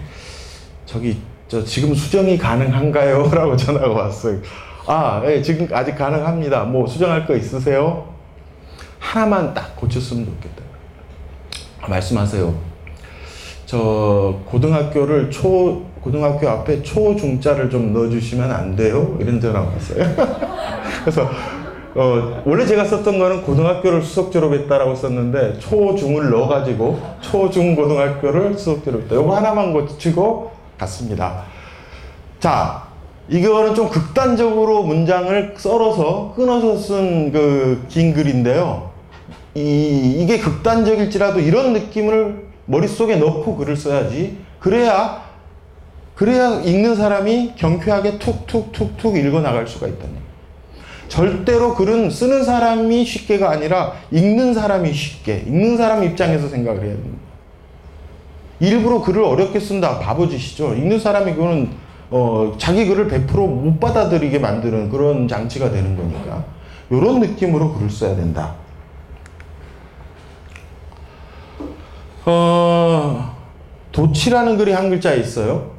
저기 0.86 1.18
저 1.48 1.64
지금 1.64 1.94
수정이 1.96 2.38
가능한가요? 2.38 3.30
라고 3.34 3.56
전화가 3.56 3.90
왔어요. 3.90 4.40
아, 4.86 5.22
예, 5.26 5.42
지금 5.42 5.68
아직 5.72 5.96
가능합니다. 5.96 6.66
뭐 6.66 6.86
수정할 6.86 7.26
거 7.26 7.36
있으세요? 7.36 8.08
하나만 9.00 9.54
딱 9.54 9.76
고쳤으면 9.76 10.26
좋겠다. 10.26 10.62
아, 11.82 11.88
말씀하세요. 11.88 12.54
저 13.66 14.40
고등학교를 14.46 15.32
초 15.32 15.84
고등학교 16.04 16.50
앞에 16.50 16.82
초중자를 16.84 17.70
좀 17.70 17.94
넣어주시면 17.94 18.52
안 18.52 18.76
돼요? 18.76 19.16
이런 19.22 19.40
전화가 19.40 19.70
왔어요. 19.72 20.04
그래서 21.02 21.30
어, 21.96 22.42
원래 22.46 22.66
제가 22.66 22.84
썼던 22.86 23.20
거는 23.20 23.44
고등학교를 23.44 24.02
수석 24.02 24.32
졸업했다라고 24.32 24.96
썼는데 24.96 25.60
초중을 25.60 26.30
넣어가지고 26.32 27.00
초중 27.22 27.76
고등학교를 27.76 28.58
수석 28.58 28.84
졸업했다. 28.84 29.16
이거 29.16 29.36
하나만 29.36 29.72
고치고 29.74 30.52
갔습니다. 30.78 31.44
자, 32.40 32.84
이거는 33.30 33.74
좀 33.74 33.88
극단적으로 33.90 34.84
문장을 34.84 35.54
썰어서 35.58 36.34
끊어서 36.36 36.76
쓴 36.78 37.32
그 37.32 37.86
긴 37.88 38.14
글인데요. 38.14 38.90
이, 39.56 40.18
이게 40.20 40.40
극단적일지라도 40.40 41.40
이런 41.40 41.72
느낌을 41.74 42.48
머릿속에 42.66 43.16
넣고 43.18 43.56
글을 43.56 43.78
써야지. 43.78 44.40
그래야, 44.60 45.22
그래야 46.16 46.62
읽는 46.62 46.96
사람이 46.96 47.54
경쾌하게 47.56 48.20
툭툭툭툭 48.20 49.18
읽어 49.18 49.42
나갈 49.42 49.68
수가 49.68 49.88
있다는 49.88 50.24
절대로 51.08 51.76
글은 51.76 52.10
쓰는 52.10 52.44
사람이 52.44 53.06
쉽게가 53.06 53.52
아니라 53.52 53.94
읽는 54.12 54.54
사람이 54.54 54.92
쉽게, 54.94 55.44
읽는 55.46 55.78
사람 55.78 56.04
입장에서 56.04 56.48
생각을 56.48 56.82
해야 56.84 56.94
됩니다. 56.94 57.20
일부러 58.60 59.02
글을 59.02 59.24
어렵게 59.24 59.60
쓴다. 59.60 60.00
바보짓이죠. 60.00 60.74
읽는 60.74 61.00
사람이 61.00 61.34
그거는 61.34 61.70
어, 62.10 62.56
자기 62.58 62.86
글을 62.86 63.08
100%못 63.08 63.80
받아들이게 63.80 64.40
만드는 64.40 64.90
그런 64.90 65.28
장치가 65.28 65.70
되는 65.70 65.96
거니까. 65.96 66.46
이런 66.90 67.20
느낌으로 67.20 67.74
글을 67.74 67.90
써야 67.90 68.16
된다. 68.16 68.56
어, 72.26 73.36
도치라는 73.92 74.58
글이 74.58 74.72
한 74.72 74.90
글자에 74.90 75.18
있어요. 75.18 75.73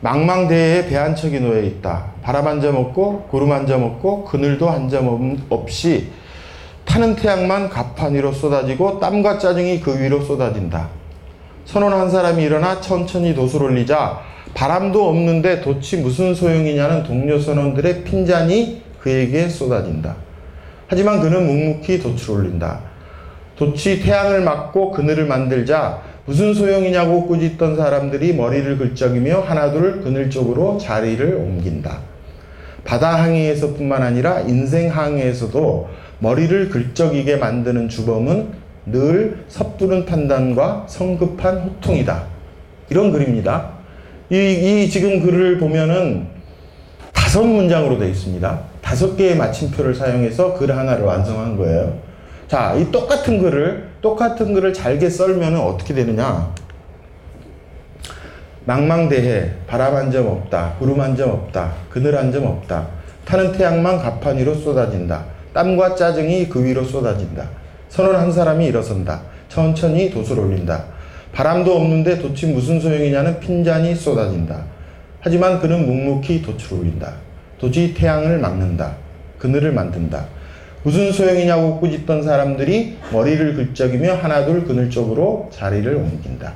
망망대해에 0.00 0.86
배 0.86 0.96
한 0.96 1.14
척이 1.16 1.40
놓여 1.40 1.60
있다. 1.62 2.04
바람 2.22 2.46
한 2.46 2.60
점 2.60 2.76
없고 2.76 3.22
구름 3.30 3.52
한 3.52 3.66
점 3.66 3.82
없고 3.82 4.24
그늘도 4.24 4.68
한 4.68 4.88
점 4.88 5.36
없이 5.50 6.08
타는 6.84 7.16
태양만 7.16 7.68
가판 7.68 8.14
위로 8.14 8.32
쏟아지고 8.32 8.98
땀과 9.00 9.38
짜증이 9.38 9.80
그 9.80 10.00
위로 10.00 10.22
쏟아진다. 10.22 10.88
선원 11.64 11.92
한 11.92 12.08
사람이 12.10 12.42
일어나 12.42 12.80
천천히 12.80 13.34
돛을 13.34 13.62
올리자 13.62 14.20
바람도 14.54 15.06
없는데 15.08 15.60
돛이 15.60 16.00
무슨 16.00 16.34
소용이냐는 16.34 17.02
동료 17.02 17.38
선원들의 17.38 18.04
핀잔이 18.04 18.82
그에게 19.00 19.48
쏟아진다. 19.48 20.16
하지만 20.86 21.20
그는 21.20 21.46
묵묵히 21.46 21.98
돛을 22.00 22.30
올린다. 22.38 22.80
돛이 23.58 24.00
태양을 24.00 24.40
막고 24.40 24.92
그늘을 24.92 25.26
만들자 25.26 26.00
무슨 26.28 26.52
소용이냐고 26.52 27.26
꾸짖던 27.26 27.76
사람들이 27.76 28.34
머리를 28.34 28.76
긁적이며 28.76 29.40
하나둘 29.40 30.02
그늘 30.02 30.28
쪽으로 30.28 30.76
자리를 30.76 31.34
옮긴다. 31.34 32.00
바다 32.84 33.14
항해에서뿐만 33.22 34.02
아니라 34.02 34.40
인생 34.40 34.90
항해에서도 34.90 35.88
머리를 36.18 36.68
긁적이게 36.68 37.36
만드는 37.36 37.88
주범은 37.88 38.48
늘 38.84 39.42
섣부른 39.48 40.04
판단과 40.04 40.84
성급한 40.86 41.60
호통이다. 41.60 42.24
이런 42.90 43.10
글입니다. 43.10 43.70
이, 44.28 44.36
이 44.36 44.90
지금 44.90 45.22
글을 45.22 45.56
보면은 45.56 46.26
다섯 47.14 47.42
문장으로 47.42 47.98
되어 47.98 48.08
있습니다. 48.08 48.60
다섯 48.82 49.16
개의 49.16 49.34
마침표를 49.34 49.94
사용해서 49.94 50.52
글 50.58 50.76
하나를 50.76 51.04
완성한 51.06 51.56
거예요. 51.56 51.96
자, 52.48 52.74
이 52.74 52.90
똑같은 52.90 53.40
글을, 53.40 53.87
똑같은 54.00 54.54
글을 54.54 54.72
잘게 54.72 55.10
썰면 55.10 55.56
어떻게 55.56 55.94
되느냐. 55.94 56.52
망망대해, 58.64 59.50
바람 59.66 59.94
한 59.96 60.10
점 60.10 60.26
없다, 60.26 60.74
구름 60.78 61.00
한 61.00 61.16
점 61.16 61.30
없다, 61.30 61.72
그늘 61.88 62.16
한 62.16 62.30
점 62.30 62.44
없다. 62.46 62.86
타는 63.24 63.52
태양만 63.52 63.98
가판 63.98 64.38
위로 64.38 64.54
쏟아진다. 64.54 65.24
땀과 65.52 65.94
짜증이 65.94 66.48
그 66.48 66.62
위로 66.64 66.84
쏟아진다. 66.84 67.48
선원 67.88 68.16
한 68.16 68.30
사람이 68.30 68.66
일어선다. 68.66 69.22
천천히 69.48 70.10
돛을 70.10 70.38
올린다. 70.38 70.84
바람도 71.32 71.74
없는데 71.74 72.18
돛이 72.18 72.52
무슨 72.52 72.80
소용이냐는 72.80 73.40
핀잔이 73.40 73.94
쏟아진다. 73.94 74.64
하지만 75.20 75.58
그는 75.60 75.86
묵묵히 75.86 76.42
돛을 76.42 76.80
올린다. 76.80 77.14
돛이 77.58 77.94
태양을 77.94 78.38
막는다. 78.38 78.94
그늘을 79.38 79.72
만든다. 79.72 80.26
무슨 80.88 81.12
소용이냐고 81.12 81.80
꾸짖던 81.80 82.22
사람들이 82.22 82.96
머리를 83.12 83.56
긁적이며 83.56 84.14
하나둘 84.14 84.64
그늘 84.64 84.88
쪽으로 84.88 85.50
자리를 85.52 85.94
옮긴다. 85.94 86.54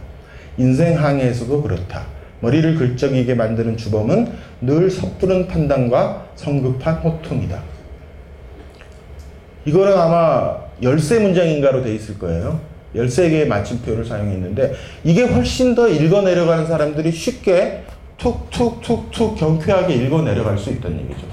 인생 0.57 0.99
항해에서도 0.99 1.63
그렇다. 1.63 2.07
머리를 2.41 2.77
긁적이게 2.77 3.35
만드는 3.35 3.77
주범은 3.77 4.33
늘 4.63 4.91
섣부른 4.91 5.49
판단과 5.49 6.29
성급한 6.37 6.95
호통이다. 6.95 7.63
이거는 9.67 9.99
아마 9.99 10.57
열세 10.83 11.19
문장인가로 11.19 11.83
돼 11.83 11.95
있을 11.95 12.19
거예요. 12.19 12.59
13개의 12.97 13.47
마침표를 13.47 14.07
사용했는데 14.07 14.73
이게 15.05 15.25
훨씬 15.25 15.75
더 15.75 15.87
읽어 15.89 16.23
내려가는 16.23 16.67
사람들이 16.67 17.13
쉽게 17.13 17.85
툭툭툭툭 18.17 19.37
경쾌하게 19.37 19.93
읽어 19.93 20.23
내려갈 20.23 20.57
수 20.57 20.71
있다는 20.71 21.01
얘기죠. 21.03 21.32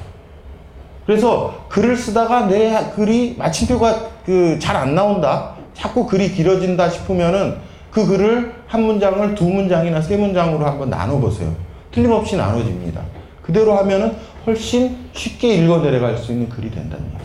그래서 1.10 1.66
글을 1.70 1.98
쓰다가 1.98 2.46
내 2.46 2.92
글이 2.96 3.34
마침표가 3.40 4.10
그 4.28 4.60
잘 4.62 4.76
안 4.76 4.94
나온다. 4.94 5.56
자꾸 5.74 6.06
글이 6.06 6.34
길어진다 6.34 6.88
싶으면은 6.88 7.58
그 7.90 8.06
글을 8.06 8.54
한 8.68 8.84
문장을 8.84 9.34
두 9.34 9.46
문장이나 9.50 10.00
세 10.02 10.18
문장으로 10.18 10.64
한번 10.64 10.92
나눠 10.92 11.18
보세요. 11.20 11.52
틀림없이 11.92 12.38
나눠집니다. 12.38 13.02
그대로 13.42 13.74
하면은 13.78 14.16
훨씬 14.46 15.10
쉽게 15.14 15.56
읽어 15.56 15.82
내려갈 15.82 16.16
수 16.16 16.32
있는 16.32 16.48
글이 16.48 16.70
된다는 16.70 17.04
얘기예요. 17.08 17.24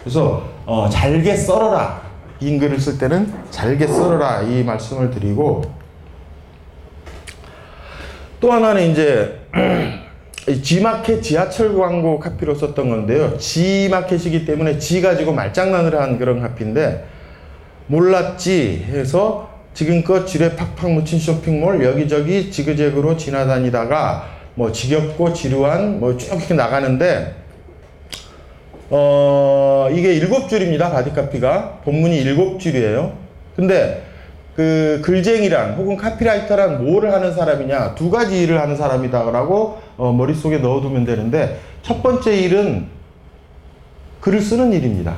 그래서 0.00 0.42
어, 0.66 0.90
잘게 0.90 1.34
썰어라. 1.34 2.02
긴 2.38 2.58
글을 2.58 2.78
쓸 2.78 2.98
때는 2.98 3.32
잘게 3.50 3.86
썰어라 3.86 4.42
이 4.42 4.62
말씀을 4.62 5.10
드리고 5.10 5.62
또 8.40 8.52
하나는 8.52 8.90
이제 8.90 9.40
G마켓 10.46 11.22
지하철 11.22 11.76
광고 11.76 12.18
카피로 12.18 12.54
썼던 12.54 12.88
건데요. 12.88 13.38
G마켓이기 13.38 14.44
때문에 14.44 14.78
G 14.78 15.00
가지고 15.00 15.32
말장난을 15.32 16.00
한 16.00 16.18
그런 16.18 16.40
카피인데 16.40 17.04
몰랐지 17.86 18.86
해서 18.88 19.50
지금껏 19.74 20.26
지뢰 20.26 20.54
팍팍 20.56 20.90
묻힌 20.90 21.18
쇼핑몰 21.18 21.84
여기저기 21.84 22.50
지그재그로 22.50 23.16
지나다니다가 23.16 24.28
뭐 24.54 24.70
지겹고 24.72 25.32
지루한 25.32 26.00
뭐 26.00 26.16
쭉 26.16 26.36
이렇게 26.36 26.54
나가는데 26.54 27.36
어, 28.90 29.88
이게 29.92 30.12
일곱 30.12 30.48
줄입니다. 30.48 30.90
body 30.90 31.23
copy가. 31.23 31.80
본문이 31.84 32.18
일곱 32.18 32.58
줄이에요. 32.58 33.12
근데 33.56 34.02
그 34.56 35.00
글쟁이란 35.02 35.74
혹은 35.74 35.96
카피라이터란 35.96 36.84
뭐를 36.84 37.12
하는 37.12 37.32
사람이냐 37.32 37.94
두 37.94 38.10
가지 38.10 38.42
일을 38.42 38.60
하는 38.60 38.76
사람이다라고 38.76 39.78
어, 39.96 40.12
머릿속에 40.12 40.58
넣어두면 40.58 41.04
되는데 41.04 41.60
첫 41.82 42.02
번째 42.02 42.36
일은 42.36 42.86
글을 44.20 44.40
쓰는 44.40 44.72
일입니다. 44.72 45.16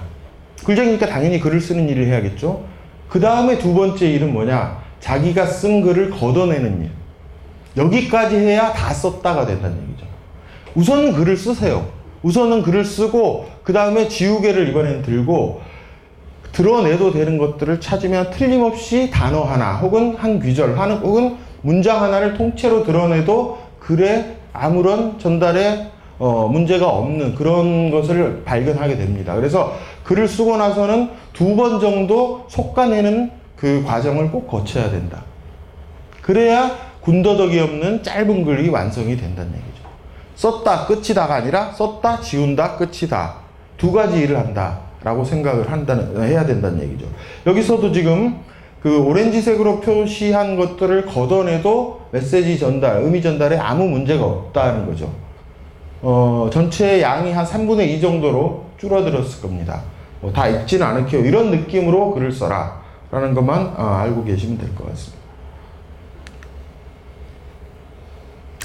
글쟁이니까 0.64 1.07
당연히 1.07 1.41
글을 1.41 1.61
쓰는 1.61 1.89
일을 1.89 2.07
해야겠죠. 2.07 2.64
그 3.09 3.20
다음에 3.20 3.59
두 3.59 3.74
번째 3.74 4.11
일은 4.11 4.32
뭐냐 4.32 4.78
자기가 5.01 5.47
쓴 5.47 5.82
글을 5.82 6.11
걷어내는 6.11 6.82
일. 6.82 6.91
여기까지 7.76 8.37
해야 8.37 8.72
다 8.72 8.95
썼다가 8.95 9.47
된다는 9.47 9.76
얘기죠. 9.82 10.07
우선 10.74 11.12
글을 11.12 11.37
쓰세요. 11.37 11.87
우선은 12.22 12.62
글을 12.62 12.85
쓰고 12.85 13.47
그 13.62 13.72
다음에 13.72 14.09
지우개를 14.09 14.68
이번에는 14.68 15.03
들고 15.03 15.61
드러내도 16.55 17.11
되는 17.12 17.36
것들을 17.36 17.80
찾으면 17.80 18.30
틀림없이 18.30 19.11
단어 19.11 19.42
하나 19.42 19.74
혹은 19.74 20.14
한 20.16 20.40
귀절 20.40 20.76
혹은 20.78 21.36
문장 21.62 22.02
하나를 22.02 22.34
통째로 22.34 22.84
드러내도 22.84 23.59
글에 23.80 24.36
아무런 24.52 25.18
전달에 25.18 25.90
어, 26.18 26.44
어, 26.44 26.48
문제가 26.48 26.88
없는 26.88 27.34
그런 27.34 27.90
것을 27.90 28.44
발견하게 28.44 28.96
됩니다. 28.96 29.34
그래서 29.34 29.74
글을 30.05 30.28
쓰고 30.28 30.57
나서는 30.57 31.11
두 31.32 31.57
번 31.57 31.80
정도 31.80 32.46
속가내는 32.48 33.32
그 33.57 33.82
과정을 33.84 34.30
꼭 34.30 34.46
거쳐야 34.46 34.90
된다. 34.90 35.22
그래야 36.22 36.70
군더더기 37.00 37.59
없는 37.59 38.05
짧은 38.05 38.44
글이 38.44 38.68
완성이 38.68 39.16
된다는 39.16 39.50
얘기죠. 39.52 39.88
썼다 40.36 40.86
끝이다가 40.86 41.34
아니라 41.34 41.72
썼다 41.72 42.20
지운다 42.20 42.76
끝이다 42.76 43.34
두 43.76 43.90
가지 43.90 44.20
일을 44.20 44.38
한다 44.38 44.84
라고 45.05 45.22
생각을 45.24 45.70
한다는 45.70 46.20
해야 46.22 46.44
된다는 46.46 46.82
얘기죠. 46.82 47.07
여기서도 47.46 47.92
지금 47.92 48.40
그 48.82 48.98
오렌지색으로 49.02 49.80
표시한 49.80 50.57
것들을 50.57 51.07
걷어내도 51.07 52.00
메시지 52.11 52.59
전달, 52.59 53.02
의미 53.02 53.22
전달에 53.22 53.57
아무 53.57 53.84
문제가 53.86 54.24
없다는 54.24 54.86
거죠. 54.86 55.12
어, 56.02 56.48
전체 56.52 57.00
양이 57.00 57.32
한 57.32 57.44
3분의 57.44 57.86
2 57.88 58.00
정도로 58.00 58.64
줄어들었을 58.78 59.40
겁니다. 59.42 59.82
뭐 60.20 60.32
다 60.32 60.48
읽지는 60.48 60.86
않을게요. 60.86 61.24
이런 61.24 61.50
느낌으로 61.50 62.12
글을 62.12 62.32
써라. 62.32 62.82
라는 63.11 63.34
것만 63.34 63.74
어, 63.76 63.82
알고 64.00 64.24
계시면 64.24 64.59
될 64.59 64.74
것 64.74 64.88
같습니다. 64.90 65.22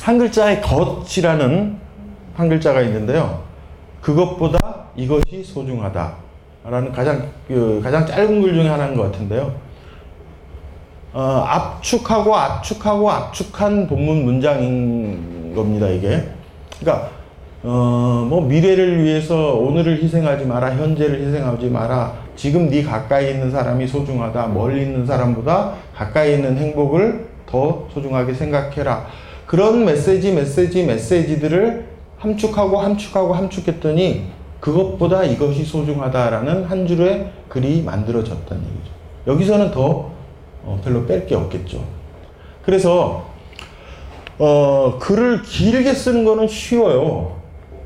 한 0.02 0.18
글자의 0.18 0.62
겉이라는 0.62 1.78
한 2.36 2.50
글자가 2.50 2.82
있는데요. 2.84 3.44
그것보다 4.02 4.86
이것이 4.96 5.44
소중하다. 5.44 6.29
라는 6.64 6.92
가장, 6.92 7.30
그, 7.48 7.80
가장 7.84 8.06
짧은 8.06 8.42
글 8.42 8.54
중에 8.54 8.68
하나인 8.68 8.96
것 8.96 9.12
같은데요. 9.12 9.54
어, 11.14 11.22
압축하고 11.48 12.36
압축하고 12.36 13.10
압축한 13.10 13.88
본문 13.88 14.26
문장인 14.26 15.54
겁니다, 15.56 15.88
이게. 15.88 16.30
그러니까, 16.80 17.10
어, 17.64 18.26
뭐, 18.30 18.42
미래를 18.42 19.04
위해서 19.04 19.56
오늘을 19.56 20.04
희생하지 20.04 20.46
마라, 20.46 20.76
현재를 20.76 21.26
희생하지 21.26 21.70
마라, 21.70 22.14
지금 22.36 22.70
네 22.70 22.84
가까이 22.84 23.32
있는 23.32 23.52
사람이 23.52 23.88
소중하다, 23.88 24.48
멀리 24.48 24.84
있는 24.84 25.06
사람보다 25.06 25.74
가까이 25.96 26.36
있는 26.36 26.58
행복을 26.58 27.28
더 27.46 27.88
소중하게 27.94 28.34
생각해라. 28.34 29.08
그런 29.46 29.84
메시지, 29.84 30.32
메시지, 30.32 30.84
메시지들을 30.86 31.88
함축하고 32.20 32.78
함축하고 32.78 33.34
함축했더니 33.34 34.39
그것보다 34.60 35.24
이것이 35.24 35.64
소중하다라는 35.64 36.66
한 36.66 36.88
줄의 36.88 37.32
글이 37.48 37.82
만들어졌다는 37.84 38.64
얘기죠. 38.64 38.92
여기서는 39.28 39.72
더 39.72 40.12
어, 40.64 40.82
별로 40.84 41.06
뺄 41.06 41.26
게 41.26 41.36
없겠죠. 41.36 41.84
그래서 42.64 43.30
어, 44.38 44.98
글을 45.00 45.42
길게 45.44 45.94
쓰는 45.94 46.26
거는 46.26 46.48
쉬워요. 46.48 47.38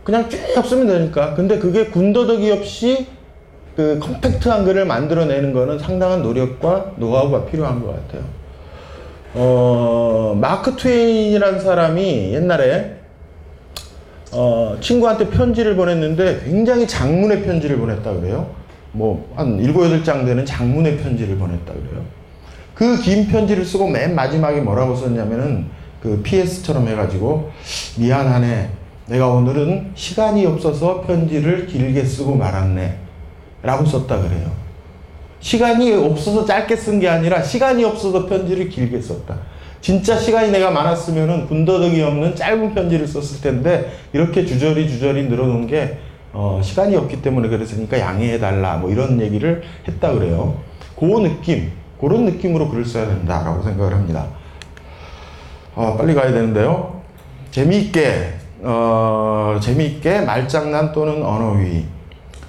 그냥 0.04 0.30
쭉 0.30 0.40
쓰면 0.66 0.88
되니까. 0.88 1.34
근데 1.34 1.60
그게 1.60 1.86
군더더기 1.86 2.52
없이 2.52 3.08
그 3.76 4.00
컴팩트한 4.00 4.66
글을 4.66 4.86
만들어내는 4.86 5.54
거는 5.54 5.80
상당한 5.80 6.22
노력과 6.22 6.94
노하우가 6.98 7.46
필요한 7.46 7.82
것 7.82 7.88
같아요. 7.96 8.24
어, 9.36 10.38
마크 10.40 10.76
트웨인이라는 10.76 11.60
사람이 11.60 12.34
옛날에 12.34 12.98
어, 14.34 14.78
친구한테 14.82 15.30
편지를 15.30 15.76
보냈는데 15.76 16.42
굉장히 16.46 16.88
장문의 16.88 17.44
편지를 17.44 17.78
보냈다 17.78 18.14
그래요. 18.14 18.50
뭐, 18.92 19.32
한 19.36 19.58
7, 19.60 19.74
8장 19.74 20.26
되는 20.26 20.46
장문의 20.46 20.98
편지를 20.98 21.38
보냈다 21.38 21.74
그래요. 21.74 22.04
그 22.76 22.98
긴 23.02 23.28
편지를 23.28 23.64
쓰고 23.66 23.88
맨 23.88 24.16
마지막에 24.16 24.60
뭐라고 24.62 24.96
썼냐면은 24.96 25.68
그 26.02 26.22
PS처럼 26.24 26.88
해가지고 26.88 27.52
미안하네. 27.98 28.70
내가 29.08 29.28
오늘은 29.30 29.92
시간이 29.96 30.46
없어서 30.46 31.02
편지를 31.02 31.68
길게 31.68 32.04
쓰고 32.04 32.36
말았네. 32.36 32.98
라고 33.62 33.86
썼다 33.86 34.20
그래요. 34.22 34.52
시간이 35.40 35.94
없어서 35.94 36.46
짧게 36.46 36.76
쓴 36.76 37.00
게 37.00 37.08
아니라 37.10 37.42
시간이 37.42 37.84
없어서 37.84 38.26
편지를 38.26 38.70
길게 38.70 39.00
썼다. 39.02 39.38
진짜 39.84 40.18
시간이 40.18 40.50
내가 40.52 40.72
많았으면은 40.72 41.46
군더더기 41.46 42.02
없는 42.02 42.38
짧은 42.38 42.74
편지를 42.74 43.06
썼을 43.06 43.42
텐데 43.42 43.92
이렇게 44.14 44.46
주저리 44.46 44.88
주저리 44.88 45.24
늘어놓은 45.24 45.68
게 45.68 45.98
어, 46.32 46.62
시간이 46.64 46.96
없기 46.96 47.22
때문에 47.22 47.50
그랬으니까 47.50 48.00
양해해 48.00 48.40
달라 48.40 48.78
뭐 48.78 48.90
이런 48.90 49.20
얘기를 49.20 49.62
했다 49.86 50.14
그래요. 50.14 50.56
그 50.98 51.04
느낌, 51.06 51.70
그런 52.00 52.24
느낌으로 52.24 52.70
글을 52.70 52.86
써야 52.86 53.08
된다라고 53.08 53.62
생각을 53.62 53.94
합니다. 53.94 54.28
어, 55.76 55.98
빨리 55.98 56.16
가야 56.16 56.32
되는데요. 56.32 57.02
재미있게 57.52 58.36
어, 58.62 59.60
재미있게 59.62 60.22
말장난 60.22 60.94
또는 60.94 61.26
언어위. 61.26 61.84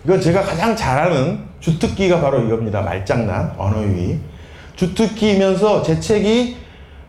이건 0.05 0.21
제가 0.21 0.43
가장 0.43 0.77
잘하는 0.77 1.41
주특기가 1.59 2.21
바로 2.21 2.45
이겁니다. 2.45 2.81
말장난, 2.83 3.55
언어위. 3.59 4.21
주특기이면서 4.77 5.83
제 5.83 5.99
책이 5.99 6.63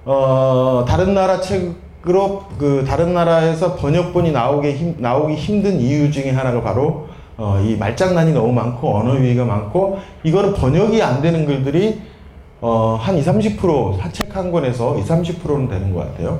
어, 0.06 0.86
다른 0.88 1.16
나라 1.16 1.42
책으로 1.42 2.44
그 2.60 2.86
다른 2.88 3.16
나라에서 3.16 3.76
번역본이 3.76 4.32
나오게 4.32 4.74
힘, 4.74 4.96
나오기 5.00 5.34
힘든 5.34 5.80
이유 5.82 6.12
중에 6.12 6.30
하나가 6.32 6.62
바로 6.62 7.08
어, 7.38 7.60
이 7.66 7.76
말장난이 7.76 8.32
너무 8.32 8.54
많고 8.54 8.98
언어 8.98 9.14
위가 9.14 9.44
많고 9.46 10.00
이거는 10.24 10.54
번역이 10.54 11.02
안 11.02 11.22
되는 11.22 11.46
글들이 11.46 12.02
어, 12.62 12.98
한 13.02 13.18
20, 13.18 13.60
30%책 13.60 14.36
한 14.36 14.52
권에서 14.52 14.98
20, 14.98 15.10
30%는 15.44 15.68
되는 15.68 15.94
것 15.94 16.02
같아요. 16.02 16.40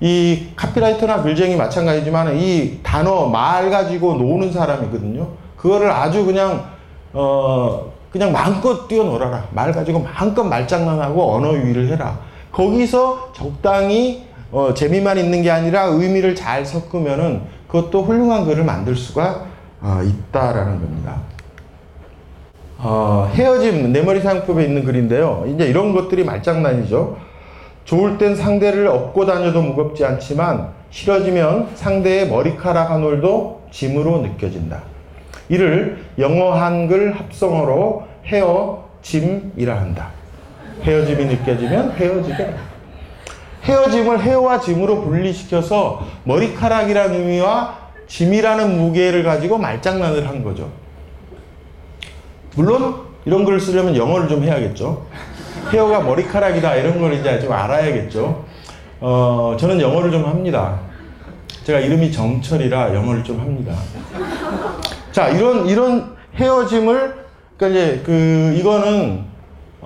이 0.00 0.48
카피라이터나 0.56 1.22
글쟁이 1.22 1.56
마찬가지지만 1.56 2.36
이 2.36 2.80
단어 2.82 3.26
말 3.26 3.70
가지고 3.70 4.14
노는 4.14 4.52
사람이거든요. 4.52 5.28
그거를 5.56 5.90
아주 5.90 6.24
그냥 6.24 6.64
어 7.12 7.92
그냥 8.10 8.32
마음껏 8.32 8.86
뛰어놀아라. 8.88 9.44
말 9.52 9.72
가지고 9.72 10.00
마음껏 10.00 10.42
말장난하고 10.44 11.34
언어 11.34 11.52
유희를 11.52 11.88
해라. 11.88 12.18
거기서 12.54 13.32
적당히 13.34 14.24
어, 14.52 14.72
재미만 14.72 15.18
있는 15.18 15.42
게 15.42 15.50
아니라 15.50 15.84
의미를 15.86 16.34
잘 16.34 16.64
섞으면은 16.64 17.42
그것도 17.66 18.04
훌륭한 18.04 18.44
글을 18.44 18.64
만들 18.64 18.94
수가 18.94 19.46
어, 19.80 20.00
있다라는 20.02 20.80
겁니다. 20.80 21.20
어, 22.78 23.28
헤어짐 23.34 23.92
내 23.92 24.02
머리 24.02 24.20
사용법에 24.20 24.64
있는 24.64 24.84
글인데요. 24.84 25.44
이제 25.48 25.66
이런 25.66 25.92
것들이 25.92 26.24
말장난이죠. 26.24 27.16
좋을 27.84 28.16
땐 28.18 28.36
상대를 28.36 28.86
업고 28.86 29.26
다녀도 29.26 29.60
무겁지 29.60 30.04
않지만 30.04 30.70
싫어지면 30.90 31.70
상대의 31.74 32.28
머리카락 32.28 32.90
한 32.90 33.02
올도 33.02 33.62
짐으로 33.72 34.18
느껴진다. 34.18 34.82
이를 35.48 36.04
영어 36.18 36.52
한글 36.52 37.18
합성어로 37.18 38.04
헤어짐이라 38.26 39.76
한다. 39.76 40.23
헤어짐이 40.82 41.24
느껴지면 41.26 41.92
헤어지게. 41.92 42.54
헤어짐을 43.64 44.20
헤어와 44.20 44.60
짐으로 44.60 45.02
분리시켜서 45.02 46.06
머리카락이라는 46.24 47.14
의미와 47.14 47.78
짐이라는 48.06 48.78
무게를 48.78 49.22
가지고 49.22 49.58
말장난을 49.58 50.28
한 50.28 50.44
거죠. 50.44 50.70
물론 52.56 53.02
이런 53.24 53.44
글을 53.44 53.58
쓰려면 53.58 53.96
영어를 53.96 54.28
좀 54.28 54.42
해야겠죠. 54.42 55.06
헤어가 55.72 56.00
머리카락이다 56.00 56.76
이런 56.76 57.00
걸 57.00 57.14
이제 57.14 57.40
좀 57.40 57.52
알아야겠죠. 57.52 58.44
어, 59.00 59.56
저는 59.58 59.80
영어를 59.80 60.10
좀 60.10 60.24
합니다. 60.26 60.78
제가 61.64 61.80
이름이 61.80 62.12
정철이라 62.12 62.94
영어를 62.94 63.24
좀 63.24 63.40
합니다. 63.40 63.74
자, 65.10 65.28
이런 65.28 65.66
이런 65.66 66.14
헤어짐을 66.36 67.24
그러니까 67.56 67.80
이제 67.80 68.02
그 68.04 68.54
이거는 68.58 69.24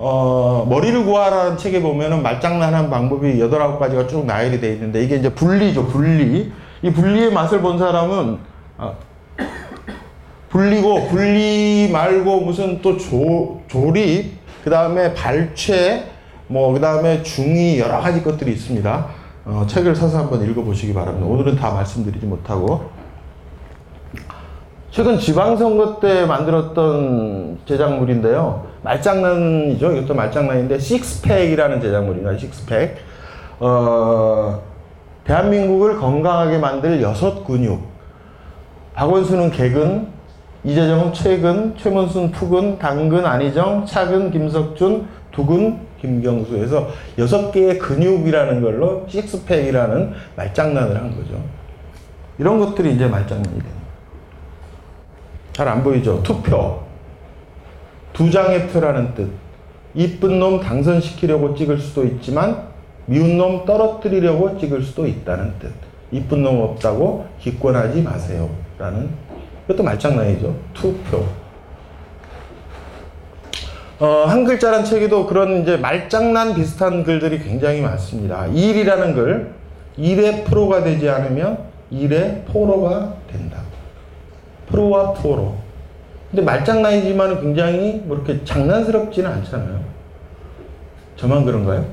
어, 0.01 0.65
머리를 0.69 1.03
구하라는 1.03 1.57
책에 1.57 1.81
보면은 1.81 2.23
말장난한 2.23 2.89
방법이 2.89 3.37
여덟 3.41 3.61
아홉 3.61 3.79
가지가 3.79 4.07
쭉 4.07 4.25
나열이 4.25 4.61
돼 4.61 4.71
있는데 4.73 5.03
이게 5.03 5.17
이제 5.17 5.33
분리죠, 5.33 5.87
분리. 5.87 6.53
이 6.81 6.89
분리의 6.89 7.33
맛을 7.33 7.59
본 7.59 7.77
사람은 7.77 8.37
아, 8.77 8.93
분리고 10.47 11.07
분리 11.09 11.89
말고 11.91 12.39
무슨 12.39 12.81
또 12.81 12.97
조, 12.97 13.59
조립, 13.67 14.37
그 14.63 14.69
다음에 14.69 15.13
발췌, 15.13 16.05
뭐 16.47 16.71
그 16.71 16.79
다음에 16.79 17.21
중의 17.21 17.79
여러 17.79 17.99
가지 17.99 18.23
것들이 18.23 18.53
있습니다. 18.53 19.05
어, 19.43 19.65
책을 19.67 19.97
사서 19.97 20.19
한번 20.19 20.49
읽어보시기 20.49 20.93
바랍니다. 20.93 21.27
오늘은 21.27 21.57
다 21.57 21.71
말씀드리지 21.71 22.25
못하고 22.25 22.89
최근 24.91 25.19
지방선거 25.19 25.99
때 25.99 26.25
만들었던 26.25 27.59
제작물인데요. 27.65 28.68
말장난이죠. 28.83 29.91
이것도 29.93 30.13
말장난인데 30.13 30.79
식스팩이라는 30.79 31.81
제작물입니다. 31.81 32.37
식스팩. 32.37 32.97
어, 33.59 34.61
대한민국을 35.25 35.97
건강하게 35.97 36.57
만들 36.57 37.01
여섯 37.01 37.43
근육. 37.45 37.81
박원순은 38.93 39.51
개근, 39.51 40.07
이재정은 40.63 41.13
최근, 41.13 41.75
최문순 41.77 42.31
푸근, 42.31 42.79
당근 42.79 43.25
안희정, 43.25 43.85
차근 43.85 44.31
김석준, 44.31 45.07
두근 45.31 45.79
김경수에서 46.01 46.87
여섯 47.17 47.51
개의 47.51 47.77
근육이라는 47.77 48.61
걸로 48.61 49.05
식스팩이라는 49.07 50.13
말장난을 50.35 50.95
한 50.97 51.15
거죠. 51.15 51.41
이런 52.37 52.59
것들이 52.59 52.93
이제 52.93 53.05
말장난이 53.05 53.49
됩니다. 53.49 53.79
잘 55.53 55.67
안 55.67 55.83
보이죠? 55.83 56.23
투표. 56.23 56.88
두 58.13 58.29
장의 58.29 58.67
표라는 58.69 59.13
뜻. 59.15 59.29
이쁜 59.93 60.39
놈 60.39 60.59
당선시키려고 60.59 61.55
찍을 61.55 61.79
수도 61.79 62.05
있지만 62.05 62.67
미운 63.05 63.37
놈 63.37 63.65
떨어뜨리려고 63.65 64.57
찍을 64.59 64.83
수도 64.83 65.07
있다는 65.07 65.53
뜻. 65.59 65.71
이쁜 66.11 66.43
놈 66.43 66.59
없다고 66.61 67.25
기권하지 67.39 68.01
마세요. 68.01 68.49
라는 68.77 69.09
이것도 69.65 69.83
말장난이죠. 69.83 70.55
투표. 70.73 71.25
어, 73.99 74.23
한 74.25 74.45
글자란 74.45 74.85
책에도 74.85 75.25
그런 75.25 75.61
이제 75.61 75.75
말장난 75.75 76.55
비슷한 76.55 77.03
글들이 77.03 77.39
굉장히 77.39 77.81
많습니다. 77.81 78.47
일이라는 78.47 79.13
글, 79.13 79.53
일의 79.97 80.45
프로가 80.45 80.83
되지 80.83 81.09
않으면 81.09 81.57
일의 81.91 82.43
포로가 82.47 83.15
된다. 83.29 83.57
프로와 84.67 85.13
포로. 85.13 85.55
근데 86.29 86.43
말장난이지만 86.43 87.41
굉장히 87.41 88.01
뭐 88.05 88.17
이렇게 88.17 88.43
장난스럽지는 88.45 89.29
않잖아요. 89.29 89.79
저만 91.15 91.43
그런가요? 91.43 91.85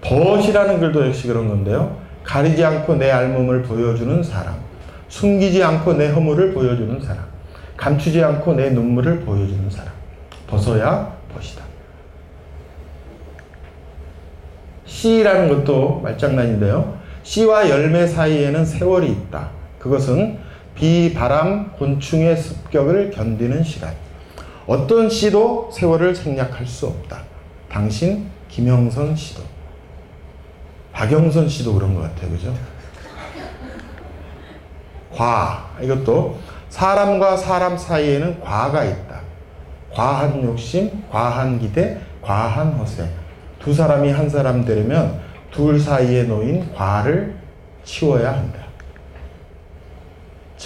벗이라는 0.00 0.80
글도 0.80 1.06
역시 1.06 1.28
그런 1.28 1.48
건데요. 1.48 1.98
가리지 2.24 2.64
않고 2.64 2.96
내 2.96 3.10
알몸을 3.10 3.62
보여주는 3.62 4.22
사람. 4.22 4.56
숨기지 5.08 5.62
않고 5.62 5.94
내 5.94 6.08
허물을 6.08 6.52
보여주는 6.54 7.00
사람. 7.00 7.24
감추지 7.76 8.22
않고 8.22 8.54
내 8.54 8.70
눈물을 8.70 9.20
보여주는 9.20 9.70
사람. 9.70 9.92
벗어야 10.46 11.16
벗이다. 11.34 11.62
씨라는 14.86 15.48
것도 15.48 16.00
말장난인데요. 16.02 16.96
씨와 17.22 17.68
열매 17.68 18.06
사이에는 18.06 18.64
세월이 18.64 19.10
있다. 19.10 19.50
그것은 19.78 20.38
비, 20.76 21.14
바람, 21.14 21.72
곤충의 21.72 22.36
습격을 22.36 23.10
견디는 23.10 23.64
시간. 23.64 23.94
어떤 24.66 25.08
씨도 25.08 25.70
세월을 25.72 26.14
생략할 26.14 26.66
수 26.66 26.86
없다. 26.86 27.22
당신 27.70 28.26
김영선 28.48 29.16
씨도. 29.16 29.42
박영선 30.92 31.48
씨도 31.48 31.74
그런 31.74 31.94
것 31.94 32.02
같아요. 32.02 32.30
그죠? 32.30 32.54
과. 35.14 35.70
이것도 35.80 36.38
사람과 36.68 37.36
사람 37.36 37.76
사이에는 37.76 38.40
과가 38.40 38.84
있다. 38.84 39.20
과한 39.94 40.42
욕심, 40.42 41.04
과한 41.10 41.58
기대, 41.58 41.98
과한 42.20 42.72
허세. 42.72 43.08
두 43.58 43.72
사람이 43.72 44.10
한 44.10 44.28
사람 44.28 44.64
되려면 44.64 45.20
둘 45.50 45.80
사이에 45.80 46.24
놓인 46.24 46.74
과를 46.74 47.34
치워야 47.82 48.32
한다. 48.32 48.65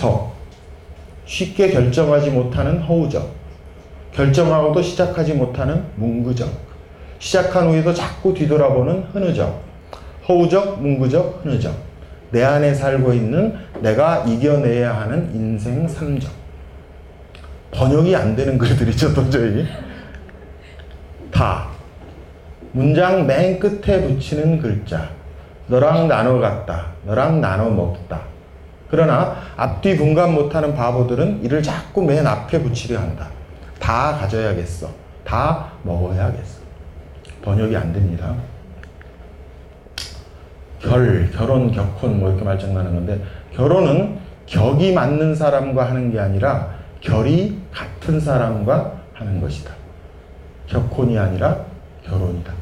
적. 0.00 0.32
쉽게 1.26 1.70
결정하지 1.70 2.30
못하는 2.30 2.78
허우적. 2.80 3.28
결정하고도 4.14 4.80
시작하지 4.80 5.34
못하는 5.34 5.84
문구적. 5.96 6.48
시작한 7.18 7.68
후에도 7.68 7.92
자꾸 7.92 8.32
뒤돌아보는 8.32 9.04
흐느적. 9.12 9.62
허우적, 10.26 10.80
문구적, 10.80 11.42
흐느적. 11.44 11.74
내 12.30 12.42
안에 12.42 12.72
살고 12.72 13.12
있는 13.12 13.54
내가 13.80 14.24
이겨내야 14.24 15.00
하는 15.00 15.30
인생 15.34 15.86
삼적. 15.86 16.32
번역이 17.70 18.16
안 18.16 18.34
되는 18.34 18.56
글들이죠, 18.56 19.12
도저히. 19.12 19.66
다. 21.30 21.68
문장 22.72 23.26
맨 23.26 23.58
끝에 23.58 24.00
붙이는 24.00 24.58
글자. 24.60 25.10
너랑 25.66 26.08
나눠 26.08 26.40
갔다. 26.40 26.86
너랑 27.04 27.42
나눠 27.42 27.68
먹다. 27.68 28.29
그러나 28.90 29.36
앞뒤 29.56 29.96
분간 29.96 30.34
못하는 30.34 30.74
바보들은 30.74 31.44
이를 31.44 31.62
자꾸 31.62 32.02
맨 32.02 32.26
앞에 32.26 32.60
붙이려 32.62 32.98
한다. 32.98 33.28
다 33.78 34.16
가져야겠어. 34.16 34.88
다 35.24 35.72
먹어야겠어. 35.84 36.60
번역이 37.42 37.76
안 37.76 37.92
됩니다. 37.92 38.34
결, 40.80 41.30
결혼, 41.30 41.70
격혼 41.70 42.18
뭐 42.18 42.30
이렇게 42.30 42.44
말장난하는 42.44 42.94
건데 42.94 43.22
결혼은 43.54 44.18
격이 44.46 44.92
맞는 44.92 45.34
사람과 45.34 45.88
하는 45.88 46.10
게 46.10 46.18
아니라 46.18 46.74
결이 47.00 47.58
같은 47.72 48.18
사람과 48.18 48.92
하는 49.14 49.40
것이다. 49.40 49.72
격혼이 50.66 51.18
아니라 51.18 51.64
결혼이다. 52.04 52.52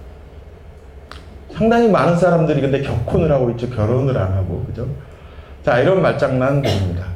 상당히 1.55 1.89
많은 1.89 2.17
사람들이 2.17 2.61
근데 2.61 2.83
격혼을 2.83 3.31
하고 3.33 3.51
있죠. 3.51 3.71
결혼을 3.71 4.17
안 4.17 4.33
하고. 4.33 4.65
그죠? 4.67 4.87
자, 5.69 5.81
이런 5.81 6.01
말장난 6.01 6.63
됩니다. 6.63 7.15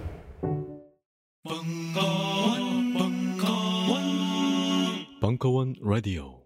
벙커원 5.23 5.73
라디오 5.83 6.42